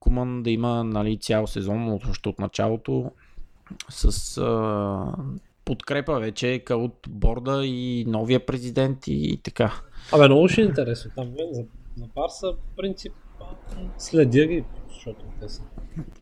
Куман 0.00 0.42
да 0.42 0.50
има 0.50 0.84
нали, 0.84 1.16
цял 1.16 1.46
сезон 1.46 2.00
още 2.10 2.28
от 2.28 2.38
началото 2.38 3.10
с 3.88 4.38
а, 4.38 5.14
подкрепа 5.64 6.20
вече 6.20 6.62
от 6.70 7.08
борда 7.08 7.66
и 7.66 8.04
новия 8.08 8.46
президент 8.46 8.98
и 9.06 9.40
така. 9.42 9.72
Абе, 10.12 10.28
много 10.28 10.48
ще 10.48 10.60
е 10.60 10.64
интересно 10.64 11.10
там. 11.16 11.26
Мен 11.26 11.48
за, 11.52 11.64
за 11.96 12.06
Барса, 12.14 12.52
в 12.52 12.76
принцип, 12.76 13.12
следя 13.98 14.46
ги, 14.46 14.64
защото 14.88 15.24
те 15.40 15.48
са. 15.48 15.62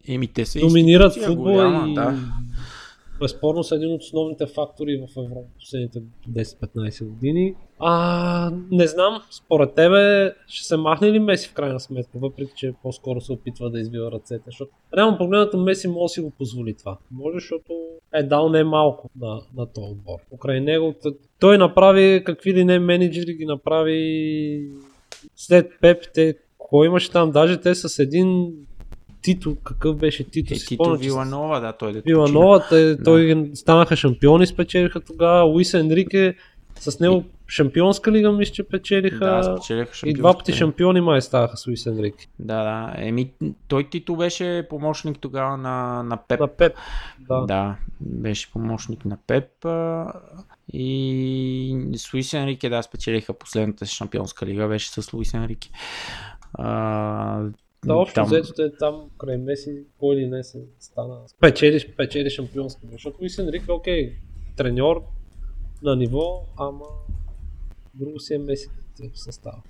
Еми, 0.09 0.29
те 0.29 0.47
са 0.47 0.59
Доминират 0.59 1.24
футбола 1.24 1.85
и 1.89 1.95
да. 1.95 2.18
Безспорно 3.21 3.64
са 3.64 3.75
един 3.75 3.93
от 3.93 4.03
основните 4.03 4.47
фактори 4.47 4.97
в 4.97 5.21
Европа 5.21 5.49
последните 5.59 6.03
10-15 6.31 7.05
години. 7.05 7.55
А, 7.79 8.53
не 8.71 8.87
знам, 8.87 9.23
според 9.31 9.75
тебе 9.75 10.33
ще 10.47 10.66
се 10.66 10.77
махне 10.77 11.12
ли 11.12 11.19
Меси 11.19 11.49
в 11.49 11.55
крайна 11.55 11.81
сметка, 11.81 12.19
въпреки 12.19 12.53
че 12.57 12.75
по-скоро 12.83 13.21
се 13.21 13.33
опитва 13.33 13.71
да 13.71 13.81
извива 13.81 14.12
ръцете, 14.12 14.43
защото 14.47 14.71
реално 14.97 15.19
погледнато 15.19 15.59
Меси 15.59 15.89
може 15.89 16.03
да 16.03 16.09
си 16.09 16.21
го 16.21 16.31
позволи 16.31 16.75
това. 16.75 16.99
Може, 17.11 17.35
защото 17.35 17.73
е 18.14 18.23
дал 18.23 18.49
не 18.49 18.64
малко 18.64 19.11
на, 19.21 19.41
на 19.57 19.66
този 19.66 19.93
отбор. 19.93 20.19
Покрай 20.31 20.61
него 20.61 20.95
той 21.41 21.59
направи 21.59 22.23
какви 22.25 22.55
ли 22.55 22.64
не 22.64 22.79
менеджери 22.79 23.35
ги 23.35 23.47
направи 23.47 24.71
след 25.37 25.71
Пеп, 25.81 26.05
те 26.14 26.35
кой 26.59 26.87
имаше 26.87 27.11
там, 27.11 27.31
даже 27.31 27.61
те 27.61 27.75
с 27.75 27.99
един 27.99 28.53
Тито, 29.23 29.57
какъв 29.64 29.97
беше 29.97 30.31
Тито? 30.31 30.55
Е, 30.55 30.57
си 30.57 30.66
Тито 30.66 30.97
Виланова, 30.97 31.61
да, 31.61 31.73
той 31.73 31.93
да 31.93 32.03
Виланова, 32.07 32.69
те, 32.69 33.03
той 33.03 33.51
станаха 33.55 33.97
шампиони, 33.97 34.47
спечелиха 34.47 35.01
тогава. 35.01 35.45
Луис 35.45 35.75
Енрике 35.75 36.35
с 36.81 37.01
него 37.01 37.25
шампионска 37.47 38.12
лига 38.12 38.33
мисля, 38.33 38.53
че 38.53 38.62
печелиха. 38.62 39.25
Да, 39.25 39.43
спечелиха 39.43 40.09
и 40.09 40.12
два 40.12 40.39
пъти 40.39 40.53
шампиони 40.53 41.01
май 41.01 41.23
ставаха 41.23 41.57
с 41.57 41.66
Луис 41.66 41.87
Енрике. 41.87 42.29
Да, 42.39 42.62
да. 42.62 42.95
Еми, 42.97 43.33
той 43.69 43.85
Тито 43.91 44.16
беше 44.16 44.66
помощник 44.71 45.19
тогава 45.19 45.57
на, 45.57 46.03
на 46.03 46.16
Пеп. 46.16 46.41
На 46.41 46.49
Пеп. 46.49 46.73
Да. 47.29 47.41
Да, 47.41 47.77
беше 48.01 48.51
помощник 48.51 49.05
на 49.05 49.19
Пеп. 49.27 49.66
И 50.73 51.89
с 51.97 52.14
Луис 52.14 52.35
Енрике, 52.35 52.69
да, 52.69 52.83
спечелиха 52.83 53.35
последната 53.35 53.87
шампионска 53.87 54.47
лига, 54.47 54.69
беше 54.69 54.91
с 54.91 55.12
Луис 55.12 55.35
Енрике. 55.35 55.71
А, 56.55 57.43
Да, 57.87 57.95
общо 57.95 58.14
там- 58.14 58.26
взето 58.26 58.53
те 58.53 58.76
там 58.79 59.11
край 59.18 59.37
Меси, 59.37 59.85
кой 59.99 60.16
или 60.16 60.26
не 60.26 60.45
се 60.45 60.64
стана. 60.79 61.20
Печели, 61.41 61.93
печели 61.97 62.31
шампионска 62.31 62.81
лига. 62.87 62.93
Защото 62.93 63.18
Луис 63.20 63.39
Енрике, 63.39 63.72
окей, 63.72 64.16
треньор 64.57 65.03
на 65.83 65.97
ниво, 65.97 66.45
ама 66.57 66.85
друго 67.95 68.20
си 68.20 68.35
е 68.35 68.39
Меси 68.39 68.68
в 69.14 69.18
състава. 69.18 69.62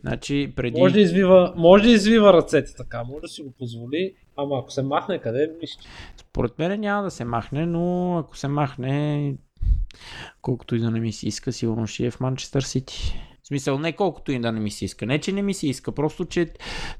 Значи, 0.00 0.52
преди... 0.56 0.80
Може 0.80 0.94
да, 0.94 1.00
извива, 1.00 1.52
може 1.56 1.84
да 1.84 1.90
извива 1.90 2.32
ръцете 2.32 2.74
така, 2.76 3.04
може 3.04 3.20
да 3.20 3.28
си 3.28 3.42
го 3.42 3.50
позволи, 3.50 4.14
ама 4.36 4.58
ако 4.58 4.70
се 4.70 4.82
махне 4.82 5.18
къде, 5.18 5.52
мисля, 5.60 5.82
че 5.82 5.88
Според 6.16 6.58
мен 6.58 6.80
няма 6.80 7.02
да 7.02 7.10
се 7.10 7.24
махне, 7.24 7.66
но 7.66 8.18
ако 8.18 8.36
се 8.36 8.48
махне, 8.48 9.34
колкото 10.42 10.76
и 10.76 10.78
да 10.78 10.90
не 10.90 11.00
ми 11.00 11.12
се 11.12 11.28
иска, 11.28 11.52
сигурно 11.52 11.86
ще 11.86 12.06
е 12.06 12.10
в 12.10 12.20
Манчестър 12.20 12.62
Сити. 12.62 13.14
В 13.44 13.46
смисъл, 13.46 13.78
не 13.78 13.92
колкото 13.92 14.32
и 14.32 14.38
да 14.38 14.52
не 14.52 14.60
ми 14.60 14.70
се 14.70 14.84
иска. 14.84 15.06
Не, 15.06 15.20
че 15.20 15.32
не 15.32 15.42
ми 15.42 15.54
се 15.54 15.68
иска, 15.68 15.92
просто, 15.92 16.24
че 16.24 16.52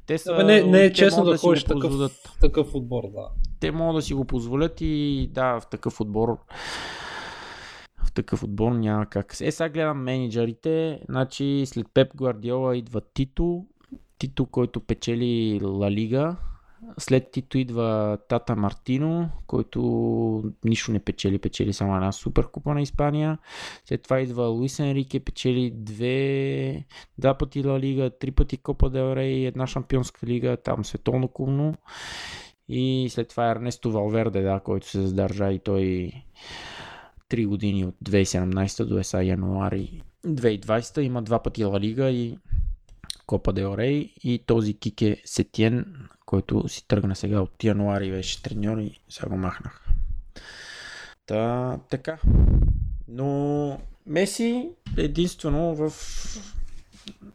те 0.06 0.18
са... 0.18 0.32
Абе, 0.32 0.44
не, 0.44 0.62
не 0.62 0.84
е 0.84 0.88
те 0.88 0.94
честно 0.94 1.24
да 1.24 1.38
си 1.38 1.46
ходиш 1.46 1.64
такъв, 1.64 1.92
такъв 2.40 2.74
отбор, 2.74 3.02
да. 3.14 3.28
Те 3.60 3.70
могат 3.70 3.96
да 3.96 4.02
си 4.02 4.14
го 4.14 4.24
позволят 4.24 4.80
и 4.80 5.28
да, 5.32 5.60
в 5.60 5.66
такъв 5.70 6.00
отбор 6.00 6.38
в 8.04 8.12
такъв 8.12 8.42
отбор 8.42 8.72
няма 8.72 9.06
как. 9.06 9.40
Е, 9.40 9.50
сега 9.50 9.68
гледам 9.68 10.02
менеджерите. 10.02 11.00
Значи 11.08 11.62
след 11.66 11.86
Пеп 11.94 12.16
Гвардиола 12.16 12.76
идва 12.76 13.00
Тито. 13.14 13.66
Тито, 14.18 14.46
който 14.46 14.80
печели 14.80 15.60
Ла 15.62 15.90
Лига. 15.90 16.36
След 16.98 17.30
Тито 17.30 17.58
идва 17.58 18.18
Тата 18.28 18.56
Мартино, 18.56 19.30
който 19.46 19.80
нищо 20.64 20.92
не 20.92 21.00
печели, 21.00 21.38
печели 21.38 21.72
само 21.72 21.94
една 21.94 22.12
суперкупа 22.12 22.74
на 22.74 22.82
Испания. 22.82 23.38
След 23.84 24.02
това 24.02 24.20
идва 24.20 24.42
Луис 24.42 24.78
Енрике, 24.78 25.20
печели 25.20 25.70
две, 25.74 26.84
два 27.18 27.34
пъти 27.34 27.66
Ла 27.66 27.80
Лига, 27.80 28.10
три 28.10 28.30
пъти 28.30 28.56
Копа 28.56 28.90
Дел 28.90 29.16
Рей, 29.16 29.46
една 29.46 29.66
шампионска 29.66 30.26
лига, 30.26 30.56
там 30.56 30.84
световно 30.84 31.28
клубно. 31.28 31.74
И 32.68 33.08
след 33.10 33.28
това 33.28 33.50
Ернесто 33.50 33.92
Валверде, 33.92 34.42
да, 34.42 34.60
който 34.60 34.88
се 34.88 35.06
задържа 35.06 35.52
и 35.52 35.58
той 35.58 36.12
3 37.30 37.46
години 37.46 37.84
от 37.84 37.94
2017 38.04 38.84
до 38.84 38.98
ЕСА 38.98 39.24
януари 39.24 40.02
2020 40.26 41.00
има 41.00 41.22
два 41.22 41.42
пъти 41.42 41.64
Ла 41.64 41.80
Лига 41.80 42.10
и 42.10 42.38
Копа 43.26 43.52
Дел 43.52 43.74
Рей 43.78 44.14
и 44.24 44.38
този 44.46 44.74
Кике 44.74 45.22
Сетиен, 45.24 46.08
който 46.34 46.68
си 46.68 46.88
тръгна 46.88 47.16
сега 47.16 47.40
от 47.40 47.64
януари 47.64 48.10
беше 48.10 48.42
треньор 48.42 48.78
и 48.78 49.00
сега 49.08 49.28
го 49.28 49.36
махнах. 49.36 49.86
Та, 51.26 51.78
така. 51.90 52.18
Но 53.08 53.80
Меси 54.06 54.68
единствено 54.96 55.74
в 55.74 55.90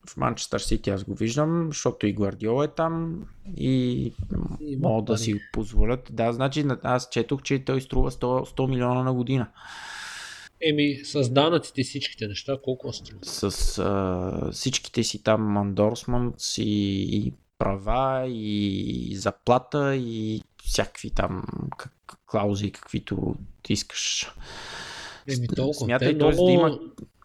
в 0.08 0.18
Манчестър 0.18 0.60
Сити 0.60 0.90
аз 0.90 1.04
го 1.04 1.16
виждам, 1.16 1.68
защото 1.68 2.08
и 2.08 2.14
Гвардиола 2.14 2.66
е 2.66 2.68
там 2.68 3.26
и 3.58 4.14
Има 4.62 4.90
могат 4.90 5.06
да 5.06 5.18
си 5.18 5.42
позволят. 5.54 6.10
Да, 6.12 6.34
значи 6.34 6.64
на- 6.64 6.80
аз 6.84 7.10
четох, 7.10 7.42
че 7.42 7.66
той 7.66 7.82
струва 7.82 8.12
100, 8.12 8.46
100 8.46 8.68
милиона 8.68 9.04
на 9.04 9.14
година. 9.14 9.48
Еми, 10.62 10.96
с 11.04 11.30
данъците 11.30 11.82
и 11.82 11.84
всичките 11.84 12.28
неща, 12.28 12.58
колко 12.64 12.94
струва? 12.94 13.20
С 13.24 13.78
а, 13.80 14.52
всичките 14.52 15.04
си 15.04 15.24
там 15.24 15.58
андорсментс 15.58 16.58
и, 16.58 16.64
и 17.18 17.34
права 17.60 18.28
и 18.28 19.16
заплата 19.16 19.96
и 19.96 20.42
всякакви 20.64 21.10
там 21.10 21.44
клаузи, 22.26 22.72
каквито 22.72 23.36
ти 23.64 23.74
искаш. 23.74 24.32
Еми, 25.28 25.48
толкова. 25.48 25.86
Смятай, 25.86 26.08
Те 26.08 26.16
много, 26.16 26.46
да 26.46 26.52
има 26.52 26.80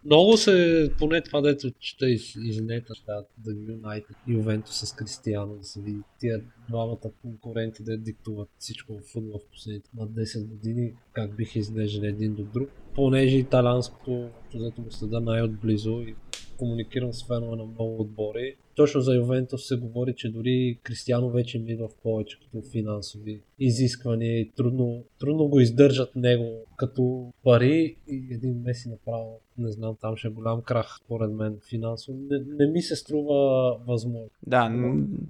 много 0.05 0.37
се, 0.37 0.91
поне 0.99 1.23
това 1.23 1.41
дето 1.41 1.71
чета 1.71 2.11
из, 2.11 2.37
из 2.37 2.61
нета, 2.61 2.95
да, 3.07 3.25
да 3.39 3.73
Юнайтед 3.73 4.17
Ювентус 4.27 4.77
с 4.81 4.93
Кристияно, 4.93 5.55
да 5.55 5.65
се 5.65 5.81
види 5.81 6.01
тия 6.21 6.41
двамата 6.69 7.11
конкуренти 7.23 7.83
да 7.83 7.97
диктуват 7.97 8.49
всичко 8.59 8.95
в 8.95 9.13
футбола 9.13 9.39
в 9.39 9.51
последните 9.53 9.91
над 9.97 10.11
10 10.11 10.47
години, 10.47 10.93
как 11.13 11.37
биха 11.37 11.59
изглеждали 11.59 12.07
един 12.07 12.35
до 12.35 12.45
друг. 12.45 12.69
Понеже 12.95 13.37
италианското, 13.37 14.29
взето 14.55 14.83
го 14.83 14.91
следа 14.91 15.21
най-отблизо 15.21 16.01
и 16.01 16.15
комуникирам 16.57 17.13
с 17.13 17.27
фенове 17.27 17.57
на 17.57 17.65
много 17.65 18.01
отбори. 18.01 18.57
Точно 18.75 19.01
за 19.01 19.15
Ювентус 19.15 19.67
се 19.67 19.77
говори, 19.77 20.15
че 20.17 20.33
дори 20.33 20.79
Кристиано 20.83 21.31
вече 21.31 21.59
ми 21.59 21.73
идва 21.73 21.89
в 21.89 21.97
повече 22.03 22.39
като 22.41 22.69
финансови 22.71 23.41
изисквания 23.59 24.41
и 24.41 24.51
трудно, 24.51 25.05
трудно 25.21 25.49
го 25.49 25.61
издържат 25.61 26.17
него 26.17 26.65
като 26.77 27.33
пари 27.45 27.97
и 28.09 28.29
един 28.31 28.63
Меси 28.65 28.89
направо, 28.89 29.41
не 29.59 29.71
знам, 29.71 29.97
там 30.01 30.17
ще 30.17 30.29
е 30.29 30.31
голям 30.31 30.63
крах, 30.63 30.99
според 31.05 31.33
мен, 31.33 31.59
финансово. 31.69 32.19
Не, 32.31 32.39
не 32.59 32.67
ми 32.67 32.83
се 32.83 32.97
струва 32.97 33.71
възможно. 33.87 34.31
Да, 34.47 34.69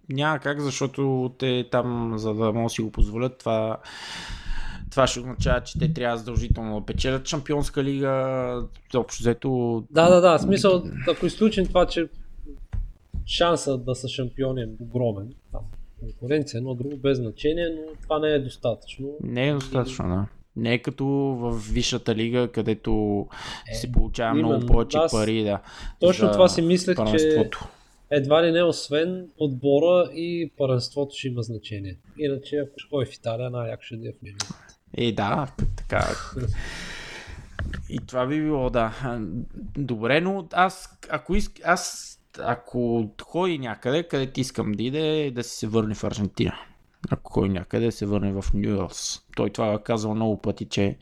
няма 0.09 0.39
как, 0.39 0.61
защото 0.61 1.24
те 1.29 1.69
там, 1.71 2.15
за 2.17 2.35
да 2.35 2.53
могат 2.53 2.65
да 2.65 2.71
си 2.71 2.83
го 2.83 2.91
позволят, 2.91 3.39
това 3.39 3.79
това 4.91 5.07
ще 5.07 5.21
означава, 5.21 5.61
че 5.61 5.79
те 5.79 5.93
трябва 5.93 6.19
задължително 6.19 6.81
да 6.81 6.87
печелят 6.87 7.29
Шампионска 7.29 7.85
лига. 7.85 8.63
Общо 8.95 9.23
взето... 9.23 9.85
Да, 9.91 10.11
да, 10.11 10.21
да. 10.21 10.39
Смисъл, 10.39 10.83
ако 11.09 11.27
изключим 11.27 11.67
това, 11.67 11.87
че 11.87 12.09
шанса 13.27 13.79
да 13.79 13.95
са 13.95 14.09
шампиони 14.09 14.63
е 14.63 14.69
огромен. 14.81 15.33
Там, 15.53 15.61
конкуренция, 16.01 16.59
едно 16.59 16.75
друго 16.75 16.97
без 16.97 17.19
значение, 17.19 17.69
но 17.69 18.03
това 18.03 18.19
не 18.19 18.29
е 18.29 18.39
достатъчно. 18.39 19.09
Не 19.23 19.49
е 19.49 19.55
достатъчно, 19.55 20.09
да. 20.09 20.27
Не 20.57 20.75
е 20.75 20.79
като 20.79 21.07
в 21.07 21.73
Висшата 21.73 22.15
лига, 22.15 22.49
където 22.49 23.27
Е, 23.73 23.75
се 23.75 23.93
получава 23.93 24.31
именно, 24.31 24.49
много 24.49 24.67
повече 24.67 24.99
аз 24.99 25.13
пари, 25.13 25.45
да. 25.45 25.61
Точно 26.01 26.33
това 26.33 26.49
си 26.49 26.63
мислех, 26.63 26.97
че. 27.11 27.51
Едва 28.17 28.43
ли 28.43 28.53
не 28.53 28.63
освен 28.63 29.29
отбора 29.39 30.11
и 30.15 30.53
първенството 30.59 31.15
ще 31.15 31.29
има 31.29 31.43
значение. 31.43 31.99
Иначе 32.19 32.57
ако 32.57 32.73
ще 32.79 32.89
ходи 32.91 33.07
в 33.07 33.15
Италия, 33.15 33.51
най-яко 33.51 33.83
ще 33.83 33.97
да 33.97 34.09
е 34.09 34.13
в 34.13 34.23
Милан. 34.23 34.39
Е, 34.97 35.13
да, 35.13 35.49
така. 35.77 36.09
И 37.91 37.99
това 38.07 38.27
би 38.27 38.41
било, 38.41 38.71
да. 38.71 39.19
Добре, 39.79 40.21
но 40.21 40.49
аз, 40.53 40.99
ако 41.11 41.35
иск, 41.35 41.61
аз, 41.65 42.11
ако 42.39 43.11
ходи 43.23 43.59
някъде, 43.59 44.03
където 44.03 44.41
искам 44.41 44.73
да 44.73 44.83
иде, 44.83 45.31
да 45.31 45.43
си 45.43 45.57
се 45.57 45.67
върне 45.67 45.95
в 45.95 46.05
Аржентина. 46.05 46.59
Ако 47.11 47.33
ходи 47.33 47.49
някъде, 47.49 47.87
да 47.87 47.93
се 47.93 48.07
върне 48.07 48.33
в 48.33 48.45
Нюелс. 48.55 49.23
Той 49.37 49.51
това 49.51 49.73
е 49.73 49.83
казал 49.83 50.15
много 50.15 50.43
пъти, 50.43 50.65
че 50.65 50.97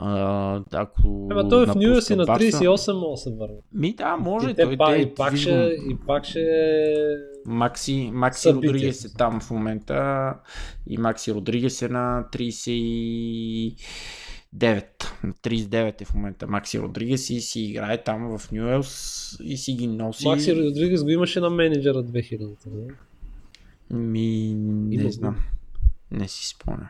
а, 0.00 0.62
ако 0.72 1.28
Ема 1.30 1.48
той 1.48 1.64
в 1.64 1.66
напуска 1.66 1.88
Нюелс 1.88 2.10
и 2.10 2.16
на 2.16 2.26
Барса- 2.26 2.52
38 2.52 2.92
може 2.92 3.10
да 3.10 3.16
се 3.16 3.30
върне. 3.30 3.56
Ми 3.72 3.94
да, 3.94 4.16
може. 4.16 4.50
И, 4.50 4.54
той, 4.54 4.76
па, 4.76 4.92
те, 4.92 5.00
и, 5.00 5.14
пак 5.14 5.36
ще, 5.36 5.78
и 5.90 5.96
пак 6.06 6.24
ще 6.24 6.46
Макси, 7.46 8.10
Макси 8.14 8.42
Събитие. 8.42 8.68
Родригес 8.68 9.04
е 9.04 9.14
там 9.14 9.40
в 9.40 9.50
момента 9.50 10.34
и 10.86 10.98
Макси 10.98 11.34
Родригес 11.34 11.82
е 11.82 11.88
на 11.88 12.24
39. 12.32 13.76
На 15.24 15.32
39 15.32 16.02
е 16.02 16.04
в 16.04 16.14
момента 16.14 16.46
Макси 16.46 16.80
Родригес 16.80 17.30
и 17.30 17.40
си 17.40 17.60
играе 17.60 18.02
там 18.02 18.38
в 18.38 18.52
Нюелс 18.52 19.36
и 19.44 19.56
си 19.56 19.72
ги 19.72 19.86
носи. 19.86 20.28
Макси 20.28 20.56
Родригес 20.56 21.02
го 21.04 21.10
имаше 21.10 21.40
на 21.40 21.50
менеджера 21.50 22.04
2000-та. 22.04 22.70
Не? 22.70 22.88
Ми, 24.00 24.54
не 24.56 24.94
Има 24.94 25.10
знам. 25.10 25.36
Не 26.10 26.28
си 26.28 26.48
спомням. 26.48 26.88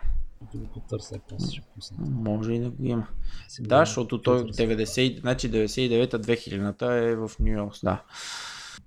Да 0.52 0.58
го 0.58 0.66
потърся, 0.66 1.20
после 1.28 1.52
ще 1.52 1.62
пусна. 1.74 1.96
Може 2.10 2.52
и 2.52 2.60
да 2.60 2.70
го 2.70 2.84
има. 2.84 3.06
Си 3.48 3.62
Да, 3.62 3.78
защото 3.78 4.22
той 4.22 4.40
потърся. 4.40 4.62
90, 4.62 5.20
значи 5.20 5.50
99-та 5.50 6.18
2000-та 6.18 6.96
е 6.96 7.14
в 7.14 7.30
Нью-Йорк, 7.40 7.74
да. 7.82 8.02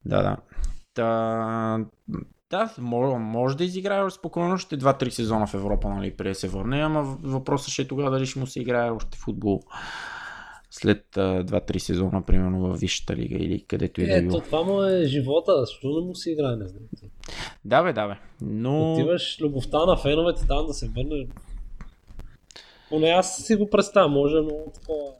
Да, 0.06 0.22
да. 0.22 0.38
Та, 0.94 1.86
да, 2.50 2.74
може, 2.78 3.18
може 3.18 3.58
да 3.58 3.64
изиграе 3.64 4.10
спокойно 4.10 4.54
още 4.54 4.78
2-3 4.78 5.10
сезона 5.10 5.48
в 5.48 5.54
Европа, 5.54 5.90
нали, 5.90 6.18
преди 6.18 6.30
да 6.30 6.36
се 6.36 6.48
върне, 6.48 6.82
ама 6.82 7.18
въпросът 7.24 7.74
ще 7.74 7.82
е 7.82 7.88
тогава 7.88 8.12
дали 8.12 8.26
ще 8.26 8.40
му 8.40 8.48
се 8.48 8.62
играе 8.62 8.92
още 8.92 9.18
футбол 9.18 9.64
след 10.72 11.18
а, 11.18 11.44
2-3 11.44 11.78
сезона, 11.78 12.26
примерно 12.26 12.60
в 12.60 12.78
Висшата 12.78 13.16
лига 13.16 13.36
или 13.36 13.62
където 13.62 14.02
и 14.02 14.06
да 14.06 14.18
е 14.18 14.22
било. 14.22 14.38
Ето, 14.38 14.46
това 14.46 14.64
му 14.64 14.84
е 14.84 15.06
живота, 15.06 15.60
защо 15.60 16.00
не 16.00 16.06
му 16.08 16.16
си 16.16 16.32
играе, 16.32 16.56
не 16.56 16.68
знам. 16.68 16.84
Да, 17.66 17.84
бе, 17.84 17.94
да, 17.94 18.08
бе. 18.08 18.14
Но... 18.42 18.94
Отиваш 18.94 19.42
любовта 19.42 19.86
на 19.86 19.98
феновете 19.98 20.48
там 20.48 20.66
да 20.66 20.74
се 20.74 20.88
върне. 20.88 21.28
Поне 22.90 23.10
аз 23.10 23.38
си 23.38 23.56
го 23.56 23.70
представя, 23.70 24.08
може 24.08 24.38
е 24.38 24.42
много 24.42 24.72
такова 24.74 25.12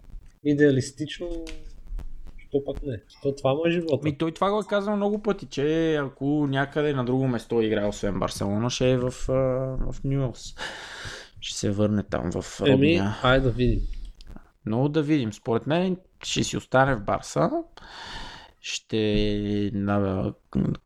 идеалистично, 0.46 1.28
що 2.38 2.64
пък 2.66 2.84
не. 2.84 3.02
То 3.24 3.36
това 3.36 3.54
му 3.54 3.66
е 3.66 3.72
живота. 3.72 4.00
Ми, 4.04 4.18
той 4.18 4.32
това 4.32 4.52
го 4.52 4.60
е 4.60 4.70
казал 4.70 4.96
много 4.96 5.22
пъти, 5.22 5.46
че 5.46 5.96
ако 5.96 6.48
някъде 6.48 6.94
на 6.94 7.06
друго 7.06 7.28
место 7.28 7.62
играе, 7.62 7.88
освен 7.88 8.20
Барселона, 8.20 8.70
ще 8.70 8.92
е 8.92 8.98
в, 8.98 9.12
в 9.92 9.96
Нюелс. 10.04 10.56
Ще 11.42 11.60
се 11.60 11.72
върне 11.72 12.04
там 12.04 12.32
в 12.32 12.62
Еми, 12.62 12.72
родния. 12.72 13.20
айде 13.24 13.44
да 13.44 13.52
видим. 13.52 13.82
Но 14.66 14.90
да 14.90 15.02
видим. 15.02 15.34
Според 15.34 15.68
мен 15.68 15.98
ще 16.24 16.44
си 16.44 16.58
остане 16.58 16.96
в 16.96 17.02
Барса. 17.02 17.50
Ще 18.62 19.72
на 19.74 20.34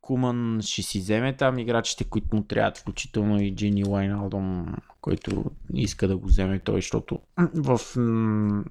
Куман 0.01 0.59
ще 0.61 0.81
си 0.81 0.99
вземе 0.99 1.35
там 1.35 1.59
играчите, 1.59 2.03
които 2.03 2.35
му 2.35 2.43
трябват, 2.43 2.77
включително 2.77 3.41
и 3.41 3.55
Джини 3.55 3.85
Лайналдом, 3.85 4.65
който 5.01 5.43
иска 5.73 6.07
да 6.07 6.17
го 6.17 6.27
вземе 6.27 6.59
той, 6.59 6.75
защото 6.75 7.19
в, 7.55 7.77
в 7.77 8.65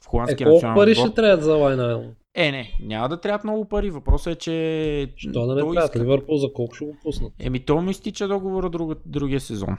Е, 0.00 0.06
холандския 0.06 0.46
колко 0.46 0.54
национален 0.56 0.76
пари 0.76 0.90
отбор... 0.92 1.06
ще 1.06 1.14
трябва 1.14 1.44
за 1.44 1.54
Лайнайл? 1.54 2.04
Е, 2.34 2.50
не, 2.50 2.78
няма 2.82 3.08
да 3.08 3.20
трябват 3.20 3.44
много 3.44 3.64
пари. 3.64 3.90
Въпросът 3.90 4.32
е, 4.32 4.36
че 4.36 5.12
Що 5.16 5.46
да 5.46 5.54
не 5.54 5.60
той 5.60 5.72
трябва? 5.74 5.86
иска- 5.86 5.98
Ливърпул 6.00 6.36
за 6.36 6.52
колко 6.52 6.74
ще 6.74 6.84
го 6.84 6.96
пуснат? 7.02 7.32
Еми, 7.38 7.60
то 7.60 7.82
му 7.82 7.90
изтича 7.90 8.28
договора 8.28 8.70
друга, 8.70 8.94
другия 9.06 9.40
сезон. 9.40 9.76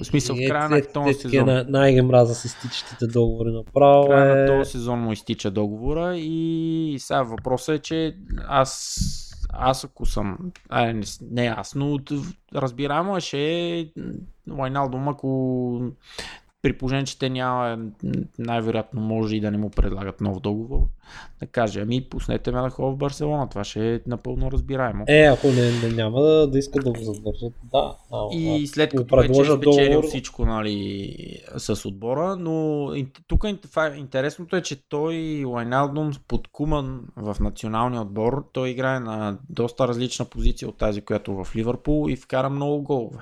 В 0.00 0.04
смисъл, 0.04 0.36
в 0.36 0.40
Е, 0.40 0.46
края 0.46 0.68
на 0.68 0.82
този 0.84 1.14
сезон. 1.14 1.46
на- 1.46 1.64
Най-ги 1.68 2.02
мраза 2.02 2.34
с 2.34 2.44
изтичащите 2.44 3.06
договори 3.06 3.52
направо. 3.52 4.02
В 4.02 4.08
края 4.08 4.34
на 4.36 4.42
е... 4.42 4.46
този 4.46 4.70
сезон 4.70 4.98
му 5.00 5.12
изтича 5.12 5.50
договора 5.50 6.16
и 6.16 6.96
сега 6.98 7.22
въпросът 7.22 7.76
е, 7.76 7.78
че 7.78 8.16
аз 8.48 9.00
аз 9.52 9.84
ако 9.84 10.06
съм, 10.06 10.38
а, 10.68 10.92
не, 10.92 11.02
не 11.30 11.46
аз, 11.46 11.74
но 11.74 11.98
разбираемо 12.54 13.16
е, 13.16 13.20
ще 13.20 13.92
Лайналдом, 14.50 15.08
ако 15.08 15.80
при 16.62 16.78
положение, 16.78 17.04
че 17.04 17.18
те 17.18 17.28
няма, 17.30 17.78
най-вероятно 18.38 19.00
може 19.00 19.36
и 19.36 19.40
да 19.40 19.50
не 19.50 19.58
му 19.58 19.70
предлагат 19.70 20.20
нов 20.20 20.40
договор, 20.40 20.80
да 21.40 21.46
каже, 21.46 21.80
ами 21.80 22.04
пуснете 22.04 22.52
ме 22.52 22.60
да 22.60 22.70
ходя 22.70 22.90
в 22.90 22.96
Барселона, 22.96 23.48
това 23.48 23.64
ще 23.64 23.94
е 23.94 24.00
напълно 24.06 24.50
разбираемо. 24.52 25.04
Е, 25.08 25.22
ако 25.22 25.46
не, 25.46 25.72
не 25.88 25.94
няма 25.94 26.20
да, 26.20 26.46
да 26.46 26.58
искат 26.58 26.84
да 26.84 26.90
го 26.92 27.00
задържат, 27.00 27.52
да. 27.72 27.96
А, 28.12 28.28
И 28.32 28.66
след 28.66 28.90
като 28.90 29.16
вече 29.16 29.40
е 29.40 29.44
спечелил 29.44 30.00
договор- 30.00 30.08
всичко 30.08 30.46
нали, 30.46 31.16
с 31.56 31.88
отбора, 31.88 32.36
но 32.36 32.88
тук 33.26 33.44
е- 33.44 33.96
интересното 33.96 34.56
е, 34.56 34.62
че 34.62 34.88
той 34.88 35.44
Лайналдум 35.44 36.12
под 36.28 36.48
Куман 36.48 37.02
в 37.16 37.36
националния 37.40 38.00
отбор, 38.02 38.44
той 38.52 38.68
играе 38.68 39.00
на 39.00 39.38
доста 39.50 39.88
различна 39.88 40.24
позиция 40.24 40.68
от 40.68 40.76
тази, 40.76 41.00
която 41.00 41.44
в 41.44 41.56
Ливърпул 41.56 42.10
и 42.10 42.16
вкара 42.16 42.50
много 42.50 42.82
голове. 42.82 43.18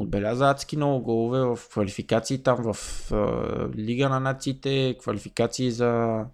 Отбеляза 0.00 0.50
адски 0.50 0.76
много 0.76 1.04
голове 1.04 1.40
в 1.40 1.58
квалификации 1.70 2.42
там 2.42 2.72
в 2.72 2.76
е, 3.12 3.78
Лига 3.78 4.08
на 4.08 4.20
нациите, 4.20 4.96
квалификации 5.00 5.70
за, 5.70 6.24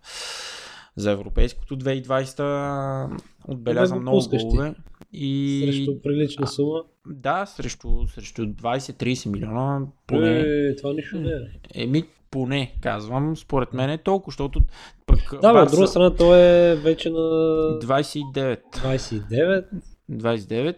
за 0.96 1.10
Европейското 1.10 1.78
2020 1.78 3.20
отбеляза 3.48 3.94
го 3.94 4.00
много 4.00 4.22
голове. 4.30 4.74
И... 5.12 5.62
Срещу 5.64 6.02
прилична 6.02 6.46
сума. 6.46 6.82
Да, 7.06 7.46
срещу, 7.46 7.88
срещу 8.14 8.42
20-30 8.42 9.30
милиона 9.30 9.86
поне. 10.06 10.40
Е, 10.40 10.76
това 10.76 10.92
нищо 10.92 11.18
не 11.18 11.30
е. 11.30 11.82
Еми, 11.82 12.04
поне, 12.30 12.74
казвам, 12.82 13.36
според 13.36 13.72
мен 13.72 13.90
е 13.90 13.98
толкова, 13.98 14.30
защото 14.30 14.60
пък 15.06 15.18
Да, 15.42 15.52
бе, 15.52 15.60
от 15.60 15.68
Барса- 15.68 15.70
друга 15.70 15.86
страна 15.86 16.14
той 16.16 16.38
е 16.38 16.76
вече 16.76 17.10
на 17.10 17.18
29. 17.18 18.58
29. 18.72 19.64
29. 20.10 20.76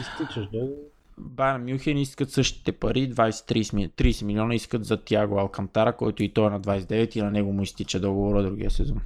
Изтичаш 0.00 0.48
долу. 0.52 0.76
Байер 1.18 1.58
Мюхен 1.60 1.98
искат 1.98 2.30
същите 2.30 2.72
пари, 2.72 3.10
20-30 3.10 3.74
ми- 3.74 3.88
30 3.88 4.22
милиона 4.24 4.54
искат 4.54 4.84
за 4.84 4.96
Тиаго 4.96 5.38
Алкантара, 5.38 5.96
който 5.96 6.22
и 6.22 6.32
той 6.32 6.46
е 6.46 6.50
на 6.50 6.60
29 6.60 7.16
и 7.16 7.22
на 7.22 7.30
него 7.30 7.52
му 7.52 7.62
изтича 7.62 8.00
договора 8.00 8.42
другия 8.42 8.70
сезон. 8.70 9.00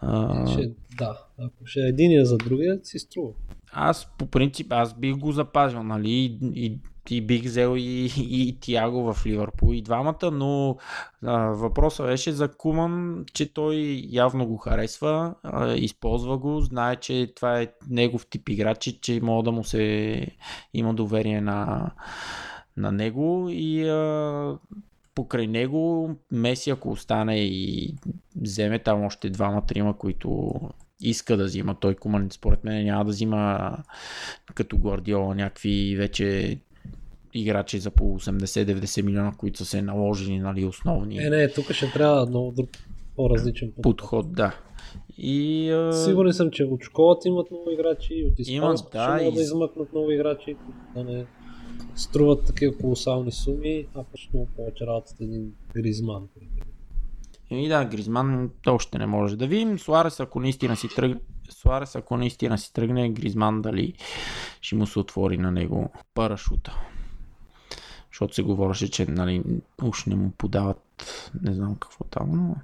А, 0.00 0.46
Ще, 0.46 0.70
да, 0.98 1.18
ако 1.38 1.66
ще 1.66 1.80
е 1.80 1.88
единия 1.88 2.24
за 2.24 2.36
другия, 2.38 2.80
си 2.82 2.98
струва. 2.98 3.32
Аз 3.72 4.08
по 4.18 4.26
принцип, 4.26 4.66
аз 4.72 4.94
бих 4.94 5.16
го 5.16 5.32
запазил, 5.32 5.82
нали, 5.82 6.10
и, 6.10 6.38
и, 6.54 6.78
и 7.10 7.20
бих 7.20 7.44
взел 7.44 7.74
и, 7.76 8.10
и, 8.16 8.60
Тиаго 8.60 9.12
в 9.12 9.26
Ливърпул 9.26 9.74
и 9.74 9.82
двамата, 9.82 10.30
но 10.32 10.76
а, 11.22 11.38
въпросът 11.38 12.06
беше 12.06 12.32
за 12.32 12.48
Куман, 12.48 13.24
че 13.34 13.52
той 13.52 14.04
явно 14.08 14.46
го 14.46 14.56
харесва, 14.56 15.34
а, 15.42 15.74
използва 15.74 16.38
го, 16.38 16.60
знае, 16.60 16.96
че 16.96 17.32
това 17.36 17.60
е 17.60 17.72
негов 17.90 18.26
тип 18.26 18.48
играч, 18.48 18.86
и 18.86 19.00
че 19.00 19.20
може 19.22 19.44
да 19.44 19.52
му 19.52 19.64
се 19.64 20.26
има 20.74 20.94
доверие 20.94 21.40
на, 21.40 21.90
на 22.76 22.92
него 22.92 23.48
и 23.50 23.88
а, 23.88 24.58
покрай 25.14 25.46
него 25.46 26.10
Меси, 26.30 26.70
ако 26.70 26.90
остане 26.90 27.36
и 27.38 27.94
вземе 28.36 28.78
там 28.78 29.04
още 29.04 29.30
двама-трима, 29.30 29.98
които 29.98 30.60
иска 31.00 31.36
да 31.36 31.44
взима. 31.44 31.74
Той 31.80 31.94
Куман 31.94 32.28
според 32.30 32.64
мен 32.64 32.84
няма 32.84 33.04
да 33.04 33.10
взима 33.10 33.76
като 34.54 34.78
Гвардиола 34.78 35.34
някакви 35.34 35.96
вече 35.96 36.58
играчи 37.34 37.78
за 37.78 37.90
по 37.90 38.04
80-90 38.04 39.02
милиона, 39.02 39.32
които 39.38 39.58
са 39.58 39.64
се 39.64 39.82
наложили 39.82 40.38
нали, 40.38 40.64
основни 40.64 41.26
Е, 41.26 41.30
не, 41.30 41.48
тук 41.48 41.72
ще 41.72 41.92
трябва 41.92 42.26
много 42.26 42.52
друг 42.52 42.70
по-различен 43.16 43.72
подход. 43.72 43.82
подход. 43.98 44.32
Да. 44.32 44.56
И, 45.18 45.70
а... 45.70 45.92
Сигурен 45.92 46.32
съм, 46.32 46.50
че 46.50 46.64
от 46.64 46.82
школата 46.82 47.28
имат 47.28 47.50
много 47.50 47.70
играчи, 47.70 48.14
и 48.14 48.24
от 48.24 48.32
Имат, 48.38 48.48
испанско 48.48 48.90
да, 48.92 49.02
ще 49.04 49.10
могат 49.24 49.34
да 49.34 49.40
и- 49.40 49.44
измъкнат 49.44 49.92
много 49.92 50.10
играчи, 50.10 50.56
да 50.94 51.04
не 51.04 51.26
струват 51.94 52.46
такива 52.46 52.76
колосални 52.76 53.32
суми, 53.32 53.86
а 53.94 54.04
пък 54.04 54.20
много 54.32 54.48
повече 54.56 54.86
работа 54.86 55.10
от 55.14 55.20
един 55.20 55.52
Гризман. 55.74 56.28
Еми 57.50 57.68
да, 57.68 57.84
Гризман 57.84 58.50
още 58.66 58.98
не 58.98 59.06
може 59.06 59.36
да 59.36 59.46
видим. 59.46 59.78
Суарес, 59.78 60.20
ако 60.20 60.40
наистина 60.40 60.76
си 60.76 60.88
тръгне, 60.88 61.20
Суарес, 61.50 61.96
ако 61.96 62.16
наистина 62.16 62.58
си 62.58 62.72
тръгне, 62.72 63.08
Гризман 63.10 63.62
дали 63.62 63.94
ще 64.60 64.76
му 64.76 64.86
се 64.86 64.98
отвори 64.98 65.38
на 65.38 65.50
него 65.50 65.90
парашута. 66.14 66.80
Защото 68.14 68.34
се 68.34 68.42
говореше, 68.42 68.90
че 68.90 69.06
нали, 69.06 69.42
уж 69.82 70.04
не 70.04 70.14
му 70.14 70.30
подават 70.30 70.80
не 71.42 71.54
знам 71.54 71.76
какво 71.76 72.04
там, 72.04 72.30
но, 72.32 72.56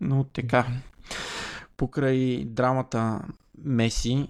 но 0.00 0.24
така. 0.24 0.66
Покрай 1.76 2.44
драмата 2.44 3.20
Меси, 3.64 4.28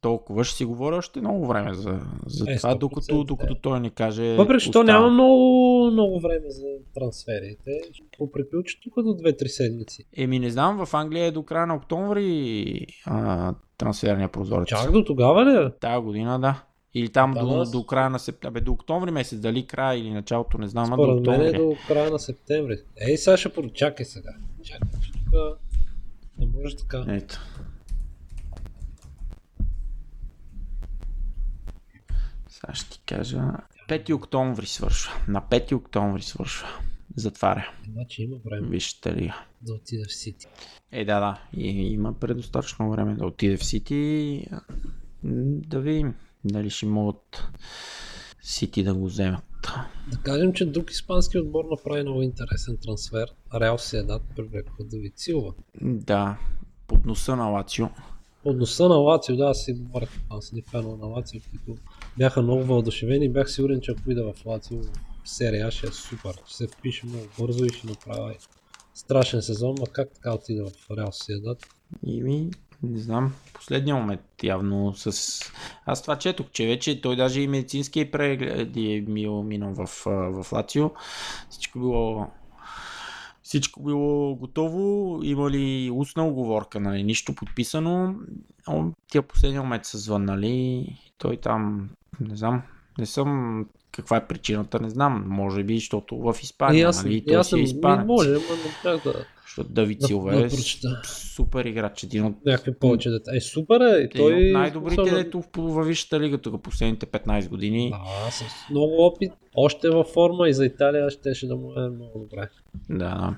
толкова 0.00 0.44
ще 0.44 0.56
си 0.56 0.64
говоря 0.64 0.96
още 0.96 1.20
много 1.20 1.46
време 1.46 1.74
за, 1.74 2.00
за 2.26 2.52
Е, 2.52 2.56
това, 2.56 2.74
100%, 2.74 2.78
докато, 2.78 3.24
докато 3.24 3.54
той 3.54 3.80
не 3.80 3.90
каже. 3.90 4.36
Въпреки, 4.36 4.70
че 4.70 4.78
няма 4.78 5.10
много, 5.10 5.88
много 5.92 6.20
време 6.20 6.50
за 6.50 6.66
трансферите. 6.94 7.80
Ще 7.92 8.04
го 8.18 8.32
приключи 8.32 8.80
тук 8.82 8.94
до 8.94 9.10
2-3 9.10 9.46
седмици. 9.46 10.04
Еми 10.16 10.38
не 10.38 10.50
знам, 10.50 10.86
в 10.86 10.94
Англия 10.94 11.24
е 11.24 11.30
до 11.30 11.42
края 11.42 11.66
на 11.66 11.74
октомври 11.74 12.86
а, 13.06 13.54
трансферния 13.78 14.28
прозорец. 14.28 14.68
Чак 14.68 14.92
до 14.92 15.04
тогава 15.04 15.44
ли? 15.44 15.64
бе? 15.64 15.70
Тая 15.80 16.00
година, 16.00 16.40
да. 16.40 16.62
Или 16.94 17.08
там 17.08 17.32
Да, 17.32 17.40
до, 17.40 17.60
аз- 17.60 17.70
до 17.70 17.86
края 17.86 18.10
на 18.10 18.18
септември. 18.18 18.60
До 18.60 18.72
октомври 18.72 19.10
месец, 19.10 19.40
дали 19.40 19.66
края 19.66 20.00
или 20.00 20.10
началото, 20.10 20.58
не 20.58 20.68
знам, 20.68 20.92
а 20.92 20.96
до 20.96 21.02
Според 21.04 21.26
мен 21.26 21.40
е 21.40 21.52
до 21.52 21.76
края 21.88 22.10
на 22.10 22.18
септември. 22.18 22.78
Ей, 22.96 23.16
сега 23.16 23.36
ще 23.36 23.52
про... 23.52 23.68
Чакай 23.70 24.06
сега. 24.06 24.34
Чакай, 24.62 24.88
тук 24.92 25.58
не 26.38 26.46
може 26.46 26.76
така. 26.76 27.04
Ето. 27.08 27.38
Сега 32.48 32.74
ще 32.74 32.90
ти 32.90 33.02
кажа. 33.06 33.42
5 33.88 34.14
октомври 34.14 34.66
свършва. 34.66 35.12
На 35.28 35.42
5 35.42 35.74
октомври 35.74 36.22
свършва. 36.22 36.68
Затваря. 37.16 37.70
Значи 37.92 38.22
има 38.22 38.36
време 38.44 38.68
Вижте 38.68 39.14
ли. 39.16 39.32
да 39.62 39.74
отида 39.74 40.04
в 40.08 40.14
Сити. 40.14 40.46
Е, 40.92 41.04
да, 41.04 41.20
да. 41.20 41.42
И, 41.56 41.68
има 41.92 42.12
предостатъчно 42.12 42.90
време 42.90 43.14
да 43.14 43.26
отиде 43.26 43.56
в 43.56 43.64
Сити. 43.64 44.46
Да 45.24 45.80
видим 45.80 46.14
дали 46.44 46.70
ще 46.70 46.86
могат 46.86 47.42
Сити 48.42 48.82
да 48.82 48.94
го 48.94 49.06
вземат. 49.06 49.44
Да 50.10 50.16
кажем, 50.16 50.52
че 50.52 50.66
друг 50.66 50.90
испански 50.90 51.38
отбор 51.38 51.64
направи 51.70 52.02
много 52.02 52.22
интересен 52.22 52.78
трансфер. 52.82 53.28
Реал 53.54 53.78
Седат 53.78 54.22
привлекоха 54.36 54.84
Давид 54.84 55.12
Силва. 55.16 55.52
Да, 55.82 56.38
под 56.86 57.06
носа 57.06 57.36
на 57.36 57.48
Лацио. 57.48 57.86
От 58.44 58.56
носа 58.56 58.88
на 58.88 58.94
Лацио, 58.94 59.36
да, 59.36 59.44
аз 59.44 59.64
си 59.64 59.72
говорих, 59.72 60.10
аз 60.30 60.44
съм 60.44 60.58
фен 60.70 60.98
на 61.00 61.06
Лацио, 61.06 61.40
които 61.50 61.80
бяха 62.18 62.42
много 62.42 62.64
въодушевени 62.64 63.24
и 63.24 63.28
бях 63.28 63.50
сигурен, 63.50 63.80
че 63.80 63.90
ако 63.90 64.10
ида 64.10 64.32
в 64.32 64.46
Лацио 64.46 64.78
серия 65.24 65.66
А 65.66 65.70
ще 65.70 65.86
е 65.86 65.90
супер. 65.90 66.34
Ще 66.46 66.56
се 66.56 66.66
впише 66.66 67.06
много 67.06 67.24
бързо 67.38 67.64
и 67.64 67.68
ще 67.68 67.86
направи 67.86 68.34
страшен 68.94 69.42
сезон, 69.42 69.74
но 69.78 69.86
как 69.86 70.12
така 70.14 70.34
отида 70.34 70.66
в 70.66 70.90
Реал 70.96 71.12
Седат? 71.12 71.66
И 72.06 72.22
ми, 72.22 72.50
не 72.82 72.98
знам, 72.98 73.34
последния 73.52 73.96
момент 73.96 74.20
явно 74.42 74.94
с... 74.96 75.40
Аз 75.86 76.02
това 76.02 76.16
четох, 76.16 76.46
че 76.50 76.66
вече 76.66 77.00
той 77.00 77.16
даже 77.16 77.40
и 77.40 77.48
медицински 77.48 78.10
прегледи 78.10 78.94
е 78.94 79.02
бил 79.02 79.42
минал 79.42 79.74
в, 79.74 79.86
в 80.06 80.52
Лацио. 80.52 80.90
Всичко 81.50 81.78
било 81.78 82.26
всичко 83.42 83.82
било 83.82 84.34
готово, 84.34 85.20
имали 85.22 85.90
устна 85.94 86.26
оговорка, 86.26 86.80
нали, 86.80 87.02
нищо 87.02 87.34
подписано. 87.34 88.14
О, 88.66 88.84
тия 89.08 89.22
последния 89.22 89.62
момент 89.62 89.84
са 89.84 89.98
звъннали, 89.98 90.86
той 91.18 91.36
там, 91.36 91.90
не 92.20 92.36
знам, 92.36 92.62
не 92.98 93.06
съм 93.06 93.66
каква 93.92 94.16
е 94.16 94.26
причината, 94.26 94.80
не 94.80 94.90
знам. 94.90 95.24
Може 95.26 95.64
би, 95.64 95.74
защото 95.74 96.16
в 96.16 96.36
И 96.42 96.44
Испания, 96.44 96.88
аз, 96.88 97.04
нали, 97.04 97.16
и 97.16 97.24
той 97.24 97.36
аз 97.36 97.46
си 97.46 97.50
съм, 97.50 97.58
е 97.58 97.62
ми 97.62 97.68
испанец. 97.68 98.06
може, 98.06 98.30
ама 98.30 98.40
не 98.84 98.96
да, 99.12 99.24
Защото 99.52 99.72
Давид 99.72 99.98
да, 100.00 100.06
Силва 100.06 100.44
е 100.44 100.50
супер 101.04 101.64
играч, 101.64 102.02
един 102.02 102.24
от 102.24 102.34
Някакви 102.46 102.74
повече 102.74 103.10
дета. 103.10 103.36
Е, 103.36 103.40
супер 103.40 103.80
е. 103.80 104.08
Той... 104.08 104.32
той 104.32 104.46
от 104.46 104.52
най-добрите, 104.52 105.00
особено- 105.00 105.16
дето 105.16 105.40
в 105.40 105.46
във 105.56 105.86
Висшата 105.86 106.20
лига 106.20 106.38
тук 106.38 106.62
последните 106.62 107.06
15 107.06 107.48
години. 107.48 107.90
Да, 107.90 108.30
с 108.30 108.44
много 108.70 109.06
опит. 109.06 109.32
Още 109.54 109.86
е 109.86 109.90
във 109.90 110.06
форма 110.06 110.48
и 110.48 110.54
за 110.54 110.66
Италия 110.66 111.10
щеше 111.10 111.46
да 111.46 111.56
му 111.56 111.72
е 111.72 111.88
много 111.88 112.18
добре. 112.18 112.48
Да, 112.90 113.36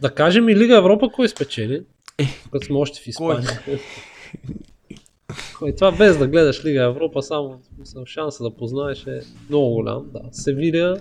да. 0.00 0.10
Кажем 0.10 0.48
и 0.48 0.56
Лига 0.56 0.76
Европа 0.76 1.08
кой 1.14 1.28
спечели? 1.28 1.82
Е, 2.18 2.24
Като 2.52 2.66
сме 2.66 2.76
още 2.76 3.00
в 3.00 3.06
Испания. 3.06 3.62
Кой? 5.58 5.72
Това 5.74 5.92
без 5.92 6.18
да 6.18 6.26
гледаш 6.26 6.64
Лига 6.64 6.82
Европа, 6.82 7.22
само 7.22 7.60
смисъл, 7.74 8.06
шанса 8.06 8.44
да 8.44 8.50
познаеш 8.50 9.06
е 9.06 9.20
много 9.48 9.70
голям. 9.70 10.06
Да. 10.12 10.20
Севилия, 10.32 10.96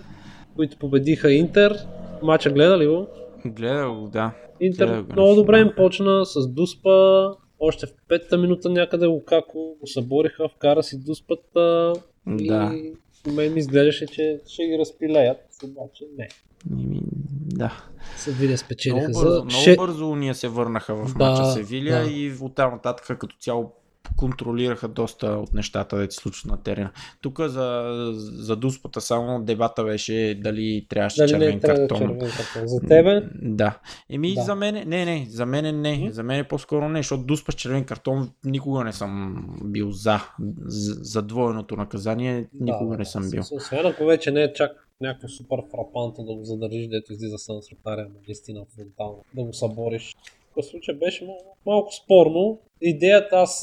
които 0.56 0.78
победиха 0.78 1.32
Интер. 1.32 1.76
Мача 2.24 2.52
гледа 2.52 2.78
ли 2.78 2.88
го? 2.88 3.08
Гледал 3.46 4.02
го, 4.02 4.08
да. 4.08 4.32
Интер 4.60 5.04
много 5.12 5.36
добре 5.36 5.60
им 5.60 5.72
почна 5.78 6.26
с 6.26 6.48
Дуспа. 6.48 7.30
Още 7.60 7.86
в 7.86 7.90
петата 8.08 8.38
минута 8.38 8.70
някъде 8.70 9.06
Лукако 9.06 9.78
го 9.80 9.88
събориха, 9.88 10.50
вкара 10.50 10.84
си 10.84 11.00
Дуспата. 11.00 11.94
Да. 12.28 12.72
И 12.76 12.94
у 13.30 13.32
мен 13.32 13.54
ми 13.54 13.60
изглеждаше, 13.60 14.06
че 14.08 14.40
ще 14.48 14.64
ги 14.64 14.78
разпилеят. 14.80 15.38
Обаче 15.64 16.06
не. 16.18 16.28
Еми, 16.72 17.02
да. 17.46 17.84
Севилия 18.18 18.58
спечелиха 18.58 19.08
Много 19.10 19.20
бързо, 19.20 19.34
за... 19.34 19.44
много 19.44 19.64
Ше... 19.64 19.76
бързо 19.76 20.16
ние 20.16 20.34
се 20.34 20.48
върнаха 20.48 20.96
в 20.96 21.14
Да, 21.18 21.30
мача 21.30 21.46
Севилия 21.46 22.04
да. 22.04 22.10
и 22.10 22.34
оттам 22.42 22.72
нататък 22.72 23.20
като 23.20 23.36
цяло 23.40 23.72
контролираха 24.16 24.88
доста 24.88 25.28
от 25.28 25.54
нещата, 25.54 25.98
да 25.98 26.12
се 26.12 26.18
случват 26.18 26.52
на 26.52 26.64
терена. 26.64 26.92
Тук 27.22 27.40
за, 27.42 27.94
за 28.16 28.56
дуспата 28.56 29.02
само 29.02 29.44
дебата 29.44 29.84
беше 29.84 30.40
дали 30.44 30.86
трябваше 30.90 31.18
Дали 31.18 31.30
червен 31.30 31.60
трябва 31.60 31.84
е 31.84 31.88
картон. 31.88 31.98
червен 32.00 32.20
картон? 32.20 32.68
За 32.68 32.80
тебе? 32.80 33.30
Да. 33.42 33.80
Еми 34.10 34.34
Да. 34.34 34.42
за 34.42 34.56
мен, 34.56 34.74
не, 34.76 35.06
не, 35.06 35.28
за 35.30 35.46
мен 35.46 35.82
не, 35.82 36.10
за 36.12 36.24
мен 36.24 36.46
по-скоро 36.50 36.90
не, 36.90 37.00
защото 37.00 37.24
дуспа 37.24 37.52
с 37.52 37.56
червен 37.56 37.86
картон 37.86 38.32
никога 38.46 38.84
не 38.84 38.94
съм 38.94 39.44
бил 39.64 39.92
за. 39.92 40.20
За, 40.66 40.94
за 40.94 41.22
двойното 41.22 41.76
наказание 41.76 42.46
никога 42.54 42.92
да, 42.92 42.98
не 42.98 43.06
съм 43.06 43.30
бил. 43.30 43.44
Освен 43.52 43.86
ако 43.86 44.06
вече 44.06 44.32
не 44.32 44.44
е 44.44 44.54
чак 44.54 44.72
някакво 45.02 45.28
супер 45.28 45.58
фрапанто 45.72 46.24
да 46.24 46.36
го 46.36 46.44
задържиш, 46.44 46.88
дето 46.88 47.14
излиза 47.14 47.38
сам 47.38 47.62
с 47.62 47.72
ротаря, 47.72 48.08
но 48.14 48.20
наистина 48.28 48.66
фронтално, 48.76 49.24
да 49.36 49.44
го 49.44 49.54
събориш. 49.54 50.16
В 50.58 50.64
случай 50.64 50.96
беше 50.96 51.26
малко, 51.26 51.58
малко 51.66 51.92
спорно. 51.92 52.60
Идеята 52.82 53.36
аз, 53.36 53.60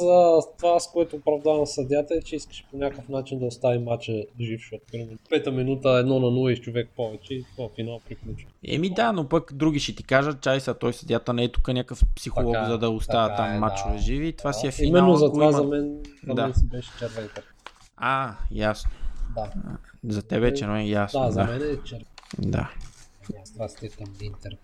това, 0.59 0.81
с 0.81 0.91
което 0.93 1.17
оправдавам 1.17 1.67
съдята 1.67 2.15
е, 2.15 2.23
че 2.23 2.37
искаш 2.37 2.65
по 2.71 2.77
някакъв 2.77 3.09
начин 3.09 3.39
да 3.39 3.47
остави 3.47 3.79
матча 3.79 4.13
жив, 4.41 4.61
защото 4.61 4.85
примерно 4.93 5.19
пета 5.31 5.51
минута 5.51 5.89
едно 5.91 6.21
на 6.21 6.27
0 6.27 6.53
и 6.53 6.63
човек 6.63 6.89
повече 6.97 7.35
и 7.35 7.45
това 7.57 7.69
финал 7.77 8.01
приключва. 8.09 8.49
Еми 8.69 8.91
да, 8.91 9.13
но 9.13 9.29
пък 9.29 9.53
други 9.55 9.79
ще 9.79 9.95
ти 9.95 10.03
кажат, 10.03 10.41
чай 10.41 10.61
са, 10.61 10.75
той 10.75 10.93
съдята 10.93 11.33
не 11.33 11.45
е 11.45 11.53
тук 11.53 11.69
някакъв 11.69 12.03
психолог, 12.17 12.55
Така 12.55 12.67
е, 12.67 12.69
за 12.69 12.79
да 12.79 12.91
оставя 12.91 13.29
така 13.29 13.37
там 13.37 13.55
е, 13.55 13.59
мачове 13.59 13.93
да. 13.93 13.99
живи. 13.99 14.33
Това 14.33 14.53
си 14.53 14.67
е 14.67 14.71
Да, 14.71 14.73
финал. 14.73 14.89
Именно 14.89 15.17
за 15.17 15.33
това 15.33 15.45
има- 15.45 15.53
за 15.53 15.65
мен, 15.65 16.03
за 16.27 16.35
Да. 16.35 16.43
мен 16.43 16.55
си 16.55 16.67
беше 16.67 16.91
червен. 16.99 17.29
А, 17.97 18.35
ясно. 18.51 18.91
Да, 19.35 19.51
За 20.09 20.23
тебе, 20.23 20.49
е 20.49 20.83
ясно. 20.83 21.21
да, 21.21 21.27
Да, 21.27 21.33
за 21.33 21.45
мен 21.45 21.63
е 21.63 21.83
червен. 21.85 22.05
да. 22.39 22.71
Страстите 23.45 23.97
към 23.97 24.07
Интер. 24.23 24.57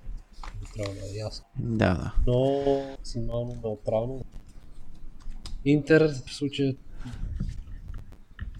Да 0.76 0.82
е 0.82 1.18
ясно. 1.18 1.44
Да, 1.58 1.94
да. 1.94 2.14
но 2.26 2.62
максимално 2.90 3.56
неутрално. 3.64 4.24
Интер 5.64 6.08
в 6.26 6.34
случая 6.34 6.74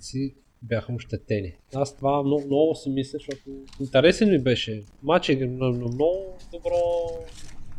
си 0.00 0.34
бяха 0.62 0.92
ощетени. 0.92 1.52
Аз 1.74 1.96
това 1.96 2.22
много, 2.22 2.46
много 2.46 2.74
си 2.74 2.90
мисля, 2.90 3.18
защото 3.18 3.50
интересен 3.80 4.30
ми 4.30 4.38
беше. 4.38 4.82
Матч 5.02 5.28
е 5.28 5.36
на, 5.36 5.70
на 5.70 5.88
много 5.88 6.38
добро 6.52 6.76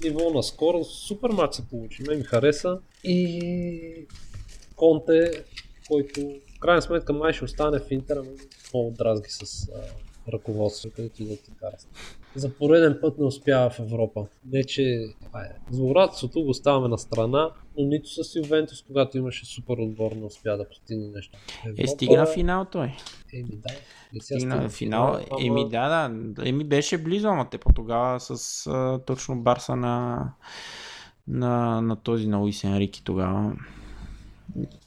ниво 0.04 0.34
на 0.34 0.44
скоро. 0.44 0.84
Супер 0.84 1.30
матч 1.30 1.56
се 1.56 1.68
получи. 1.68 2.04
Ме 2.04 2.16
ми 2.16 2.24
хареса. 2.24 2.80
И 3.04 4.08
Конте, 4.76 5.32
който 5.88 6.22
в 6.56 6.60
крайна 6.60 6.82
сметка 6.82 7.14
май 7.14 7.34
ще 7.34 7.46
остане 7.46 7.80
в 7.80 7.92
Интер, 7.92 8.16
но 8.16 8.32
много 8.74 8.92
дразги 8.98 9.30
с 9.30 9.70
ръководството, 10.32 11.02
и 11.02 11.26
да 11.26 11.36
ти 11.38 11.52
кара. 11.60 11.76
За 12.36 12.54
пореден 12.54 12.98
път 13.02 13.18
не 13.18 13.26
успява 13.26 13.70
в 13.70 13.80
Европа. 13.80 14.26
Не, 14.46 14.64
че 14.64 14.84
е. 14.84 15.00
Злорадството 15.72 16.44
го 16.44 16.50
оставяме 16.50 16.88
на 16.88 16.98
страна, 16.98 17.50
но 17.78 17.86
нито 17.86 18.24
с 18.24 18.36
Ювентус, 18.36 18.84
когато 18.88 19.18
имаше 19.18 19.46
супер 19.46 19.74
отбор, 19.80 20.12
не 20.12 20.26
успя 20.26 20.58
да 20.58 20.68
постигне 20.70 21.08
нещо. 21.08 21.38
Е, 21.78 21.88
стигна 21.88 22.26
финал 22.26 22.66
той. 22.66 22.94
Еми 23.34 23.50
да. 23.52 23.74
И 24.14 24.22
Стигна 24.22 24.70
финал. 24.70 25.08
ама- 25.32 25.42
Еми 25.42 25.70
да, 25.70 26.10
да. 26.10 26.50
Еми 26.50 26.64
беше 26.64 26.98
близо, 26.98 27.28
ама 27.28 27.50
те 27.50 27.58
по 27.58 27.74
тогава 27.74 28.20
с 28.20 28.68
а, 28.68 29.00
точно 29.06 29.42
Барса 29.42 29.76
на, 29.76 30.26
на, 31.28 31.82
на 31.82 31.96
този 31.96 32.28
на 32.28 32.38
Луис 32.38 32.64
Енрики 32.64 33.04
тогава. 33.04 33.54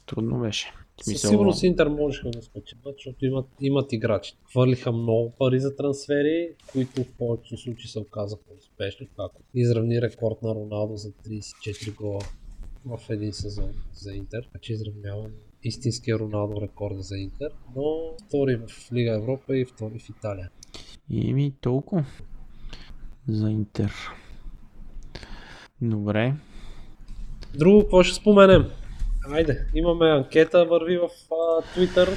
Трудно 0.05 0.39
беше. 0.39 0.73
В 1.01 1.05
Със 1.05 1.21
сигурност 1.21 1.63
Интер 1.63 1.87
можеха 1.87 2.29
да 2.29 2.41
спечелят, 2.41 2.95
защото 2.97 3.25
имат, 3.25 3.45
имат 3.61 3.93
играчи. 3.93 4.33
Хвърлиха 4.51 4.91
много 4.91 5.33
пари 5.39 5.59
за 5.59 5.75
трансфери, 5.75 6.49
които 6.71 7.03
в 7.03 7.13
повечето 7.17 7.57
случаи 7.57 7.87
се 7.87 7.99
оказаха 7.99 8.43
успешни, 8.59 9.07
както 9.17 9.41
изравни 9.53 10.01
рекорд 10.01 10.41
на 10.41 10.55
Роналдо 10.55 10.95
за 10.95 11.11
34 11.11 11.95
гола 11.95 12.19
в 12.85 12.99
един 13.09 13.33
сезон 13.33 13.73
за 13.93 14.13
Интер, 14.13 14.49
че 14.61 14.73
изравнява 14.73 15.29
истинския 15.63 16.19
Роналдо 16.19 16.61
рекорда 16.61 17.01
за 17.01 17.17
Интер, 17.17 17.49
но 17.75 18.15
втори 18.27 18.55
в 18.55 18.91
Лига 18.93 19.15
Европа 19.15 19.57
и 19.57 19.65
втори 19.65 19.99
в 19.99 20.09
Италия. 20.09 20.49
Еми 21.11 21.53
толкова. 21.61 22.05
За 23.27 23.49
Интер. 23.49 23.93
Добре. 25.81 26.33
Друго, 27.57 27.81
какво 27.81 28.03
ще 28.03 28.15
споменем? 28.15 28.65
Айде, 29.31 29.65
имаме 29.75 30.09
анкета, 30.09 30.65
върви 30.65 30.97
в 30.97 31.09
а, 31.31 31.61
Twitter. 31.61 32.09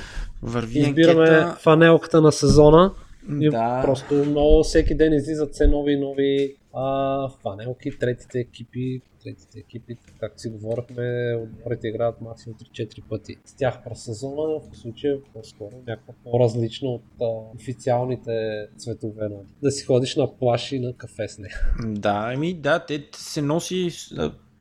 Върви 0.43 0.79
Избираме 0.79 1.29
анкета. 1.29 1.57
фанелката 1.61 2.21
на 2.21 2.33
сезона. 2.33 2.93
И 3.41 3.51
Да. 3.51 3.83
Просто 3.85 4.15
много 4.15 4.63
всеки 4.63 4.95
ден 4.97 5.13
излизат 5.13 5.53
все 5.53 5.67
нови 5.67 5.93
и 5.93 5.97
нови 5.97 6.57
а, 6.75 7.29
фанелки, 7.29 7.99
третите 7.99 8.39
екипи, 8.39 9.01
третите 9.25 9.59
екипи, 9.59 9.97
както 10.21 10.41
си 10.41 10.49
говорихме, 10.49 11.35
отборите 11.43 11.89
играят 11.89 12.21
максимум 12.21 12.59
3-4 12.59 13.03
пъти. 13.09 13.37
С 13.45 13.55
тях 13.55 13.85
през 13.85 13.99
сезона, 14.05 14.61
в 14.73 14.77
случая 14.77 15.17
по-скоро 15.33 15.73
някаква 15.87 16.15
по-различна 16.25 16.89
от 16.89 17.03
а, 17.21 17.25
официалните 17.55 18.67
цветове. 18.77 19.29
Да 19.63 19.71
си 19.71 19.85
ходиш 19.85 20.17
на 20.17 20.37
плаш 20.39 20.73
и 20.73 20.79
на 20.81 20.93
кафе 20.93 21.29
с 21.29 21.39
нея. 21.39 21.61
Да, 21.87 22.31
еми 22.35 22.55
да, 22.55 22.79
те 22.87 23.09
се 23.17 23.43
носи, 23.43 23.91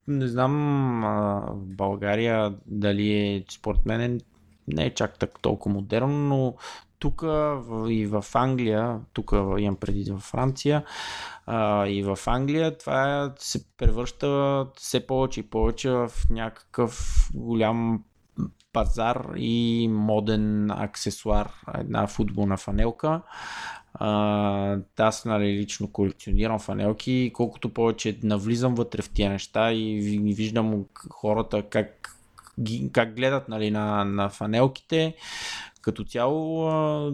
не 0.07 0.27
знам 0.27 1.03
а, 1.03 1.41
в 1.51 1.75
България 1.75 2.53
дали 2.65 3.13
е, 3.13 3.43
според 3.51 3.85
мен 3.85 4.01
е- 4.01 4.19
не 4.67 4.85
е 4.85 4.93
чак 4.93 5.19
так 5.19 5.39
толкова 5.41 5.75
модерно, 5.75 6.17
но 6.17 6.55
тук 6.99 7.21
и 7.89 8.05
в 8.05 8.25
Англия, 8.33 8.99
тук 9.13 9.31
имам 9.57 9.75
преди 9.75 10.11
във 10.11 10.21
Франция, 10.21 10.83
а, 11.45 11.87
и 11.87 12.03
в 12.03 12.19
Англия 12.25 12.77
това 12.77 13.33
се 13.39 13.65
превръща 13.77 14.65
все 14.75 15.07
повече 15.07 15.39
и 15.39 15.49
повече 15.49 15.89
в 15.89 16.11
някакъв 16.29 17.29
голям 17.33 18.03
пазар 18.73 19.27
и 19.35 19.87
моден 19.91 20.71
аксесуар, 20.71 21.51
една 21.77 22.07
футболна 22.07 22.57
фанелка. 22.57 23.21
А, 23.99 24.77
аз 24.97 25.25
нали, 25.25 25.45
лично 25.45 25.91
колекционирам 25.91 26.59
фанелки 26.59 27.11
и 27.11 27.33
колкото 27.33 27.69
повече 27.69 28.19
навлизам 28.23 28.75
вътре 28.75 29.01
в 29.01 29.09
тия 29.09 29.31
неща 29.31 29.73
и 29.73 29.99
ви- 30.01 30.33
виждам 30.33 30.85
хората 31.09 31.63
как, 31.69 32.17
как 32.91 33.15
гледат 33.15 33.49
нали, 33.49 33.71
на, 33.71 34.05
на 34.05 34.29
фанелките, 34.29 35.15
като 35.81 36.03
цяло 36.03 36.67
а, 36.67 37.13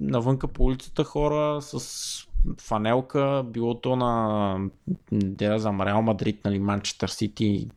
навънка 0.00 0.48
по 0.48 0.64
улицата 0.64 1.04
хора 1.04 1.62
с 1.62 2.28
фанелка, 2.60 3.44
било 3.46 3.80
то 3.80 3.96
на 3.96 4.56
да 5.12 5.58
знам, 5.58 5.80
Реал 5.80 6.02
Мадрид, 6.02 6.44
нали, 6.44 6.58
Манчестър 6.58 7.08
Сити, 7.08 7.68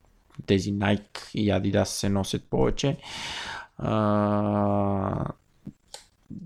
тези 0.46 0.74
Nike 0.74 1.32
и 1.34 1.50
Adidas 1.50 1.84
се 1.84 2.10
носят 2.10 2.44
повече. 2.44 2.98
А, 3.78 5.26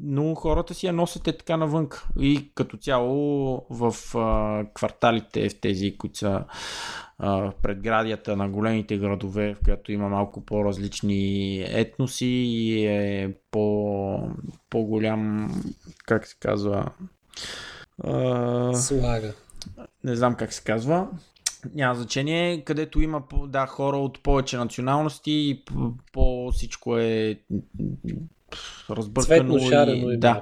но 0.02 0.36
хората 0.36 0.74
си 0.74 0.86
я 0.86 0.94
носят 0.94 1.28
е 1.28 1.38
така 1.38 1.58
навънка. 1.58 2.08
И 2.20 2.52
като 2.56 2.78
цяло 2.78 3.66
в 3.70 3.96
а, 4.18 4.66
кварталите, 4.74 5.50
в 5.50 5.60
тези, 5.60 5.98
които 5.98 6.18
са 6.18 6.44
а, 7.20 7.52
предградията 7.62 8.36
на 8.36 8.50
големите 8.50 8.98
градове, 8.98 9.54
в 9.54 9.58
които 9.66 9.92
има 9.92 10.10
малко 10.10 10.46
по-различни 10.46 11.60
етноси 11.68 12.26
и 12.26 12.86
е 12.86 13.34
по, 13.52 14.30
по-голям, 14.70 15.52
как 16.06 16.28
се 16.28 16.36
казва, 16.40 16.86
а, 18.04 18.74
Слага. 18.74 19.34
не 20.04 20.16
знам 20.16 20.36
как 20.36 20.54
се 20.54 20.64
казва. 20.64 21.08
Няма 21.74 21.96
значение, 21.96 22.64
където 22.64 23.02
има 23.02 23.24
да, 23.48 23.66
хора 23.66 23.98
от 23.98 24.24
повече 24.24 24.58
националности 24.58 25.32
и 25.32 25.64
п- 25.66 25.74
по 26.14 26.52
всичко 26.52 26.98
е 26.98 27.40
разбъркано. 28.90 29.60
Цветно 29.60 30.12
и, 30.12 30.14
и 30.14 30.18
да. 30.18 30.42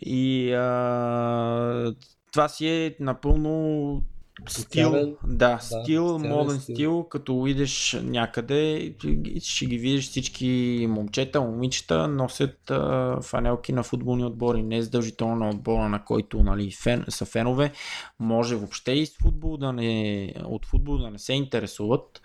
И 0.00 0.52
а, 0.52 1.94
това 2.32 2.48
си 2.48 2.66
е 2.68 2.94
напълно 3.00 4.02
стил. 4.48 4.64
Социален- 4.90 5.14
Да, 5.26 5.58
стил, 5.58 6.18
моден 6.18 6.60
стил. 6.60 6.74
стил. 6.74 7.04
Като 7.04 7.46
идеш 7.46 7.98
някъде, 8.02 8.94
ще 9.42 9.66
ги 9.66 9.78
видиш 9.78 10.08
всички 10.08 10.46
момчета, 10.88 11.40
момичета 11.40 12.08
носят 12.08 12.70
а, 12.70 13.16
фанелки 13.22 13.72
на 13.72 13.82
футболни 13.82 14.24
отбори. 14.24 14.62
Не 14.62 14.76
е 14.76 14.82
задължително 14.82 15.36
на 15.36 15.48
отбора, 15.50 15.88
на 15.88 16.04
който 16.04 16.42
нали, 16.42 16.70
фен, 16.72 17.04
са 17.08 17.24
фенове. 17.24 17.72
Може 18.20 18.56
въобще 18.56 18.92
и 18.92 19.06
с 19.06 19.16
футбол 19.22 19.56
да 19.56 19.72
не, 19.72 20.34
от 20.44 20.66
футбол 20.66 20.98
да 20.98 21.10
не 21.10 21.18
се 21.18 21.32
интересуват. 21.32 22.20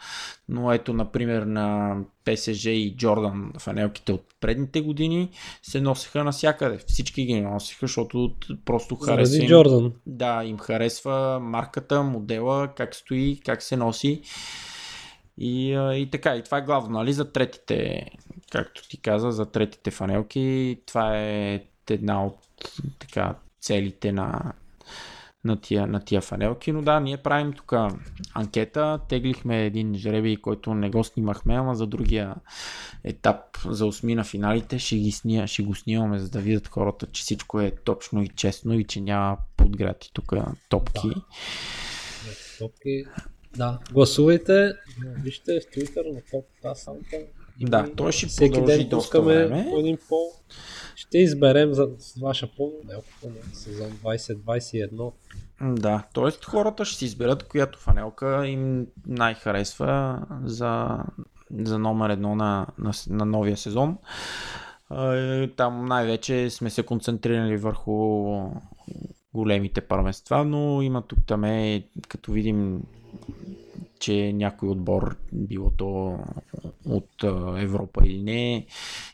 Но 0.50 0.72
ето, 0.74 0.94
например, 0.94 1.42
на 1.42 1.96
ПСЖ 2.26 2.66
и 2.66 2.96
Джордан 2.98 3.52
фанелките 3.60 4.12
от 4.14 4.26
предните 4.40 4.82
години 4.82 5.30
се 5.62 5.82
носеха 5.82 6.24
навсякъде. 6.24 6.78
Всички 6.78 7.26
ги 7.26 7.42
носеха, 7.42 7.88
защото 7.88 8.36
просто 8.66 8.96
харесва 8.96 9.38
им- 9.44 9.48
Джордан. 9.50 9.94
да, 10.06 10.44
им 10.44 10.58
харесва 10.58 11.40
марката, 11.40 12.04
модела, 12.04 12.68
как 12.68 12.96
стои, 12.96 13.40
как 13.46 13.62
се 13.64 13.78
носи. 13.78 14.22
И, 15.38 15.70
и 15.72 16.10
така, 16.12 16.36
и 16.36 16.44
това 16.44 16.58
е 16.58 16.62
главно, 16.62 16.98
нали, 16.98 17.14
за 17.14 17.32
третите, 17.32 18.06
както 18.52 18.90
ти 18.90 18.98
каза, 19.02 19.32
за 19.32 19.46
третите 19.46 19.92
фанелки. 19.92 20.78
Това 20.86 21.18
е 21.20 21.64
една 21.90 22.26
от 22.26 22.38
така, 23.00 23.36
целите 23.62 24.12
на, 24.12 24.54
на, 25.46 25.62
тия, 25.62 25.88
на 25.88 26.00
тия 26.00 26.22
фанелки. 26.22 26.72
Но 26.72 26.82
да, 26.82 27.00
ние 27.00 27.18
правим 27.18 27.54
тук 27.54 27.74
анкета. 28.34 29.00
Теглихме 29.10 29.66
един 29.66 29.96
жребий, 29.96 30.38
който 30.38 30.74
не 30.74 30.90
го 30.90 31.04
снимахме, 31.04 31.56
ама 31.56 31.76
за 31.76 31.88
другия 31.88 32.36
етап 33.04 33.58
за 33.66 33.86
осми 33.86 34.16
на 34.16 34.24
финалите 34.24 34.80
ще, 34.80 34.96
ги 34.98 35.12
сния, 35.12 35.48
ще 35.48 35.64
го 35.64 35.76
снимаме, 35.76 36.20
за 36.20 36.30
да 36.30 36.40
видят 36.40 36.68
хората, 36.68 37.08
че 37.12 37.24
всичко 37.24 37.62
е 37.62 37.72
точно 37.84 38.24
и 38.24 38.28
честно 38.28 38.74
и 38.74 38.84
че 38.84 39.02
няма 39.02 39.38
подграти 39.58 40.10
тук 40.14 40.34
топки. 40.70 41.08
Да. 41.08 41.22
Топки. 42.60 43.04
Да. 43.58 43.80
Гласувайте. 43.92 44.74
Вижте 45.24 45.60
в 45.60 45.76
Twitter 45.76 46.14
на 46.14 46.22
топ 46.32 46.46
касалта. 46.62 47.18
Да, 47.62 47.90
той 47.96 48.12
ще 48.12 48.26
Всеки 48.26 48.54
продължи 48.54 48.78
ден 48.78 48.90
доста 48.90 49.18
пускаме 49.18 49.46
време. 49.48 49.68
по 49.72 49.80
един 49.80 49.98
пол. 50.10 50.32
Ще 50.96 51.18
изберем 51.18 51.74
за 51.74 51.90
ваша 52.22 52.48
помощ 52.58 52.76
на 53.24 53.56
сезон 53.56 53.92
2021. 53.92 55.12
М, 55.62 55.76
Да, 55.76 56.04
т.е. 56.14 56.46
хората 56.46 56.86
ще 56.86 56.98
си 56.98 57.06
изберат 57.06 57.44
която 57.44 57.80
фанелка 57.80 58.48
им 58.48 58.88
най-харесва 59.08 60.20
за, 60.44 60.98
за 61.60 61.80
номер 61.80 62.10
едно 62.10 62.36
на, 62.36 62.68
на, 62.78 62.92
на 63.10 63.26
новия 63.26 63.58
сезон. 63.58 63.98
Там 65.58 65.86
най-вече 65.86 66.50
сме 66.50 66.70
се 66.70 66.84
концентрирали 66.84 67.58
върху 67.58 68.34
големите 69.34 69.82
първенства, 69.82 70.46
но 70.46 70.82
има 70.82 71.02
тук 71.02 71.20
там 71.28 71.44
е, 71.44 71.84
като 72.08 72.32
видим 72.32 72.82
че 74.04 74.34
някой 74.34 74.70
отбор, 74.70 75.18
било 75.34 75.72
то 75.78 76.20
от 76.86 77.24
Европа 77.58 78.02
или 78.06 78.24
не, 78.24 78.66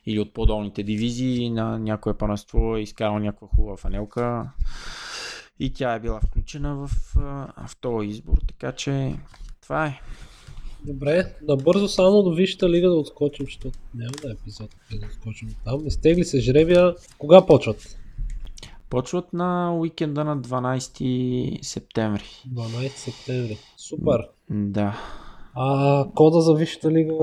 или 0.05 0.19
от 0.19 0.33
по-долните 0.33 0.83
дивизии 0.83 1.49
на 1.49 1.79
някое 1.79 2.17
първенство 2.17 2.77
е 2.77 2.81
изкарал 2.81 3.19
някаква 3.19 3.47
хубава 3.47 3.77
фанелка 3.77 4.49
и 5.59 5.73
тя 5.73 5.93
е 5.93 5.99
била 5.99 6.19
включена 6.19 6.75
в, 6.75 6.89
в 7.67 7.77
този 7.81 8.07
избор, 8.07 8.37
така 8.47 8.71
че 8.71 9.15
това 9.61 9.85
е. 9.85 10.01
Добре, 10.85 11.35
набързо 11.47 11.87
само 11.87 12.23
до 12.23 12.33
Висшата 12.33 12.69
лига 12.69 12.89
да 12.89 12.95
отскочим, 12.95 13.45
защото 13.45 13.79
няма 13.95 14.11
да 14.21 14.29
е 14.29 14.31
епизод, 14.31 14.75
да 14.91 15.07
отскочим 15.07 15.49
там. 15.65 15.87
Изтегли 15.87 16.23
се 16.23 16.39
жребия. 16.39 16.95
Кога 17.17 17.45
почват? 17.45 17.99
Почват 18.89 19.33
на 19.33 19.73
уикенда 19.73 20.23
на 20.23 20.37
12 20.37 21.63
септември. 21.63 22.23
12 22.47 22.87
септември. 22.89 23.57
Супер. 23.77 24.27
Да. 24.49 24.97
А 25.55 26.05
кода 26.15 26.41
за 26.41 26.53
Висшата 26.53 26.91
лига 26.91 27.13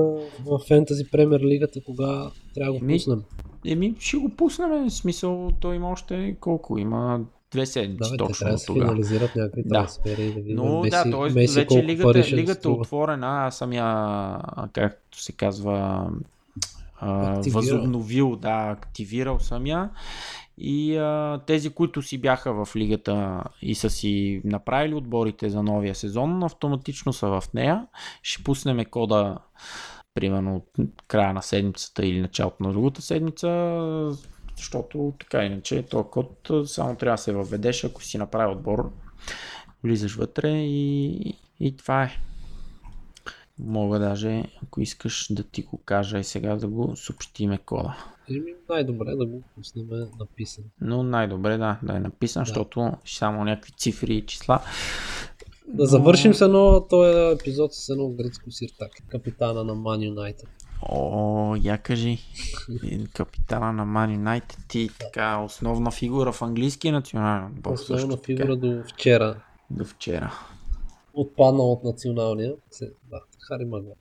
в 0.45 0.59
Фентази 0.67 1.09
Премьер 1.11 1.39
лигата 1.39 1.79
кога 1.85 2.29
трябва 2.55 2.73
да 2.73 2.79
го 2.79 2.87
пуснем? 2.87 3.23
Еми, 3.65 3.95
ще 3.99 4.17
го 4.17 4.29
пуснем. 4.29 4.69
В 4.85 4.91
смисъл, 4.91 5.49
той 5.59 5.75
има 5.75 5.89
още 5.89 6.35
колко? 6.39 6.77
Има 6.77 7.19
две 7.51 7.65
седмици 7.65 8.11
Да, 8.11 8.17
точно 8.17 8.35
трябва 8.39 8.57
да 8.57 8.63
тогава. 8.65 8.85
финализират 8.87 9.35
някакви 9.35 9.63
Да. 9.63 9.69
трансфери 9.69 10.33
да 10.33 10.53
Но 10.53 10.81
Меси, 10.81 10.89
да, 10.89 11.03
т.е. 11.03 11.29
Меси 11.31 11.55
вече 11.55 11.83
лигата, 11.83 12.19
лигата 12.19 12.67
е 12.67 12.71
отворена, 12.71 13.45
аз 13.45 13.57
съм 13.57 13.73
я, 13.73 14.39
както 14.73 15.21
се 15.21 15.31
казва, 15.31 16.07
а, 16.99 17.31
Активирал. 17.31 17.61
възобновил, 17.61 18.35
да, 18.35 18.69
активирал 18.71 19.39
съм 19.39 19.65
я. 19.67 19.89
И 20.57 20.97
а, 20.97 21.41
тези, 21.47 21.69
които 21.69 22.01
си 22.01 22.17
бяха 22.17 22.65
в 22.65 22.75
лигата 22.75 23.43
и 23.61 23.75
са 23.75 23.89
си 23.89 24.41
направили 24.45 24.95
отборите 24.95 25.49
за 25.49 25.63
новия 25.63 25.95
сезон, 25.95 26.43
автоматично 26.43 27.13
са 27.13 27.27
в 27.27 27.43
нея. 27.53 27.87
Ще 28.23 28.43
пуснем 28.43 28.85
кода 28.85 29.37
примерно 30.13 30.55
от 30.55 30.69
края 31.07 31.33
на 31.33 31.41
седмицата 31.41 32.05
или 32.05 32.21
началото 32.21 32.63
на 32.63 32.73
другата 32.73 33.01
седмица, 33.01 34.11
защото 34.57 35.13
така 35.19 35.45
иначе 35.45 35.83
този 35.83 36.09
код 36.11 36.51
само 36.65 36.95
трябва 36.95 37.13
да 37.13 37.21
се 37.21 37.33
въведеш, 37.33 37.83
ако 37.83 38.03
си 38.03 38.17
направи 38.17 38.51
отбор, 38.51 38.91
влизаш 39.83 40.15
вътре 40.15 40.49
и, 40.49 41.33
и 41.59 41.77
това 41.77 42.03
е. 42.03 42.11
Мога 43.59 43.99
даже, 43.99 44.43
ако 44.63 44.81
искаш 44.81 45.27
да 45.29 45.43
ти 45.43 45.61
го 45.61 45.77
кажа 45.85 46.19
и 46.19 46.23
сега 46.23 46.55
да 46.55 46.67
го 46.67 46.95
съобщиме 46.95 47.57
кода. 47.57 48.16
Еми, 48.29 48.53
най-добре 48.69 49.15
да 49.15 49.25
го 49.25 49.41
пуснем 49.55 49.87
написан. 50.19 50.63
Но 50.81 51.03
най-добре 51.03 51.57
да, 51.57 51.79
да 51.83 51.95
е 51.95 51.99
написан, 51.99 52.41
Да. 52.43 52.45
защото 52.47 52.91
само 53.05 53.43
някакви 53.43 53.71
цифри 53.71 54.15
и 54.15 54.25
числа 54.25 54.59
Да 55.67 55.85
завършим 55.85 56.33
с 56.33 56.41
едно, 56.41 56.85
този 56.89 57.35
епизод 57.35 57.73
с 57.73 57.89
едно 57.89 58.09
гръцко 58.09 58.51
сиртак. 58.51 58.91
Капитана 59.09 59.63
на 59.63 59.73
Man 59.73 60.13
United. 60.13 60.45
О, 60.89 61.55
я 61.61 61.77
кажи. 61.77 62.17
Капитана 63.13 63.73
на 63.73 63.85
Man 63.85 64.17
United 64.17 64.57
ти 64.67 64.89
така 64.99 65.39
основна 65.39 65.91
фигура 65.91 66.31
в 66.31 66.41
английския 66.41 66.93
национален 66.93 67.45
отбор. 67.45 67.71
Основна 67.73 68.01
също 68.01 68.15
така. 68.15 68.25
фигура 68.25 68.55
до 68.55 68.83
вчера. 68.83 69.35
До 69.69 69.85
вчера. 69.85 70.33
Отпаднал 71.17 71.71
от 71.71 71.83
националния. 71.83 72.55
Да, 73.09 73.21
Хари 73.47 73.65
Магуайр. 73.65 73.95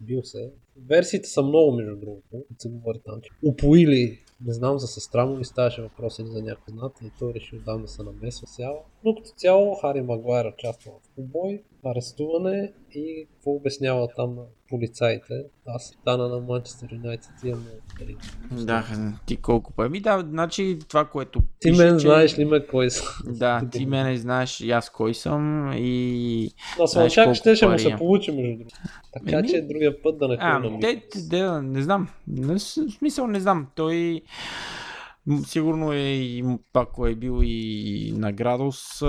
Бил 0.00 0.22
се. 0.22 0.52
Версиите 0.88 1.28
са 1.28 1.42
много, 1.42 1.72
между 1.72 1.96
другото. 1.96 2.44
се 2.58 2.68
говори 2.68 3.00
там, 3.04 3.20
че 3.20 3.30
упоили 3.46 4.18
не 4.46 4.52
знам 4.52 4.78
за 4.78 4.86
сестра 4.86 5.26
му 5.26 5.38
ли 5.38 5.44
ставаше 5.44 5.82
въпрос 5.82 6.18
или 6.18 6.26
за 6.26 6.42
някой 6.42 6.72
знат 6.72 6.92
и 7.02 7.10
той 7.18 7.34
решил 7.34 7.58
да 7.64 7.88
се 7.88 8.02
намесва 8.02 8.46
сега. 8.46 8.72
Но 9.04 9.14
като 9.14 9.30
цяло 9.36 9.74
Хари 9.74 10.02
Магуайр 10.02 10.46
участва 10.46 10.92
в 10.92 11.14
побой, 11.16 11.62
арестуване 11.84 12.72
и 12.94 13.26
какво 13.32 13.50
обяснява 13.50 14.08
там 14.16 14.34
на 14.34 14.42
полицаите. 14.70 15.44
Аз 15.66 15.84
стана 15.84 16.28
на 16.28 16.40
Манчестър 16.40 16.88
Юнайтед 16.92 17.30
и 17.44 17.48
имам 17.48 17.64
пари. 17.98 18.16
Да, 18.50 18.84
ти 19.26 19.36
колко 19.36 19.72
па. 19.72 19.84
Ами 19.84 20.00
да, 20.00 20.24
значи 20.30 20.78
това, 20.88 21.04
което 21.04 21.40
Ти 21.40 21.70
пише, 21.70 21.84
мен 21.84 21.98
че... 21.98 22.06
знаеш 22.06 22.38
ли 22.38 22.44
ме 22.44 22.66
кой 22.66 22.90
са? 22.90 23.04
Да, 23.26 23.62
ти 23.72 23.86
мене 23.86 24.16
знаеш 24.16 24.60
и 24.60 24.70
аз 24.70 24.90
кой 24.90 25.14
съм 25.14 25.72
и... 25.76 26.50
Знаеш 26.76 26.90
Славчак 26.90 27.24
колко 27.24 27.34
ще, 27.34 27.56
ще 27.56 27.66
му 27.66 27.72
пари 27.72 27.82
се 27.82 27.96
получи 27.96 28.32
между 28.32 28.58
другото. 28.58 28.76
Така 29.12 29.38
Еми, 29.38 29.48
че 29.48 29.62
другия 29.62 30.02
път 30.02 30.18
да 30.18 30.28
не 30.28 30.36
А, 30.40 30.78
те, 30.80 31.02
те, 31.30 31.42
не 31.62 31.82
знам. 31.82 32.08
Не, 32.28 32.54
в 32.54 32.58
смисъл 32.58 33.26
не 33.26 33.40
знам. 33.40 33.66
Той 33.74 34.22
сигурно 35.46 35.92
е 35.92 35.98
и 35.98 36.44
пак 36.72 36.88
е 37.08 37.14
бил 37.14 37.40
и 37.42 38.12
на 38.16 38.32
градус, 38.32 39.00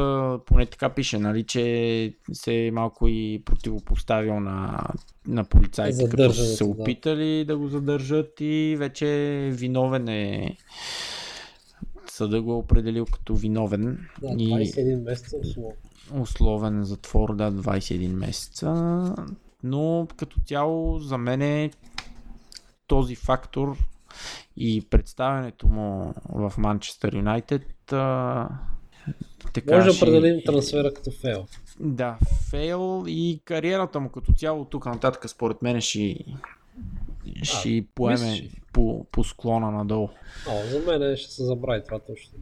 поне 0.45 0.65
така 0.65 0.89
пише, 0.89 1.19
нали, 1.19 1.43
че 1.43 2.15
се 2.33 2.65
е 2.65 2.71
малко 2.71 3.07
и 3.07 3.41
противопоставил 3.45 4.39
на, 4.39 4.83
на 5.27 5.43
полицайите, 5.43 6.09
като 6.09 6.33
са 6.33 6.43
се 6.45 6.63
да. 6.63 6.69
опитали 6.69 7.45
да 7.45 7.57
го 7.57 7.67
задържат 7.67 8.31
и 8.39 8.75
вече 8.79 9.07
виновен 9.53 10.07
е 10.07 10.57
съда 12.21 12.41
го 12.41 12.51
е 12.51 12.55
определил 12.55 13.05
като 13.05 13.35
виновен 13.35 14.07
Да, 14.21 14.27
и 14.37 14.51
21 14.51 15.03
месеца 15.03 15.37
условно. 15.37 15.75
условен 16.21 16.83
затвор, 16.83 17.35
да, 17.35 17.51
21 17.51 18.07
месеца. 18.07 19.15
Но 19.63 20.07
като 20.17 20.39
цяло 20.45 20.99
за 20.99 21.17
мен 21.17 21.41
е 21.41 21.71
този 22.87 23.15
фактор 23.15 23.77
и 24.57 24.87
представянето 24.89 25.67
му 25.67 26.13
в 26.29 26.53
Манчестър 26.57 27.15
Юнайтед 27.15 27.93
а, 27.93 28.47
така 29.53 29.75
Може 29.75 29.89
да 29.89 29.95
определим 29.95 30.41
трансфера 30.45 30.93
като 30.93 31.11
фейл. 31.11 31.45
Да, 31.79 32.17
фейл 32.49 33.03
и 33.07 33.41
кариерата 33.45 33.99
му 33.99 34.09
като 34.09 34.31
цяло 34.31 34.65
тук 34.65 34.85
нататък 34.85 35.29
според 35.29 35.61
мен 35.61 35.81
ще, 35.81 36.15
ще 37.43 37.85
поеме 37.95 38.31
мислиш? 38.31 38.51
по, 38.73 39.05
по 39.11 39.23
склона 39.23 39.71
надолу. 39.71 40.09
О, 40.49 40.61
за 40.69 40.79
мен 40.79 41.17
ще 41.17 41.31
се 41.31 41.43
забрави 41.43 41.83
това 41.83 41.99
точно. 41.99 42.39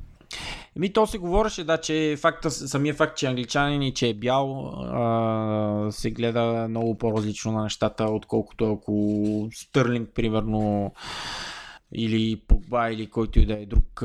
Еми 0.75 0.93
то 0.93 1.07
се 1.07 1.17
говореше, 1.17 1.63
да, 1.63 1.77
че 1.77 2.15
факта, 2.19 2.51
самия 2.51 2.93
факт, 2.93 3.17
че 3.17 3.25
е 3.25 3.29
англичанин 3.29 3.81
и 3.81 3.93
че 3.93 4.09
е 4.09 4.13
бял, 4.13 4.73
а, 4.77 5.87
се 5.91 6.11
гледа 6.11 6.67
много 6.69 6.97
по-различно 6.97 7.51
на 7.51 7.63
нещата, 7.63 8.03
отколкото 8.03 8.71
ако 8.71 9.49
Стърлинг, 9.53 10.09
примерно, 10.15 10.93
или 11.93 12.41
Погба, 12.47 12.91
или 12.91 13.07
който 13.07 13.39
и 13.39 13.45
да 13.45 13.53
е 13.53 13.65
друг, 13.65 14.03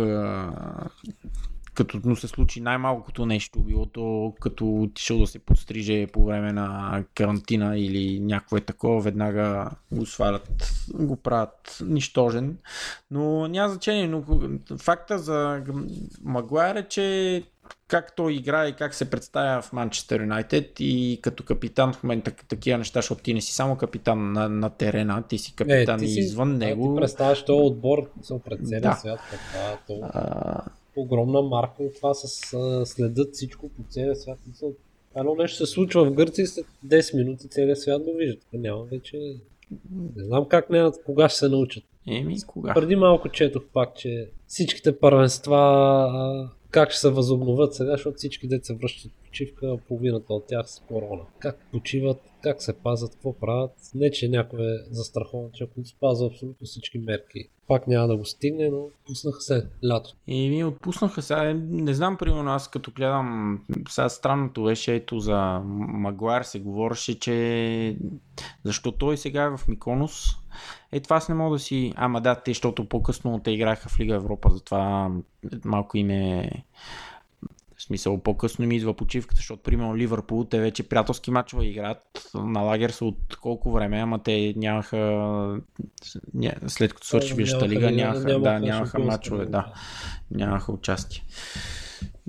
като 1.75 2.01
му 2.05 2.17
се 2.17 2.29
случи 2.29 2.61
най-малкото 2.61 3.27
нещо, 3.27 3.61
било 3.61 3.87
то 3.87 4.35
като 4.41 4.83
отишъл 4.83 5.19
да 5.19 5.27
се 5.27 5.39
подстриже 5.39 6.07
по 6.07 6.25
време 6.25 6.53
на 6.53 7.05
карантина 7.15 7.79
или 7.79 8.21
някое 8.21 8.61
такова, 8.61 9.01
веднага 9.01 9.71
го 9.93 10.07
свалят, 10.07 10.71
го 10.95 11.17
правят 11.17 11.79
нищожен. 11.85 12.59
Но 13.11 13.49
няма 13.49 13.69
значение, 13.69 14.09
но 14.09 14.25
факта 14.79 15.19
за 15.19 15.63
Магуайр 16.25 16.77
е, 16.77 16.89
че 16.89 17.43
как 17.89 18.17
той 18.17 18.33
играе 18.35 18.69
и 18.69 18.73
как 18.73 18.95
се 18.95 19.11
представя 19.11 19.63
в 19.63 19.73
Манчестър 19.73 20.21
Юнайтед 20.21 20.73
и 20.81 21.19
като 21.23 21.43
капитан 21.45 21.93
в 21.93 22.03
момента 22.03 22.33
такива 22.49 22.79
неща, 22.79 22.99
защото 22.99 23.23
ти 23.23 23.35
не 23.35 23.41
си 23.41 23.53
само 23.55 23.77
капитан 23.77 24.33
на, 24.33 24.49
на 24.49 24.71
терена, 24.71 25.23
ти 25.23 25.39
си 25.39 25.55
капитан 25.55 25.99
ти 25.99 26.05
и 26.05 26.09
си- 26.09 26.21
извън 26.21 26.57
него. 26.59 26.95
Ти 26.95 27.01
представяш 27.01 27.45
този 27.45 27.63
отбор 27.63 28.11
пред 28.45 28.67
целия 28.67 28.81
Да. 28.81 28.93
свят. 28.95 29.21
Това, 29.53 29.79
това, 29.87 30.11
А, 30.15 30.61
огромна 30.97 31.43
марка 31.43 31.83
и 31.83 31.95
това 31.95 32.15
с, 32.15 32.53
а, 32.55 32.87
следят 32.87 33.29
всичко 33.33 33.69
по 33.69 33.83
целия 33.89 34.17
свят. 34.17 34.39
Едно 35.17 35.35
нещо 35.35 35.57
се 35.57 35.73
случва 35.73 36.05
в 36.05 36.13
Гърция 36.13 36.47
след 36.47 36.67
10 36.87 37.17
минути 37.17 37.49
целият 37.49 37.81
свят 37.81 38.03
го 38.03 38.15
вижда. 38.17 38.41
Така 38.41 38.57
няма 38.59 38.85
вече... 38.85 39.17
Не 40.17 40.25
знам 40.25 40.47
как 40.49 40.71
няма, 40.71 40.93
кога 41.07 41.29
ще 41.29 41.39
се 41.39 41.49
научат. 41.49 41.85
еми, 42.07 42.37
кога? 42.47 42.75
Преди 42.75 42.97
малко 42.97 43.29
четох 43.29 43.63
пак, 43.73 43.97
че 43.97 44.29
всичките 44.47 44.99
първенства 44.99 46.51
как 46.75 46.91
ще 46.91 47.01
се 47.01 47.11
възобновят 47.11 47.75
сега, 47.75 47.91
защото 47.91 48.17
всички 48.17 48.49
деца 48.49 48.75
връщат 48.75 49.13
почивка, 49.25 49.79
половината 49.89 50.35
от 50.35 50.47
тях 50.47 50.71
с 50.71 50.81
корона. 50.81 51.23
Как 51.39 51.59
почиват, 51.73 52.21
как 52.43 52.63
се 52.63 52.73
пазят, 52.73 53.13
какво 53.13 53.39
правят. 53.39 53.71
Не, 53.95 54.11
че 54.11 54.29
някой 54.29 54.61
е 54.61 54.79
застрахован, 54.91 55.51
че 55.55 55.65
ако 55.65 55.85
спазва 55.85 56.27
абсолютно 56.27 56.67
всички 56.67 56.99
мерки, 56.99 57.49
пак 57.69 57.87
няма 57.87 58.09
да 58.09 58.17
го 58.17 58.25
стигне, 58.25 58.69
но 58.69 58.87
пуснаха 59.07 59.41
се 59.41 59.67
лято. 59.89 60.11
И 60.27 60.49
ми 60.49 60.65
отпуснаха 60.65 61.23
сега, 61.23 61.55
не 61.57 61.95
знам, 61.95 62.17
примерно 62.17 62.51
аз 62.51 62.71
като 62.71 62.91
гледам, 62.91 63.61
сега 63.89 64.09
странното 64.09 64.65
беше 64.65 64.95
ето 64.95 65.19
за 65.19 65.61
Магуайр 65.65 66.43
се 66.43 66.61
говореше, 66.61 67.19
че 67.19 67.97
защо 68.65 68.93
той 68.93 69.17
сега 69.17 69.43
е 69.43 69.57
в 69.57 69.69
Миконос, 69.69 70.27
е 70.93 71.01
това 71.01 71.17
аз 71.17 71.29
не 71.29 71.35
мога 71.35 71.57
да 71.57 71.59
си, 71.59 71.93
ама 71.97 72.21
да, 72.21 72.35
те, 72.35 72.51
защото 72.51 72.89
по-късно 72.89 73.41
те 73.45 73.51
играха 73.51 73.89
в 73.89 74.01
Лига 74.01 74.15
Европа, 74.15 74.51
затова 74.51 75.11
малко 75.65 75.97
им 75.97 76.11
е 76.11 76.51
смисъл 77.87 78.19
по-късно 78.19 78.67
ми 78.67 78.77
идва 78.77 78.95
почивката, 78.95 79.37
защото 79.37 79.63
примерно 79.63 79.97
Ливърпул 79.97 80.45
те 80.45 80.61
вече 80.61 80.89
приятелски 80.89 81.31
мачове 81.31 81.65
играят 81.65 82.31
на 82.35 82.61
лагер 82.61 82.91
са 82.91 83.05
от 83.05 83.37
колко 83.41 83.73
време, 83.73 83.99
ама 83.99 84.23
те 84.23 84.55
нямаха 84.57 84.97
ня, 86.35 86.53
след 86.67 86.95
като 86.95 87.07
свърши 87.07 87.29
Да, 87.29 87.35
Висшата 87.35 87.69
лига, 87.69 87.91
нямаха, 87.91 88.41
да, 88.41 88.59
нямаха 88.59 88.99
мачове, 88.99 89.47
да 89.47 89.73
нямаха 90.31 90.73
участие. 90.73 91.23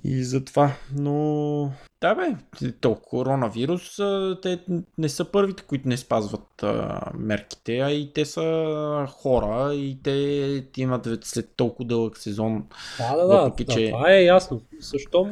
И 0.08 0.24
затова, 0.24 0.76
но 0.96 1.72
да 2.02 2.16
бе, 2.16 2.36
то 2.82 2.96
коронавирус, 2.96 3.96
те 4.42 4.60
не 4.98 5.10
са 5.10 5.32
първите, 5.32 5.64
които 5.64 5.88
не 5.88 5.98
спазват 5.98 6.64
а, 6.64 7.02
мерките, 7.16 7.80
а 7.80 7.92
и 7.92 8.14
те 8.14 8.26
са 8.26 9.08
хора 9.10 9.74
и 9.76 10.00
те 10.04 10.68
имат 10.78 11.08
вече 11.08 11.30
след 11.30 11.50
толкова 11.56 11.88
дълъг 11.88 12.18
сезон. 12.18 12.66
Да, 12.98 13.16
да, 13.16 13.28
да, 13.28 13.42
Въпреки, 13.42 13.66
да, 13.66 13.74
че- 13.74 13.92
това 13.92 14.12
е 14.12 14.24
ясно. 14.24 14.62
Защо 14.80 15.30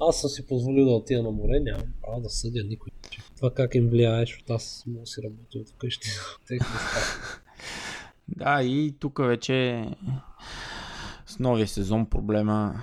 аз 0.00 0.20
съм 0.20 0.30
си 0.30 0.46
позволил 0.46 0.84
да 0.84 0.90
отида 0.90 1.22
на 1.22 1.30
море, 1.30 1.60
нямам 1.60 1.86
право 2.02 2.20
да 2.20 2.28
съдя 2.28 2.62
никой. 2.64 2.90
Това 3.36 3.50
как 3.54 3.74
им 3.74 3.88
влияе, 3.88 4.20
защото 4.20 4.52
аз 4.52 4.84
мога 4.86 5.00
да 5.00 5.06
си 5.06 5.20
работя 5.22 5.58
от 5.58 5.82
места. 5.82 6.08
Да, 8.36 8.62
и 8.62 8.94
тук 9.00 9.18
вече 9.22 9.86
с 11.26 11.38
новия 11.38 11.68
сезон 11.68 12.06
проблема 12.06 12.82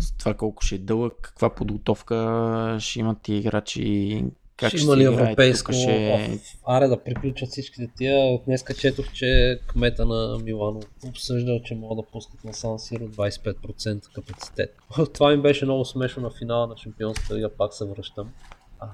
с 0.00 0.12
това 0.12 0.34
колко 0.34 0.62
ще 0.62 0.74
е 0.74 0.78
дълъг, 0.78 1.14
каква 1.22 1.54
подготовка 1.54 2.76
ще 2.80 3.00
имат 3.00 3.22
ти 3.22 3.34
играчи, 3.34 4.24
как 4.56 4.68
ще, 4.68 4.78
ще 4.78 4.86
има 4.86 4.96
ли 4.96 5.04
европейско? 5.04 5.72
тук 5.72 5.80
ще... 5.80 6.40
Аре 6.66 6.88
да 6.88 7.02
приключат 7.04 7.48
всичките 7.48 7.90
тия. 7.96 8.38
Днеска 8.44 8.74
четох, 8.74 9.12
че 9.12 9.60
кмета 9.66 10.06
на 10.06 10.38
Милано 10.38 10.80
обсъждал, 11.08 11.60
че 11.64 11.74
могат 11.74 12.04
да 12.04 12.10
пускат 12.12 12.44
на 12.44 12.54
Сан 12.54 12.78
Сиро 12.78 13.04
25% 13.04 14.12
капацитет. 14.12 14.76
Това 15.14 15.30
ми 15.30 15.42
беше 15.42 15.64
много 15.64 15.84
смешно 15.84 16.22
на 16.22 16.30
финала 16.30 16.66
на 16.66 16.76
Шампионската 16.76 17.34
лига, 17.34 17.50
пак 17.58 17.74
се 17.74 17.84
връщам. 17.84 18.30
А, 18.80 18.88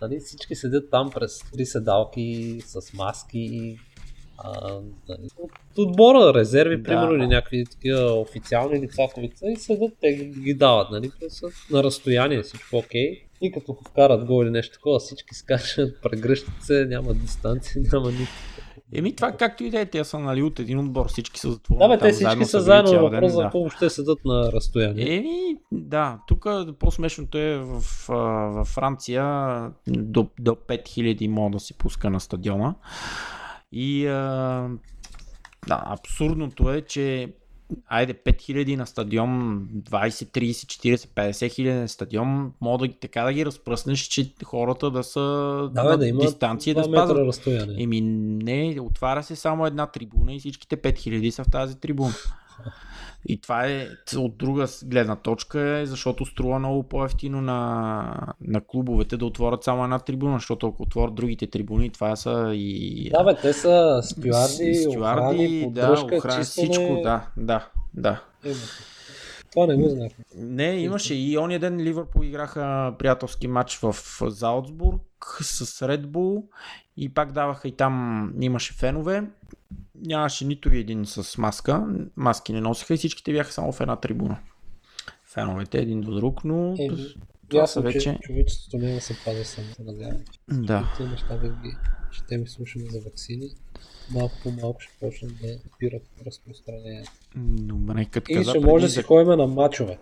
нали, 0.00 0.20
всички 0.20 0.54
седят 0.54 0.90
там 0.90 1.10
през 1.10 1.38
три 1.52 1.66
седалки 1.66 2.58
с 2.66 2.92
маски. 2.92 3.50
Нали, 3.50 3.78
от 5.38 5.78
отбора, 5.78 6.34
резерви, 6.34 6.76
Да. 6.76 6.82
примерно, 6.82 7.14
или 7.14 7.26
някакви 7.26 7.64
такива 7.64 8.12
официални 8.12 8.80
лица 8.80 9.02
в 9.16 9.18
лица 9.18 9.46
и 9.46 9.56
седят, 9.56 9.92
те 10.00 10.12
ги, 10.14 10.54
дават, 10.54 10.90
нали, 10.90 11.10
те 11.20 11.30
са 11.30 11.46
на 11.70 11.82
разстояние, 11.82 12.42
всичко 12.42 12.76
окей. 12.76 13.22
И 13.40 13.52
като 13.52 13.76
вкарат 13.88 14.24
гол 14.24 14.42
или 14.42 14.50
нещо 14.50 14.74
такова, 14.74 14.98
всички 14.98 15.34
скачат, 15.34 15.98
прегръщат 16.02 16.54
се, 16.60 16.86
няма 16.88 17.14
дистанция, 17.14 17.82
няма 17.92 18.10
нищо. 18.10 18.34
Еми 18.92 19.16
това 19.16 19.32
както 19.32 19.64
и 19.64 19.70
да 19.70 19.80
е, 19.80 19.86
те 19.86 20.04
са 20.04 20.18
нали, 20.18 20.42
от 20.42 20.58
един 20.58 20.78
отбор, 20.78 21.08
всички 21.08 21.40
са 21.40 21.50
затворени. 21.50 21.88
Да, 21.88 21.96
бе, 21.96 21.98
те 21.98 22.12
всички 22.12 22.44
са 22.44 22.60
заедно, 22.60 22.92
въпрос 22.92 23.20
ден, 23.20 23.30
за 23.30 23.42
какво 23.42 23.68
ще 23.68 23.90
седат 23.90 24.18
на 24.24 24.52
разстояние. 24.52 25.16
Еми, 25.16 25.56
да, 25.72 26.18
тук 26.28 26.46
по-смешното 26.78 27.38
е 27.38 27.58
в, 27.58 27.82
във 28.54 28.68
Франция 28.68 29.24
до, 29.88 30.28
до 30.40 30.50
5000 30.50 31.28
мога 31.28 31.50
да 31.50 31.60
се 31.60 31.74
пуска 31.74 32.10
на 32.10 32.20
стадиона. 32.20 32.74
И 33.72 34.06
а, 34.06 34.68
да, 35.68 35.82
абсурдното 35.86 36.72
е, 36.72 36.80
че 36.80 37.32
айде 37.86 38.14
5000 38.14 38.76
на 38.76 38.86
стадион, 38.86 39.68
20, 39.90 40.08
30, 40.08 40.96
40, 40.96 41.30
50 41.30 41.52
хиляди 41.54 41.88
стадион, 41.88 42.52
мога 42.60 42.88
да, 42.88 42.94
така 43.00 43.22
да 43.22 43.32
ги 43.32 43.46
разпръснеш, 43.46 44.00
че 44.00 44.32
хората 44.44 44.90
да 44.90 45.04
са 45.04 45.20
Да, 45.74 45.84
на 45.84 45.96
да 45.96 46.06
има 46.06 46.20
дистанция 46.20 46.74
да 46.74 46.82
2 46.82 46.90
метра 46.90 47.04
спазват. 47.06 47.26
разстояние. 47.26 47.82
Еми 47.82 48.00
не, 48.00 48.76
отваря 48.80 49.22
се 49.22 49.36
само 49.36 49.66
една 49.66 49.86
трибуна 49.86 50.34
и 50.34 50.38
всичките 50.38 50.76
5000 50.76 51.30
са 51.30 51.44
в 51.44 51.50
тази 51.50 51.80
трибуна. 51.80 52.14
И 53.28 53.40
това 53.40 53.66
е 53.66 53.86
от 54.16 54.36
друга 54.36 54.66
гледна 54.84 55.16
точка, 55.16 55.60
е, 55.60 55.86
защото 55.86 56.26
струва 56.26 56.58
много 56.58 56.82
по-ефтино 56.82 57.40
на, 57.40 58.34
на 58.40 58.60
клубовете 58.60 59.16
да 59.16 59.26
отворят 59.26 59.64
само 59.64 59.84
една 59.84 59.98
трибуна, 59.98 60.36
защото 60.36 60.66
ако 60.66 60.82
отворят 60.82 61.14
другите 61.14 61.46
трибуни, 61.46 61.90
това 61.90 62.16
са 62.16 62.50
и 62.54 63.10
Да, 63.10 63.24
бе, 63.24 63.34
те 63.34 63.52
са 63.52 64.00
стюарди, 64.02 64.74
с- 64.74 64.86
охрани, 64.86 65.60
поддръжка, 65.64 66.06
да, 66.06 66.16
охрана, 66.16 66.40
чистване. 66.40 66.68
всичко, 66.68 67.00
да, 67.02 67.26
да, 67.36 67.68
да. 67.94 68.22
Има. 68.44 68.54
Това 69.52 69.66
не 69.66 69.76
го 69.76 69.88
знаех. 69.88 70.12
Не, 70.36 70.64
имаше 70.64 71.14
и 71.14 71.38
ония 71.38 71.60
ден 71.60 71.80
Ливърпул 71.80 72.24
играха 72.24 72.94
приятелски 72.98 73.48
матч 73.48 73.78
в 73.78 73.96
Залцбург 74.26 75.02
с 75.40 75.80
Bull 75.88 76.42
и 76.96 77.14
пак 77.14 77.32
даваха 77.32 77.68
и 77.68 77.72
там 77.72 78.32
имаше 78.40 78.72
фенове. 78.72 79.24
Нямаше 79.94 80.44
нито 80.44 80.68
един 80.68 81.06
с 81.06 81.38
маска, 81.38 81.86
маски 82.16 82.52
не 82.52 82.60
носиха 82.60 82.94
и 82.94 82.96
всичките 82.96 83.32
бяха 83.32 83.52
само 83.52 83.72
в 83.72 83.80
една 83.80 83.96
трибуна. 83.96 84.38
Феновете 85.24 85.78
един 85.78 86.00
до 86.00 86.14
друг, 86.14 86.44
но 86.44 86.74
Еми, 86.78 87.14
това 87.48 87.66
са 87.66 87.80
че 87.80 87.84
вече... 87.84 88.18
човечеството 88.22 88.78
не 88.78 88.94
да 88.94 89.00
се 89.00 89.16
пази 89.24 89.44
само, 89.44 89.68
надявам. 89.84 90.20
Да. 90.48 90.92
Тези 90.96 91.10
неща 91.10 91.36
да 91.36 91.48
ги 91.48 91.76
четем 92.12 92.42
и 92.42 92.48
слушаме 92.48 92.84
за 92.90 93.00
вакцини. 93.00 93.50
Малко 94.10 94.34
по 94.42 94.50
малко 94.50 94.80
ще 94.80 94.92
почнат 95.00 95.32
да 95.42 95.58
спират 95.74 96.02
разпространението. 96.26 97.12
Добре, 97.36 98.04
като 98.04 98.32
И 98.32 98.34
каза 98.34 98.50
ще 98.50 98.52
преди 98.52 98.66
може 98.66 98.86
да 98.86 98.90
си 98.90 99.02
ходим 99.02 99.28
на 99.28 99.46
мачове. 99.46 99.98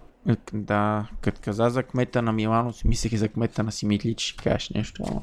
Да, 0.52 1.08
като 1.20 1.40
каза 1.40 1.70
за 1.70 1.82
кмета 1.82 2.22
на 2.22 2.32
Милано, 2.32 2.72
си 2.72 2.88
мислех 2.88 3.12
и 3.12 3.16
за 3.16 3.28
кмета 3.28 3.62
на 3.62 3.72
Симитли, 3.72 4.14
че 4.14 4.26
ще 4.26 4.42
кажеш 4.42 4.70
нещо. 4.70 5.02
Ама... 5.08 5.22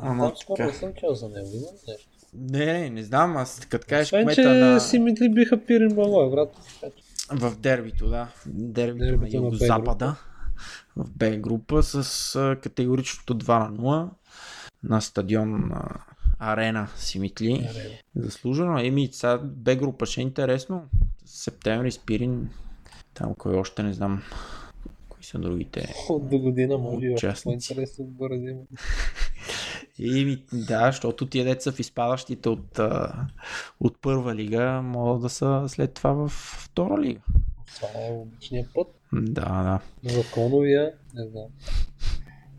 Ама 0.00 0.32
така. 0.48 0.66
не 0.66 0.72
съм 0.72 0.92
чел 1.00 1.14
за 1.14 1.28
него. 1.28 1.48
Има 1.54 1.68
нещо. 1.88 2.08
Не, 2.34 2.66
не, 2.66 2.90
не 2.90 3.02
знам, 3.02 3.36
аз 3.36 3.60
като 3.60 3.86
кажеш 3.88 4.08
Освен, 4.08 4.24
кмета 4.24 4.42
че 4.42 4.48
на... 4.48 4.80
си 4.80 4.98
митли 4.98 5.28
биха 5.28 5.64
Пирин 5.64 5.94
Благоевград. 5.94 6.56
В 7.32 7.56
дербито, 7.56 8.08
да. 8.08 8.28
Дербито, 8.46 9.04
Дербито 9.04 9.36
на 9.36 9.42
на 9.42 9.46
Юго-Запада. 9.46 10.16
В 10.96 11.10
Б 11.10 11.36
група 11.36 11.82
с 11.82 12.56
категоричното 12.62 13.38
2 13.38 13.70
на 13.70 13.76
0 13.78 14.08
на 14.82 15.00
стадион 15.00 15.72
а, 15.72 16.00
Арена 16.38 16.88
Симитли. 16.96 17.68
Заслужено. 18.16 18.78
Еми, 18.78 19.08
сега 19.12 19.38
Б 19.38 19.76
група 19.76 20.06
ще 20.06 20.20
е 20.20 20.22
интересно. 20.22 20.82
Септември, 21.26 21.92
Спирин, 21.92 22.48
там 23.14 23.34
кой 23.38 23.54
още 23.54 23.82
не 23.82 23.92
знам. 23.92 24.22
Кои 25.08 25.24
са 25.24 25.38
другите? 25.38 25.94
От 26.08 26.30
до 26.30 26.38
година 26.38 26.78
може 26.78 27.10
Участници. 27.10 27.44
по-интересно 27.74 28.04
отбора 28.04 28.34
да. 29.98 30.20
Еми, 30.20 30.44
да, 30.52 30.86
защото 30.86 31.26
тия 31.26 31.44
деца 31.44 31.72
в 31.72 31.80
изпадащите 31.80 32.48
от, 32.48 32.80
от 33.80 34.00
първа 34.00 34.34
лига 34.34 34.82
могат 34.82 35.22
да 35.22 35.28
са 35.28 35.64
след 35.68 35.94
това 35.94 36.12
в 36.12 36.28
втора 36.64 37.02
лига. 37.02 37.20
Това 37.74 37.88
е 37.88 38.12
обичният 38.12 38.68
път. 38.74 38.88
Да, 39.12 39.80
да. 40.02 40.10
Законовия, 40.14 40.92
не 41.14 41.26
знам. 41.26 41.46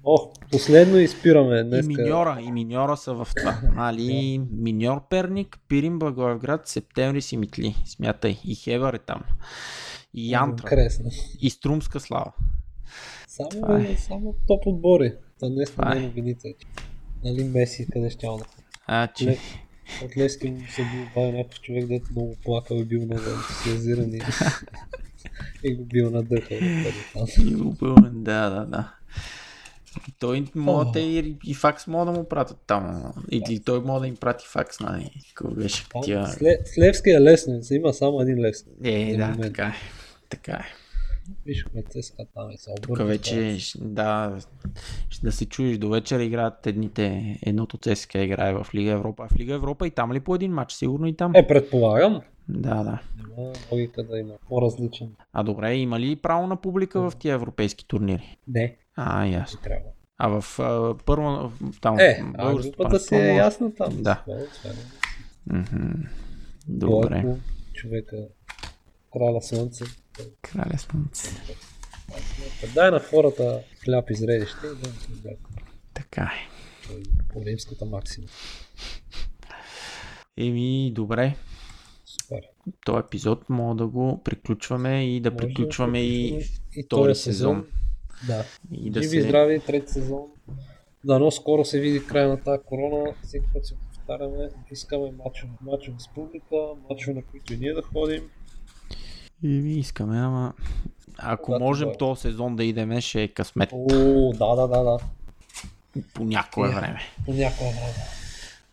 О, 0.07 0.17
последно 0.51 0.97
изпираме 0.97 1.59
И 1.59 1.63
днес. 1.63 1.87
миньора, 1.87 2.37
и 2.41 2.51
миньора 2.51 2.97
са 2.97 3.13
в 3.13 3.27
това. 3.37 3.59
Нали, 3.75 4.41
миньор 4.51 5.07
Перник, 5.09 5.59
Пирин 5.67 5.99
Благоевград, 5.99 6.67
Септември 6.67 7.21
Симитли. 7.21 7.75
Смятай. 7.85 8.37
И 8.45 8.55
Хевър 8.55 8.93
е 8.93 8.99
там. 8.99 9.23
И 10.13 10.31
Янтра. 10.31 10.67
Кресно. 10.67 11.11
И 11.41 11.49
Струмска 11.49 11.99
слава. 11.99 12.31
Само, 13.27 13.75
е. 13.75 13.95
само 13.95 14.35
топ 14.47 14.67
отбори. 14.67 15.13
Това 15.39 15.49
не 15.49 15.97
е. 15.97 15.97
е 15.97 16.07
новините. 16.07 16.53
Нали 17.25 17.43
Меси, 17.43 17.87
къде 17.93 18.09
ще 18.09 18.27
да 18.27 18.37
А, 18.87 19.07
че... 19.07 19.25
Лев, 19.25 19.39
от 20.03 20.17
Левски 20.17 20.49
му 20.49 20.59
се 20.75 20.81
бил 20.81 21.05
бавил 21.15 21.37
някакъв 21.37 21.61
човек, 21.61 21.85
дето 21.85 22.05
много 22.11 22.35
плакал 22.43 22.75
и 22.75 22.85
бил 22.85 23.01
много 23.01 23.21
ентусиазиран 23.21 24.13
и, 24.13 24.21
и 25.63 25.75
го 25.75 25.85
бил 25.85 26.09
надъхал. 26.09 26.57
И 27.45 27.55
Лупълен, 27.55 28.23
да, 28.23 28.49
да, 28.49 28.65
да. 28.65 28.93
Той 30.19 30.45
могат 30.55 30.93
те 30.93 30.99
и, 30.99 31.37
и 31.45 31.53
факс 31.53 31.87
могат 31.87 32.13
да 32.13 32.19
му 32.19 32.29
пратят 32.29 32.57
там. 32.67 33.13
Или 33.31 33.59
той 33.59 33.79
може 33.79 34.01
да 34.01 34.07
им 34.07 34.15
прати 34.15 34.45
факс, 34.47 34.79
нали? 34.79 35.11
Кой 35.37 35.53
беше 35.55 35.85
тя... 36.03 36.27
С, 36.27 36.39
Ле- 36.39 36.65
с 36.65 36.77
Левски 36.77 37.09
е 37.09 37.21
лесно, 37.21 37.61
има 37.71 37.93
само 37.93 38.21
един 38.21 38.39
Левски. 38.39 38.69
Е, 38.83 39.17
да, 39.17 39.37
така 39.41 39.65
е. 39.65 39.73
Така 40.29 40.51
е. 40.51 40.84
Виж, 41.45 41.63
кога 41.63 41.81
ЦСКА 41.91 42.25
там 42.25 42.51
и 42.51 42.57
се 42.57 42.71
Тук 42.75 42.85
обърна. 42.85 43.05
вече, 43.05 43.59
ще- 43.59 43.77
да, 43.79 44.37
ще 45.09 45.25
да 45.25 45.31
се 45.31 45.45
чуеш 45.45 45.77
до 45.77 45.89
вечера 45.89 46.23
играят 46.23 46.67
едните, 46.67 47.37
едното 47.41 47.77
ЦСКА 47.79 48.19
играе 48.19 48.53
в 48.53 48.67
Лига 48.75 48.91
Европа. 48.91 49.23
А 49.23 49.35
в 49.35 49.39
Лига 49.39 49.53
Европа 49.53 49.87
и 49.87 49.91
там 49.91 50.13
ли 50.13 50.19
по 50.19 50.35
един 50.35 50.51
матч? 50.51 50.73
Сигурно 50.73 51.07
и 51.07 51.15
там. 51.15 51.31
Е, 51.35 51.47
предполагам. 51.47 52.21
Да, 52.49 52.83
да. 52.83 52.99
Има 53.37 53.53
логика 53.71 54.03
да 54.03 54.17
има 54.19 54.33
по-различен. 54.49 55.09
А 55.33 55.43
добре, 55.43 55.75
има 55.75 55.99
ли 55.99 56.15
право 56.15 56.47
на 56.47 56.55
публика 56.55 57.01
в 57.01 57.15
тия 57.15 57.33
европейски 57.33 57.87
турнири? 57.87 58.37
Не, 58.47 58.75
А, 58.95 59.25
ясно. 59.25 59.59
трябва. 59.63 59.89
А 60.17 60.27
в 60.31 60.59
а, 60.59 60.95
първо, 61.05 61.51
там, 61.81 61.99
Е, 61.99 62.23
а 62.33 62.53
групата 62.53 62.99
си 62.99 63.15
е 63.15 63.35
ясна 63.35 63.75
там. 63.75 64.01
Да. 64.01 64.23
Е. 64.29 64.35
Добре. 66.67 67.21
Бойко, 67.21 67.37
човека, 67.73 68.17
краля 69.13 69.41
слънце. 69.41 69.83
Краля 70.41 70.77
слънце. 70.77 71.29
Дай 72.73 72.91
на 72.91 72.99
хората 72.99 73.63
хляб 73.83 74.09
и 74.09 74.15
зрелище 74.15 74.57
и 74.65 74.69
да 74.69 74.89
гледа. 75.21 75.37
Така 75.93 76.21
е. 76.21 76.49
По 77.33 77.45
римската 77.45 77.85
максима. 77.85 78.27
Еми, 80.37 80.91
добре. 80.95 81.35
Супер. 82.05 82.41
Този 82.85 82.99
епизод 82.99 83.49
мога 83.49 83.75
да 83.75 83.87
го 83.87 84.21
приключваме 84.23 85.15
и 85.15 85.19
да 85.19 85.31
Може 85.31 85.41
да 85.41 85.47
приключваме 85.47 85.99
и 85.99 86.31
приключваме 86.31 86.45
и 86.75 86.83
втори 86.83 87.11
този 87.11 87.21
сезон. 87.21 87.65
Да. 88.27 88.45
И 88.71 88.89
да 88.89 89.01
Живи 89.01 89.17
и 89.17 89.21
се... 89.21 89.27
здрави, 89.27 89.59
трети 89.59 89.91
сезон. 89.91 90.21
Дано 91.05 91.31
скоро 91.31 91.65
се 91.65 91.79
види 91.79 92.07
края 92.07 92.27
на 92.27 92.41
тази 92.41 92.63
корона. 92.65 93.13
Всеки 93.23 93.45
път 93.53 93.65
се 93.65 93.75
повтаряме. 93.75 94.49
Искаме 94.71 95.11
мачове. 95.11 95.51
Мачове 95.61 95.99
с 95.99 96.07
публика, 96.07 96.55
мачове 96.89 97.13
на 97.13 97.23
които 97.23 97.53
и 97.53 97.57
ние 97.57 97.73
да 97.73 97.81
ходим. 97.81 98.29
Еми, 99.43 99.73
искаме, 99.73 100.17
ама... 100.17 100.53
Ако 101.17 101.43
Когато 101.43 101.63
можем 101.63 101.85
дойде. 101.85 101.97
този 101.97 102.21
сезон 102.21 102.55
да 102.55 102.63
идеме, 102.63 103.01
ще 103.01 103.23
е 103.23 103.27
късмет 103.27 103.69
О, 103.73 103.87
да, 104.33 104.55
да, 104.55 104.67
да, 104.67 104.83
да. 104.83 104.97
по 106.13 106.23
някое 106.23 106.69
Е. 106.69 106.71
време. 106.71 106.99
По 107.25 107.33
някое 107.33 107.67
време. 107.67 107.93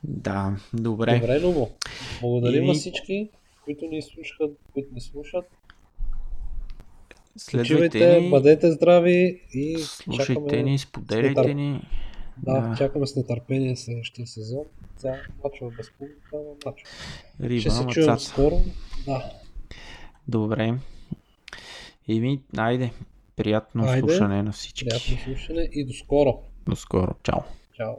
Да, 0.04 0.52
добре. 0.74 1.14
Добре, 1.14 1.40
Любо. 1.40 1.70
Благодарим 2.20 2.64
И- 2.64 2.66
на 2.66 2.74
всички, 2.74 3.28
които 3.64 3.84
ни 3.84 4.02
слушат, 4.04 4.50
които 4.72 4.94
ни 4.94 5.00
слушат. 5.00 5.44
Следвайте 7.36 8.20
ни, 8.20 8.30
бъдете 8.30 8.72
здрави 8.72 9.40
и 9.52 9.76
слушайте 9.78 10.34
чакаме, 10.34 10.62
ни, 10.62 10.78
споделяйте 10.78 11.40
нетър- 11.40 11.52
ни. 11.52 11.80
да, 12.36 12.60
Да. 12.60 12.76
чакаме 12.76 13.06
с 13.06 13.16
нетърпение 13.16 13.76
следващия 13.76 14.26
сезон. 14.26 14.64
Сега 14.96 15.14
мачове 15.44 15.76
без 15.76 15.90
публика, 15.90 16.18
но 16.34 16.40
мачове. 16.66 16.90
Риба, 17.40 17.60
Ще 17.60 17.70
се 17.70 17.86
чуем 17.86 18.18
скоро. 18.18 18.60
Да. 19.06 19.30
Добре. 20.28 20.74
Еми, 22.08 22.40
айде. 22.56 22.92
Приятно 23.36 23.84
Айде. 23.84 24.00
слушане 24.00 24.42
на 24.42 24.52
всички. 24.52 24.84
Приятно 24.84 25.16
слушане 25.24 25.68
и 25.72 25.84
до 25.84 25.92
скоро. 25.92 26.38
До 26.68 26.76
скоро. 26.76 27.14
Чао. 27.22 27.40
Чао. 27.76 27.94